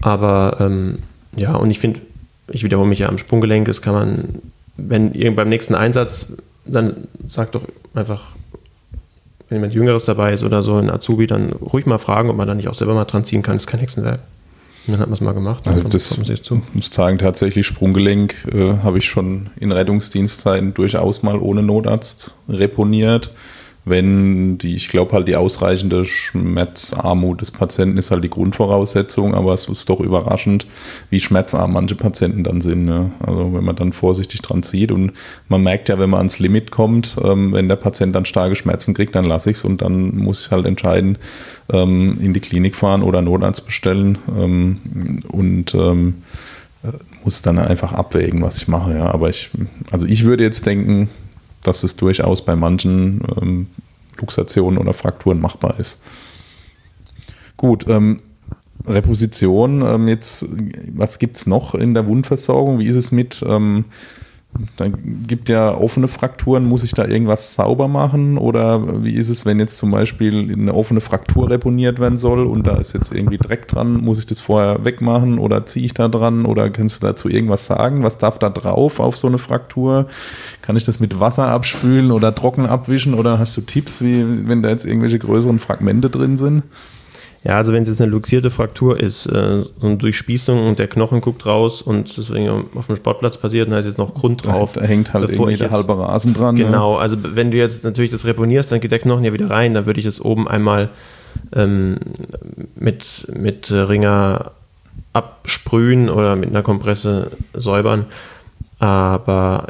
Aber 0.00 0.56
ähm, 0.60 0.98
ja, 1.36 1.54
und 1.54 1.70
ich 1.70 1.78
finde, 1.78 2.00
ich 2.50 2.62
wiederhole 2.62 2.88
mich 2.88 3.00
ja 3.00 3.08
am 3.08 3.18
Sprunggelenk, 3.18 3.66
das 3.66 3.82
kann 3.82 3.94
man, 3.94 4.24
wenn 4.76 5.12
beim 5.34 5.48
nächsten 5.48 5.74
Einsatz, 5.74 6.32
dann 6.64 7.08
sagt 7.26 7.54
doch 7.54 7.64
einfach, 7.94 8.26
wenn 9.48 9.56
jemand 9.56 9.74
Jüngeres 9.74 10.04
dabei 10.04 10.32
ist 10.32 10.42
oder 10.42 10.62
so, 10.62 10.76
ein 10.76 10.90
Azubi, 10.90 11.26
dann 11.26 11.52
ruhig 11.52 11.86
mal 11.86 11.98
fragen, 11.98 12.28
ob 12.28 12.36
man 12.36 12.46
da 12.46 12.54
nicht 12.54 12.68
auch 12.68 12.74
selber 12.74 12.94
mal 12.94 13.04
dran 13.06 13.24
ziehen 13.24 13.42
kann. 13.42 13.54
Das 13.54 13.62
ist 13.62 13.66
kein 13.66 13.80
Hexenwerk. 13.80 14.20
Und 14.88 14.94
dann 14.94 15.00
hat 15.00 15.08
man 15.08 15.14
es 15.14 15.20
mal 15.20 15.32
gemacht. 15.32 15.68
Also 15.68 15.82
das 15.82 16.16
muss 16.16 16.30
sagen, 16.90 17.18
tatsächlich 17.18 17.66
Sprunggelenk 17.66 18.48
äh, 18.50 18.78
habe 18.82 18.96
ich 18.96 19.04
schon 19.04 19.50
in 19.60 19.70
Rettungsdienstzeiten 19.70 20.72
durchaus 20.72 21.22
mal 21.22 21.38
ohne 21.38 21.62
Notarzt 21.62 22.34
reponiert 22.48 23.30
wenn 23.88 24.58
die, 24.58 24.74
ich 24.74 24.88
glaube 24.88 25.12
halt 25.12 25.28
die 25.28 25.36
ausreichende 25.36 26.04
Schmerzarmut 26.04 27.40
des 27.40 27.50
Patienten 27.50 27.98
ist 27.98 28.10
halt 28.10 28.24
die 28.24 28.30
Grundvoraussetzung, 28.30 29.34
aber 29.34 29.54
es 29.54 29.68
ist 29.68 29.88
doch 29.88 30.00
überraschend, 30.00 30.66
wie 31.10 31.20
schmerzarm 31.20 31.72
manche 31.72 31.94
Patienten 31.94 32.44
dann 32.44 32.60
sind. 32.60 32.84
Ne? 32.84 33.12
Also 33.20 33.52
wenn 33.54 33.64
man 33.64 33.76
dann 33.76 33.92
vorsichtig 33.92 34.42
dran 34.42 34.62
zieht 34.62 34.92
und 34.92 35.12
man 35.48 35.62
merkt 35.62 35.88
ja, 35.88 35.98
wenn 35.98 36.10
man 36.10 36.18
ans 36.18 36.38
Limit 36.38 36.70
kommt, 36.70 37.16
ähm, 37.22 37.52
wenn 37.52 37.68
der 37.68 37.76
Patient 37.76 38.14
dann 38.14 38.24
starke 38.24 38.56
Schmerzen 38.56 38.94
kriegt, 38.94 39.14
dann 39.14 39.24
lasse 39.24 39.50
ich 39.50 39.58
es 39.58 39.64
und 39.64 39.82
dann 39.82 40.16
muss 40.16 40.46
ich 40.46 40.50
halt 40.50 40.66
entscheiden, 40.66 41.18
ähm, 41.72 42.18
in 42.20 42.34
die 42.34 42.40
Klinik 42.40 42.76
fahren 42.76 43.02
oder 43.02 43.22
Notarzt 43.22 43.66
bestellen 43.66 44.18
ähm, 44.28 45.22
und 45.28 45.74
ähm, 45.74 46.22
äh, 46.82 46.92
muss 47.24 47.42
dann 47.42 47.58
einfach 47.58 47.92
abwägen, 47.92 48.42
was 48.42 48.58
ich 48.58 48.68
mache. 48.68 48.94
Ja. 48.94 49.12
Aber 49.12 49.28
ich, 49.28 49.50
also 49.90 50.06
ich 50.06 50.24
würde 50.24 50.44
jetzt 50.44 50.66
denken, 50.66 51.08
dass 51.62 51.82
es 51.82 51.96
durchaus 51.96 52.44
bei 52.44 52.56
manchen 52.56 53.22
ähm, 53.40 53.66
Luxationen 54.16 54.78
oder 54.78 54.94
Frakturen 54.94 55.40
machbar 55.40 55.78
ist. 55.78 55.98
Gut, 57.56 57.86
ähm, 57.88 58.20
Reposition, 58.86 59.82
ähm, 59.82 60.08
jetzt, 60.08 60.46
was 60.94 61.18
gibt 61.18 61.36
es 61.36 61.46
noch 61.46 61.74
in 61.74 61.94
der 61.94 62.06
Wundversorgung? 62.06 62.78
Wie 62.78 62.86
ist 62.86 62.96
es 62.96 63.12
mit 63.12 63.44
ähm, 63.46 63.86
dann 64.76 65.24
gibt 65.26 65.48
ja 65.48 65.74
offene 65.74 66.08
Frakturen, 66.08 66.64
muss 66.64 66.82
ich 66.82 66.92
da 66.92 67.06
irgendwas 67.06 67.54
sauber 67.54 67.88
machen? 67.88 68.38
Oder 68.38 69.04
wie 69.04 69.14
ist 69.14 69.28
es, 69.28 69.46
wenn 69.46 69.58
jetzt 69.58 69.78
zum 69.78 69.90
Beispiel 69.90 70.52
eine 70.52 70.74
offene 70.74 71.00
Fraktur 71.00 71.50
reponiert 71.50 71.98
werden 71.98 72.18
soll 72.18 72.46
und 72.46 72.66
da 72.66 72.76
ist 72.76 72.92
jetzt 72.92 73.12
irgendwie 73.12 73.38
Dreck 73.38 73.68
dran, 73.68 73.94
muss 73.94 74.18
ich 74.18 74.26
das 74.26 74.40
vorher 74.40 74.84
wegmachen 74.84 75.38
oder 75.38 75.64
ziehe 75.66 75.86
ich 75.86 75.94
da 75.94 76.08
dran? 76.08 76.44
Oder 76.44 76.70
kannst 76.70 77.02
du 77.02 77.06
dazu 77.06 77.28
irgendwas 77.28 77.66
sagen? 77.66 78.02
Was 78.02 78.18
darf 78.18 78.38
da 78.38 78.50
drauf 78.50 79.00
auf 79.00 79.16
so 79.16 79.28
eine 79.28 79.38
Fraktur? 79.38 80.06
Kann 80.62 80.76
ich 80.76 80.84
das 80.84 81.00
mit 81.00 81.20
Wasser 81.20 81.48
abspülen 81.48 82.10
oder 82.10 82.34
trocken 82.34 82.66
abwischen? 82.66 83.14
Oder 83.14 83.38
hast 83.38 83.56
du 83.56 83.60
Tipps, 83.60 84.02
wie 84.02 84.48
wenn 84.48 84.62
da 84.62 84.70
jetzt 84.70 84.84
irgendwelche 84.84 85.18
größeren 85.18 85.58
Fragmente 85.58 86.10
drin 86.10 86.36
sind? 86.36 86.64
Ja, 87.44 87.52
also 87.52 87.72
wenn 87.72 87.84
es 87.84 87.88
jetzt 87.88 88.00
eine 88.00 88.10
luxierte 88.10 88.50
Fraktur 88.50 88.98
ist, 88.98 89.26
äh, 89.26 89.62
so 89.62 89.86
eine 89.86 89.96
Durchspießung 89.96 90.66
und 90.66 90.78
der 90.78 90.88
Knochen 90.88 91.20
guckt 91.20 91.46
raus 91.46 91.82
und 91.82 92.16
deswegen 92.16 92.66
auf 92.74 92.86
dem 92.88 92.96
Sportplatz 92.96 93.36
passiert, 93.36 93.70
dann 93.70 93.78
ist 93.78 93.86
jetzt 93.86 93.98
noch 93.98 94.12
Grund 94.12 94.44
drauf. 94.44 94.72
Da, 94.72 94.80
da 94.80 94.86
hängt 94.86 95.14
halt 95.14 95.30
irgendwie 95.30 95.56
der 95.56 95.70
halbe 95.70 95.96
Rasen 95.96 96.34
dran. 96.34 96.56
Genau, 96.56 96.94
ja. 96.94 97.00
also 97.00 97.16
wenn 97.22 97.52
du 97.52 97.56
jetzt 97.56 97.84
natürlich 97.84 98.10
das 98.10 98.24
reponierst, 98.24 98.72
dann 98.72 98.80
geht 98.80 98.90
der 98.90 98.98
Knochen 98.98 99.24
ja 99.24 99.32
wieder 99.32 99.50
rein, 99.50 99.72
dann 99.72 99.86
würde 99.86 100.00
ich 100.00 100.06
es 100.06 100.20
oben 100.20 100.48
einmal 100.48 100.90
ähm, 101.54 101.98
mit, 102.74 103.28
mit 103.32 103.70
Ringer 103.70 104.50
absprühen 105.12 106.08
oder 106.08 106.34
mit 106.34 106.50
einer 106.50 106.62
Kompresse 106.62 107.30
säubern. 107.54 108.06
Aber 108.80 109.68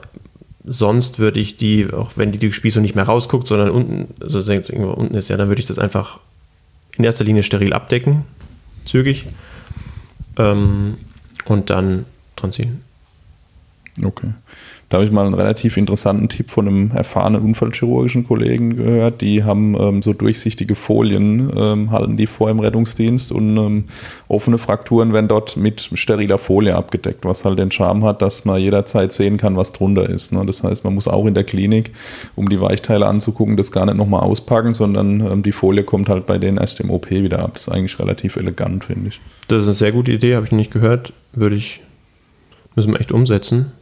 sonst 0.65 1.19
würde 1.19 1.41
ich 1.41 1.57
die, 1.57 1.89
auch 1.93 2.13
wenn 2.17 2.33
die 2.33 2.39
Durchspießung 2.39 2.83
nicht 2.83 2.95
mehr 2.95 3.05
rausguckt, 3.05 3.47
sondern 3.47 3.71
unten, 3.71 4.15
also 4.21 4.41
irgendwo 4.41 4.91
unten 4.91 5.15
ist 5.15 5.29
ja, 5.29 5.37
dann 5.37 5.49
würde 5.49 5.61
ich 5.61 5.67
das 5.67 5.79
einfach 5.79 6.19
in 6.99 7.05
erster 7.05 7.25
Linie 7.25 7.43
steril 7.43 7.73
abdecken, 7.73 8.25
zügig, 8.85 9.27
ähm, 10.37 10.99
und 11.47 11.71
dann 11.71 12.05
dran 12.37 12.53
ziehen. 12.53 12.83
Okay. 14.03 14.33
Da 14.89 14.97
habe 14.97 15.05
ich 15.05 15.13
mal 15.13 15.27
einen 15.27 15.35
relativ 15.35 15.77
interessanten 15.77 16.31
Tipp 16.31 16.49
von 16.51 16.67
einem 16.67 16.91
erfahrenen 16.93 17.43
unfallchirurgischen 17.43 18.27
Kollegen 18.27 18.77
gehört. 18.77 19.21
Die 19.21 19.45
haben 19.45 19.77
ähm, 19.79 20.01
so 20.01 20.15
durchsichtige 20.15 20.75
Folien, 20.75 21.53
ähm, 21.55 21.91
halten 21.91 22.17
die 22.17 22.27
vor 22.27 22.49
im 22.49 22.59
Rettungsdienst 22.59 23.31
und 23.31 23.59
ähm, 23.59 23.85
offene 24.29 24.57
Frakturen 24.57 25.13
werden 25.13 25.29
dort 25.29 25.59
mit 25.59 25.91
steriler 25.93 26.39
Folie 26.39 26.75
abgedeckt, 26.75 27.27
was 27.27 27.45
halt 27.45 27.59
den 27.59 27.71
Charme 27.71 28.03
hat, 28.03 28.23
dass 28.23 28.47
man 28.47 28.63
jederzeit 28.63 29.13
sehen 29.13 29.37
kann, 29.37 29.59
was 29.59 29.73
drunter 29.73 30.09
ist. 30.09 30.33
Ne? 30.33 30.47
Das 30.47 30.63
heißt, 30.63 30.85
man 30.85 30.95
muss 30.95 31.07
auch 31.07 31.27
in 31.27 31.35
der 31.35 31.45
Klinik, 31.45 31.91
um 32.35 32.49
die 32.49 32.61
Weichteile 32.61 33.07
anzugucken, 33.07 33.59
das 33.59 33.71
gar 33.71 33.85
nicht 33.85 33.99
nochmal 33.99 34.23
auspacken, 34.23 34.73
sondern 34.73 35.21
ähm, 35.21 35.43
die 35.43 35.53
Folie 35.53 35.85
kommt 35.85 36.09
halt 36.09 36.25
bei 36.25 36.39
denen 36.39 36.57
erst 36.57 36.81
im 36.81 36.91
OP 36.91 37.11
wieder 37.11 37.41
ab. 37.41 37.51
Das 37.53 37.67
ist 37.67 37.69
eigentlich 37.69 37.99
relativ 37.99 38.37
elegant, 38.37 38.85
finde 38.85 39.09
ich. 39.09 39.21
Das 39.49 39.59
ist 39.59 39.69
eine 39.69 39.75
sehr 39.75 39.93
gute 39.93 40.13
Idee, 40.13 40.35
habe 40.35 40.47
ich 40.47 40.53
nicht 40.53 40.71
gehört. 40.71 41.13
Würde 41.35 41.57
ich, 41.57 41.81
müssen 42.75 42.93
wir 42.93 43.01
echt 43.01 43.13
umsetzen. 43.13 43.73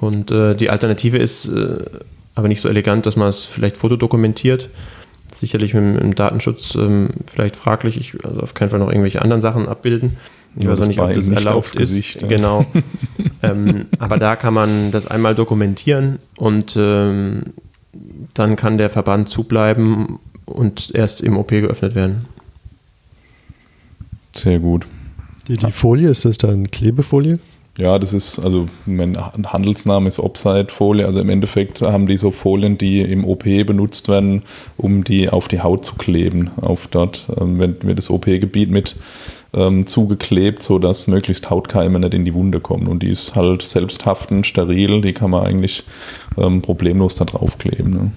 Und 0.00 0.30
äh, 0.30 0.54
die 0.54 0.70
Alternative 0.70 1.18
ist 1.18 1.46
äh, 1.46 1.84
aber 2.34 2.48
nicht 2.48 2.60
so 2.60 2.68
elegant, 2.68 3.06
dass 3.06 3.16
man 3.16 3.28
es 3.28 3.44
vielleicht 3.44 3.76
fotodokumentiert. 3.76 4.70
Sicherlich 5.32 5.74
mit, 5.74 5.84
mit 5.84 6.02
dem 6.02 6.14
Datenschutz 6.14 6.74
ähm, 6.74 7.10
vielleicht 7.26 7.56
fraglich. 7.56 7.98
Ich 7.98 8.24
also 8.24 8.40
auf 8.40 8.54
keinen 8.54 8.70
Fall 8.70 8.78
noch 8.78 8.88
irgendwelche 8.88 9.22
anderen 9.22 9.40
Sachen 9.40 9.68
abbilden. 9.68 10.16
Ich 10.56 10.64
ja, 10.64 10.70
weiß 10.70 10.80
auch 10.80 10.86
nicht, 10.88 10.98
ob 10.98 11.14
das 11.14 11.28
erlaubt 11.28 11.76
Gesicht, 11.76 12.16
ist. 12.16 12.22
Ja. 12.22 12.28
Genau. 12.28 12.66
ähm, 13.42 13.86
aber 13.98 14.18
da 14.18 14.36
kann 14.36 14.54
man 14.54 14.90
das 14.90 15.06
einmal 15.06 15.34
dokumentieren 15.34 16.18
und 16.36 16.76
ähm, 16.76 17.42
dann 18.34 18.56
kann 18.56 18.78
der 18.78 18.90
Verband 18.90 19.28
zubleiben 19.28 20.18
und 20.46 20.92
erst 20.94 21.20
im 21.20 21.36
OP 21.36 21.48
geöffnet 21.48 21.94
werden. 21.94 22.26
Sehr 24.34 24.58
gut. 24.58 24.86
Die, 25.48 25.56
die 25.56 25.70
Folie, 25.70 26.10
ist 26.10 26.24
das 26.24 26.38
dann 26.38 26.70
Klebefolie? 26.70 27.38
Ja, 27.80 27.98
das 27.98 28.12
ist, 28.12 28.38
also 28.38 28.66
mein 28.84 29.16
Handelsname 29.16 30.06
ist 30.06 30.18
Opside-Folie. 30.18 31.06
Also 31.06 31.20
im 31.20 31.30
Endeffekt 31.30 31.80
haben 31.80 32.06
die 32.06 32.18
so 32.18 32.30
Folien, 32.30 32.76
die 32.76 33.00
im 33.00 33.24
OP 33.24 33.44
benutzt 33.44 34.08
werden, 34.08 34.42
um 34.76 35.02
die 35.02 35.30
auf 35.30 35.48
die 35.48 35.62
Haut 35.62 35.82
zu 35.82 35.94
kleben. 35.94 36.50
Auf 36.60 36.88
dort 36.88 37.26
ähm, 37.40 37.58
wird 37.58 37.96
das 37.96 38.10
OP-Gebiet 38.10 38.70
mit 38.70 38.96
ähm, 39.54 39.86
zugeklebt, 39.86 40.62
sodass 40.62 41.06
möglichst 41.06 41.48
Hautkeime 41.48 41.98
nicht 41.98 42.12
in 42.12 42.26
die 42.26 42.34
Wunde 42.34 42.60
kommen. 42.60 42.86
Und 42.86 43.02
die 43.02 43.08
ist 43.08 43.34
halt 43.34 43.62
selbsthaftend, 43.62 44.46
steril, 44.46 45.00
die 45.00 45.14
kann 45.14 45.30
man 45.30 45.46
eigentlich 45.46 45.84
ähm, 46.36 46.60
problemlos 46.60 47.14
da 47.14 47.24
draufkleben. 47.24 47.90
Ne? 47.90 48.12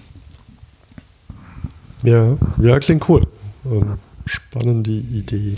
Ja, 2.03 2.35
ja, 2.61 2.79
klingt 2.79 3.07
cool. 3.07 3.25
Ähm, 3.65 3.93
spannende 4.25 4.91
Idee. 4.91 5.55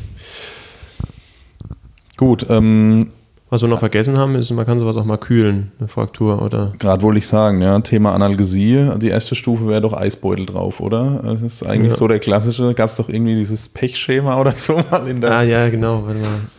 Gut, 2.18 2.46
ähm, 2.50 3.10
was 3.52 3.62
wir 3.62 3.70
noch 3.70 3.80
vergessen 3.80 4.18
haben, 4.18 4.34
ist, 4.34 4.50
man 4.52 4.66
kann 4.66 4.80
sowas 4.80 4.98
auch 4.98 5.06
mal 5.06 5.20
kühlen, 5.20 5.72
eine 5.78 5.88
Fraktur 5.88 6.42
oder. 6.42 6.74
Gerade 6.80 7.04
wollte 7.04 7.20
ich 7.20 7.28
sagen, 7.28 7.62
ja, 7.62 7.80
Thema 7.80 8.14
Analgesie. 8.16 8.90
Die 8.98 9.10
erste 9.10 9.36
Stufe 9.36 9.68
wäre 9.68 9.82
doch 9.82 9.94
Eisbeutel 9.94 10.48
drauf, 10.48 10.80
oder? 10.80 11.22
Das 11.24 11.44
ist 11.44 11.64
eigentlich 11.64 11.92
ja. 11.92 11.98
so 11.98 12.08
der 12.08 12.18
klassische. 12.18 12.74
Gab 12.74 12.90
es 12.90 12.96
doch 12.96 13.08
irgendwie 13.08 13.36
dieses 13.36 13.70
Pechschema 13.70 14.42
oder 14.42 14.50
so 14.52 14.84
mal 14.90 15.08
in 15.08 15.22
der. 15.22 15.32
Ah, 15.32 15.44
ja, 15.44 15.70
genau. 15.70 16.06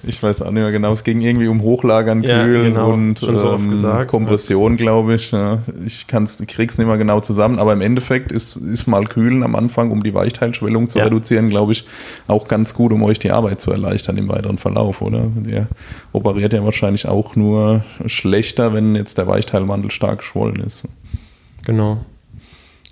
Ich 0.04 0.22
weiß 0.22 0.42
auch 0.42 0.52
nicht 0.52 0.62
mehr 0.62 0.70
genau. 0.70 0.92
Es 0.92 1.02
ging 1.02 1.20
irgendwie 1.20 1.48
um 1.48 1.60
Hochlagern, 1.60 2.22
Kühlen 2.22 2.74
genau. 2.74 2.92
und 2.92 3.18
so 3.18 3.54
ähm, 3.54 3.72
gesagt, 3.72 4.08
Kompression, 4.08 4.72
ja. 4.72 4.76
glaube 4.76 5.16
ich. 5.16 5.32
Ja. 5.32 5.58
Ich 5.84 6.06
kann's, 6.06 6.40
krieg's 6.46 6.78
nicht 6.78 6.86
mehr 6.86 6.98
genau 6.98 7.18
zusammen, 7.18 7.58
aber 7.58 7.72
im 7.72 7.80
Endeffekt 7.80 8.30
ist, 8.30 8.54
ist 8.54 8.86
mal 8.86 9.04
Kühlen 9.06 9.42
am 9.42 9.56
Anfang, 9.56 9.90
um 9.90 10.04
die 10.04 10.14
Weichteilschwellung 10.14 10.88
zu 10.88 11.00
reduzieren, 11.00 11.48
glaube 11.48 11.72
ich, 11.72 11.84
auch 12.28 12.46
ganz 12.46 12.74
gut, 12.74 12.92
um 12.92 13.02
euch 13.02 13.18
die 13.18 13.32
Arbeit 13.32 13.60
zu 13.60 13.72
erleichtern 13.72 14.16
im 14.18 14.28
weiteren 14.28 14.56
Verlauf, 14.56 15.02
oder? 15.02 15.24
Der 15.34 15.66
operiert 16.12 16.52
ja 16.52 16.64
wahrscheinlich 16.64 16.75
wahrscheinlich 16.76 17.08
auch 17.08 17.36
nur 17.36 17.84
schlechter, 18.04 18.74
wenn 18.74 18.94
jetzt 18.94 19.16
der 19.16 19.26
Weichteilmantel 19.26 19.90
stark 19.90 20.18
geschwollen 20.18 20.56
ist. 20.56 20.84
Genau. 21.64 21.98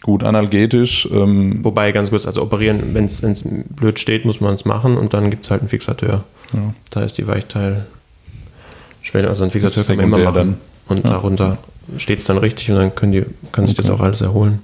Gut, 0.02 0.22
analgetisch. 0.22 1.06
Ähm 1.12 1.62
Wobei, 1.62 1.92
ganz 1.92 2.10
kurz, 2.10 2.26
also 2.26 2.42
operieren, 2.42 2.94
wenn 2.94 3.04
es 3.04 3.44
blöd 3.44 3.98
steht, 3.98 4.24
muss 4.24 4.40
man 4.40 4.54
es 4.54 4.64
machen 4.64 4.96
und 4.96 5.12
dann 5.12 5.30
gibt 5.30 5.44
es 5.44 5.50
halt 5.50 5.60
einen 5.60 5.68
Fixateur. 5.68 6.24
Ja. 6.54 6.74
Da 6.90 7.02
ist 7.02 7.18
die 7.18 7.26
Weichteilschwelle, 7.26 9.28
also 9.28 9.44
ein 9.44 9.50
Fixateur 9.50 9.84
kann 9.84 10.08
man 10.08 10.20
immer 10.20 10.30
machen. 10.30 10.34
Dann. 10.34 10.56
Und 10.96 11.04
ja. 11.04 11.10
darunter 11.10 11.58
steht 11.98 12.20
es 12.20 12.24
dann 12.24 12.38
richtig 12.38 12.70
und 12.70 12.76
dann 12.76 12.94
können 12.94 13.12
die, 13.12 13.24
kann 13.52 13.66
sich 13.66 13.74
das 13.74 13.90
auch 13.90 14.00
alles 14.00 14.22
erholen. 14.22 14.60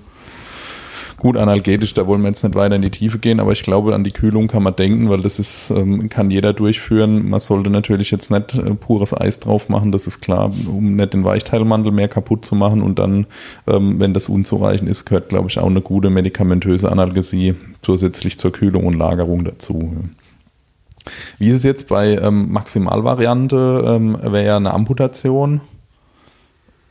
Gut, 1.21 1.37
analgetisch, 1.37 1.93
da 1.93 2.07
wollen 2.07 2.23
wir 2.23 2.29
jetzt 2.29 2.43
nicht 2.45 2.55
weiter 2.55 2.77
in 2.77 2.81
die 2.81 2.91
Tiefe 2.91 3.19
gehen, 3.19 3.41
aber 3.41 3.53
ich 3.53 3.63
glaube, 3.63 3.95
an 3.95 4.05
die 4.05 4.11
Kühlung 4.11 4.49
kann 4.49 4.63
man 4.63 4.75
denken, 4.75 5.11
weil 5.11 5.21
das 5.21 5.39
ist, 5.39 5.69
ähm, 5.69 6.09
kann 6.09 6.31
jeder 6.31 6.55
durchführen. 6.55 7.29
Man 7.29 7.41
sollte 7.41 7.69
natürlich 7.69 8.11
jetzt 8.11 8.31
nicht 8.31 8.55
äh, 8.55 8.75
pures 8.75 9.13
Eis 9.13 9.39
drauf 9.39 9.69
machen, 9.69 9.93
das 9.93 10.07
ist 10.07 10.23
klar, 10.23 10.51
um 10.67 10.97
nicht 10.97 11.13
den 11.13 11.23
Weichteilmantel 11.23 11.93
mehr 11.93 12.09
kaputt 12.09 12.47
zu 12.47 12.55
machen. 12.55 12.81
Und 12.81 12.99
dann, 12.99 13.27
ähm, 13.67 14.01
wenn 14.01 14.15
das 14.15 14.31
unzureichend 14.31 14.89
ist, 14.89 15.05
gehört, 15.05 15.29
glaube 15.29 15.51
ich, 15.51 15.59
auch 15.59 15.67
eine 15.67 15.83
gute 15.83 16.09
medikamentöse 16.09 16.91
Analgesie 16.91 17.55
zusätzlich 17.83 18.39
zur 18.39 18.53
Kühlung 18.53 18.87
und 18.87 18.95
Lagerung 18.95 19.45
dazu. 19.45 19.95
Wie 21.37 21.49
ist 21.49 21.57
es 21.57 21.65
jetzt 21.65 21.89
bei 21.89 22.17
ähm, 22.17 22.51
Maximalvariante? 22.51 23.85
Ähm, 23.87 24.17
Wäre 24.23 24.47
ja 24.47 24.57
eine 24.57 24.73
Amputation. 24.73 25.61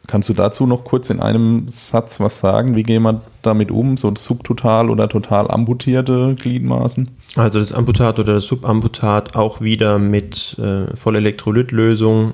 Kannst 0.10 0.28
du 0.28 0.34
dazu 0.34 0.66
noch 0.66 0.86
kurz 0.86 1.12
in 1.12 1.20
einem 1.20 1.68
Satz 1.68 2.20
was 2.20 2.40
sagen? 2.40 2.76
Wie 2.76 2.82
gehen 2.82 3.04
wir 3.04 3.22
damit 3.44 3.70
um? 3.70 3.96
So 3.96 4.12
subtotal 4.16 4.90
oder 4.90 5.08
total 5.08 5.52
amputierte 5.52 6.34
Gliedmaßen? 6.34 7.12
Also 7.36 7.60
das 7.60 7.74
Amputat 7.74 8.18
oder 8.18 8.34
das 8.34 8.46
Subamputat 8.46 9.36
auch 9.36 9.62
wieder 9.62 10.00
mit 10.00 10.58
äh, 10.58 10.98
Vollelektrolytlösung 10.98 12.34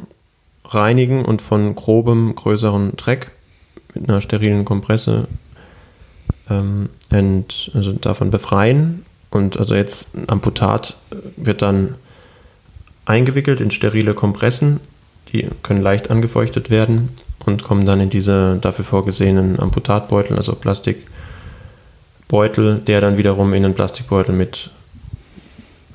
reinigen 0.64 1.26
und 1.26 1.42
von 1.42 1.76
grobem, 1.76 2.34
größeren 2.34 2.96
Dreck 2.96 3.32
mit 3.94 4.08
einer 4.08 4.22
sterilen 4.22 4.64
Kompresse 4.64 5.28
ähm, 6.50 6.88
ent, 7.10 7.72
also 7.74 7.92
davon 7.92 8.32
befreien. 8.32 9.06
Und 9.32 9.60
also 9.60 9.76
jetzt 9.76 10.16
ein 10.16 10.30
Amputat 10.30 10.96
wird 11.36 11.62
dann 11.62 11.96
eingewickelt 13.04 13.60
in 13.60 13.70
sterile 13.70 14.14
Kompressen, 14.14 14.80
die 15.34 15.50
können 15.62 15.82
leicht 15.82 16.10
angefeuchtet 16.10 16.70
werden 16.70 17.10
und 17.46 17.64
kommen 17.64 17.86
dann 17.86 18.02
in 18.02 18.10
diese 18.10 18.58
dafür 18.62 18.86
vorgesehenen 18.86 19.60
Amputatbeutel, 19.60 20.38
also 20.38 20.56
Plastikbeutel, 20.56 22.80
der 22.80 23.02
dann 23.02 23.18
wiederum 23.18 23.54
in 23.54 23.66
einen 23.66 23.74
Plastikbeutel 23.74 24.34
mit 24.34 24.70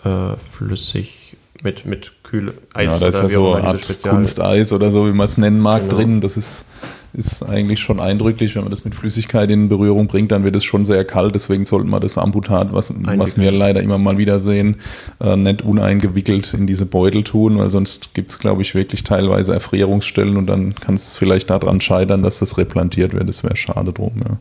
äh, 0.04 0.36
flüssig, 0.52 1.36
mit, 1.62 1.84
mit 1.84 2.12
kühl 2.22 2.54
Eis 2.72 2.92
ja, 2.92 2.98
da 2.98 3.08
ist 3.08 3.16
ja 3.16 3.28
so 3.28 3.54
eine 3.54 3.66
Art 3.66 4.02
Kunsteis 4.02 4.72
oder 4.72 4.90
so, 4.90 5.06
wie 5.06 5.12
man 5.12 5.26
es 5.26 5.38
nennen 5.38 5.60
mag, 5.60 5.82
genau. 5.82 5.96
drin. 5.96 6.20
Das 6.20 6.36
ist 6.36 6.64
ist 7.12 7.42
eigentlich 7.42 7.80
schon 7.80 8.00
eindrücklich. 8.00 8.54
Wenn 8.54 8.62
man 8.62 8.70
das 8.70 8.84
mit 8.84 8.94
Flüssigkeit 8.94 9.50
in 9.50 9.68
Berührung 9.68 10.06
bringt, 10.06 10.30
dann 10.32 10.44
wird 10.44 10.56
es 10.56 10.64
schon 10.64 10.84
sehr 10.84 11.04
kalt. 11.04 11.34
Deswegen 11.34 11.64
sollte 11.64 11.88
man 11.88 12.00
das 12.00 12.18
Amputat, 12.18 12.72
was, 12.72 12.92
was 12.94 13.36
wir 13.36 13.50
leider 13.50 13.82
immer 13.82 13.98
mal 13.98 14.18
wieder 14.18 14.40
sehen, 14.40 14.76
äh, 15.20 15.36
nicht 15.36 15.62
uneingewickelt 15.62 16.54
in 16.54 16.66
diese 16.66 16.86
Beutel 16.86 17.24
tun, 17.24 17.58
weil 17.58 17.70
sonst 17.70 18.14
gibt 18.14 18.30
es, 18.30 18.38
glaube 18.38 18.62
ich, 18.62 18.74
wirklich 18.74 19.02
teilweise 19.02 19.52
Erfrierungsstellen 19.54 20.36
und 20.36 20.46
dann 20.46 20.74
kann 20.74 20.94
es 20.94 21.16
vielleicht 21.16 21.50
daran 21.50 21.80
scheitern, 21.80 22.22
dass 22.22 22.38
das 22.38 22.58
replantiert 22.58 23.12
wird. 23.12 23.28
Das 23.28 23.42
wäre 23.42 23.56
schade 23.56 23.92
drum. 23.92 24.12
Ja. 24.16 24.38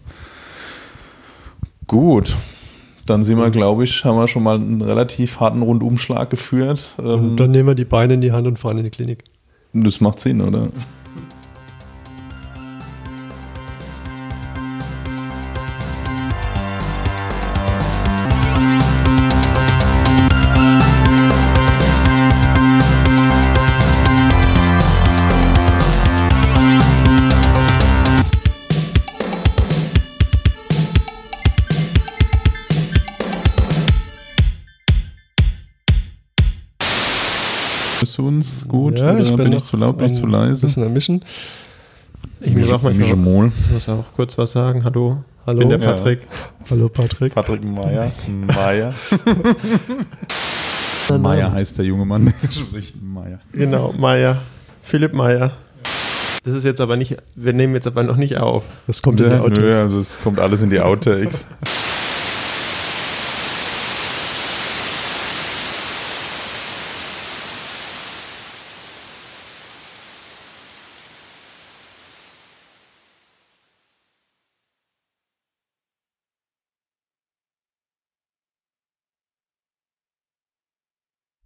Gut. 1.88 2.36
Dann 3.08 3.24
sind 3.24 3.40
wir, 3.40 3.50
glaube 3.50 3.86
ich, 3.86 4.06
haben 4.06 4.18
wir 4.18 4.28
schon 4.28 4.44
mal 4.44 4.58
einen 4.58 4.84
relativ 4.84 5.40
harten 5.40 5.64
Rundumschlag 5.64 6.30
geführt. 6.30 6.92
Ähm, 7.04 7.36
dann 7.36 7.50
nehmen 7.50 7.70
wir 7.70 7.76
die 7.76 7.86
Beine 7.86 8.14
in 8.14 8.22
die 8.22 8.32
Hand 8.32 8.46
und 8.46 8.60
fahren 8.60 8.78
in 8.78 8.84
die 8.84 8.92
Klinik. 8.92 9.24
Das 9.74 10.00
macht 10.00 10.20
Sinn, 10.20 10.42
oder? 10.42 10.70
Gut? 38.70 38.98
Ja, 38.98 39.12
oder 39.12 39.20
ich 39.20 39.30
bin, 39.30 39.38
bin 39.38 39.54
ich 39.54 39.64
zu 39.64 39.76
laut, 39.76 39.98
bin 39.98 40.08
ich 40.08 40.14
zu 40.14 40.26
leise? 40.26 40.66
Ein 40.66 40.68
bisschen 40.68 40.84
ermischen. 40.84 41.22
Ich 42.40 42.56
muss 42.56 42.72
auch 42.72 42.84
noch, 42.84 43.52
muss 43.74 43.90
auch 43.90 44.06
kurz 44.16 44.38
was 44.38 44.52
sagen. 44.52 44.86
Hallo. 44.86 45.24
Hallo. 45.46 45.60
Bin 45.60 45.70
der 45.70 45.78
Patrick. 45.78 46.22
Ja. 46.22 46.72
Hallo 46.72 46.88
Patrick. 46.88 47.34
Patrick 47.34 47.66
Meier. 47.66 48.12
Meier. 48.56 48.94
Meier 51.18 51.52
heißt 51.52 51.78
der 51.78 51.86
junge 51.86 52.06
Mann, 52.06 52.34
der 52.42 52.52
spricht 52.52 52.96
Meier. 53.02 53.40
Genau, 53.52 53.94
Meier. 53.98 54.42
Philipp 54.84 55.14
Meier. 55.14 55.52
Das 56.44 56.54
ist 56.54 56.64
jetzt 56.64 56.80
aber 56.80 56.96
nicht, 56.96 57.18
wir 57.36 57.54
nehmen 57.54 57.74
jetzt 57.76 57.88
aber 57.88 58.04
noch 58.04 58.16
nicht 58.16 58.38
auf. 58.38 58.64
Das 58.88 59.02
kommt 59.02 59.20
ja, 59.20 59.26
in 59.26 59.32
die 59.34 59.40
Outtakes. 59.40 59.60
Nö, 59.60 59.76
also 59.76 60.00
es 60.00 60.22
kommt 60.22 60.40
alles 60.40 60.62
in 60.62 60.70
die 60.70 60.80
Outtakes. 60.80 61.46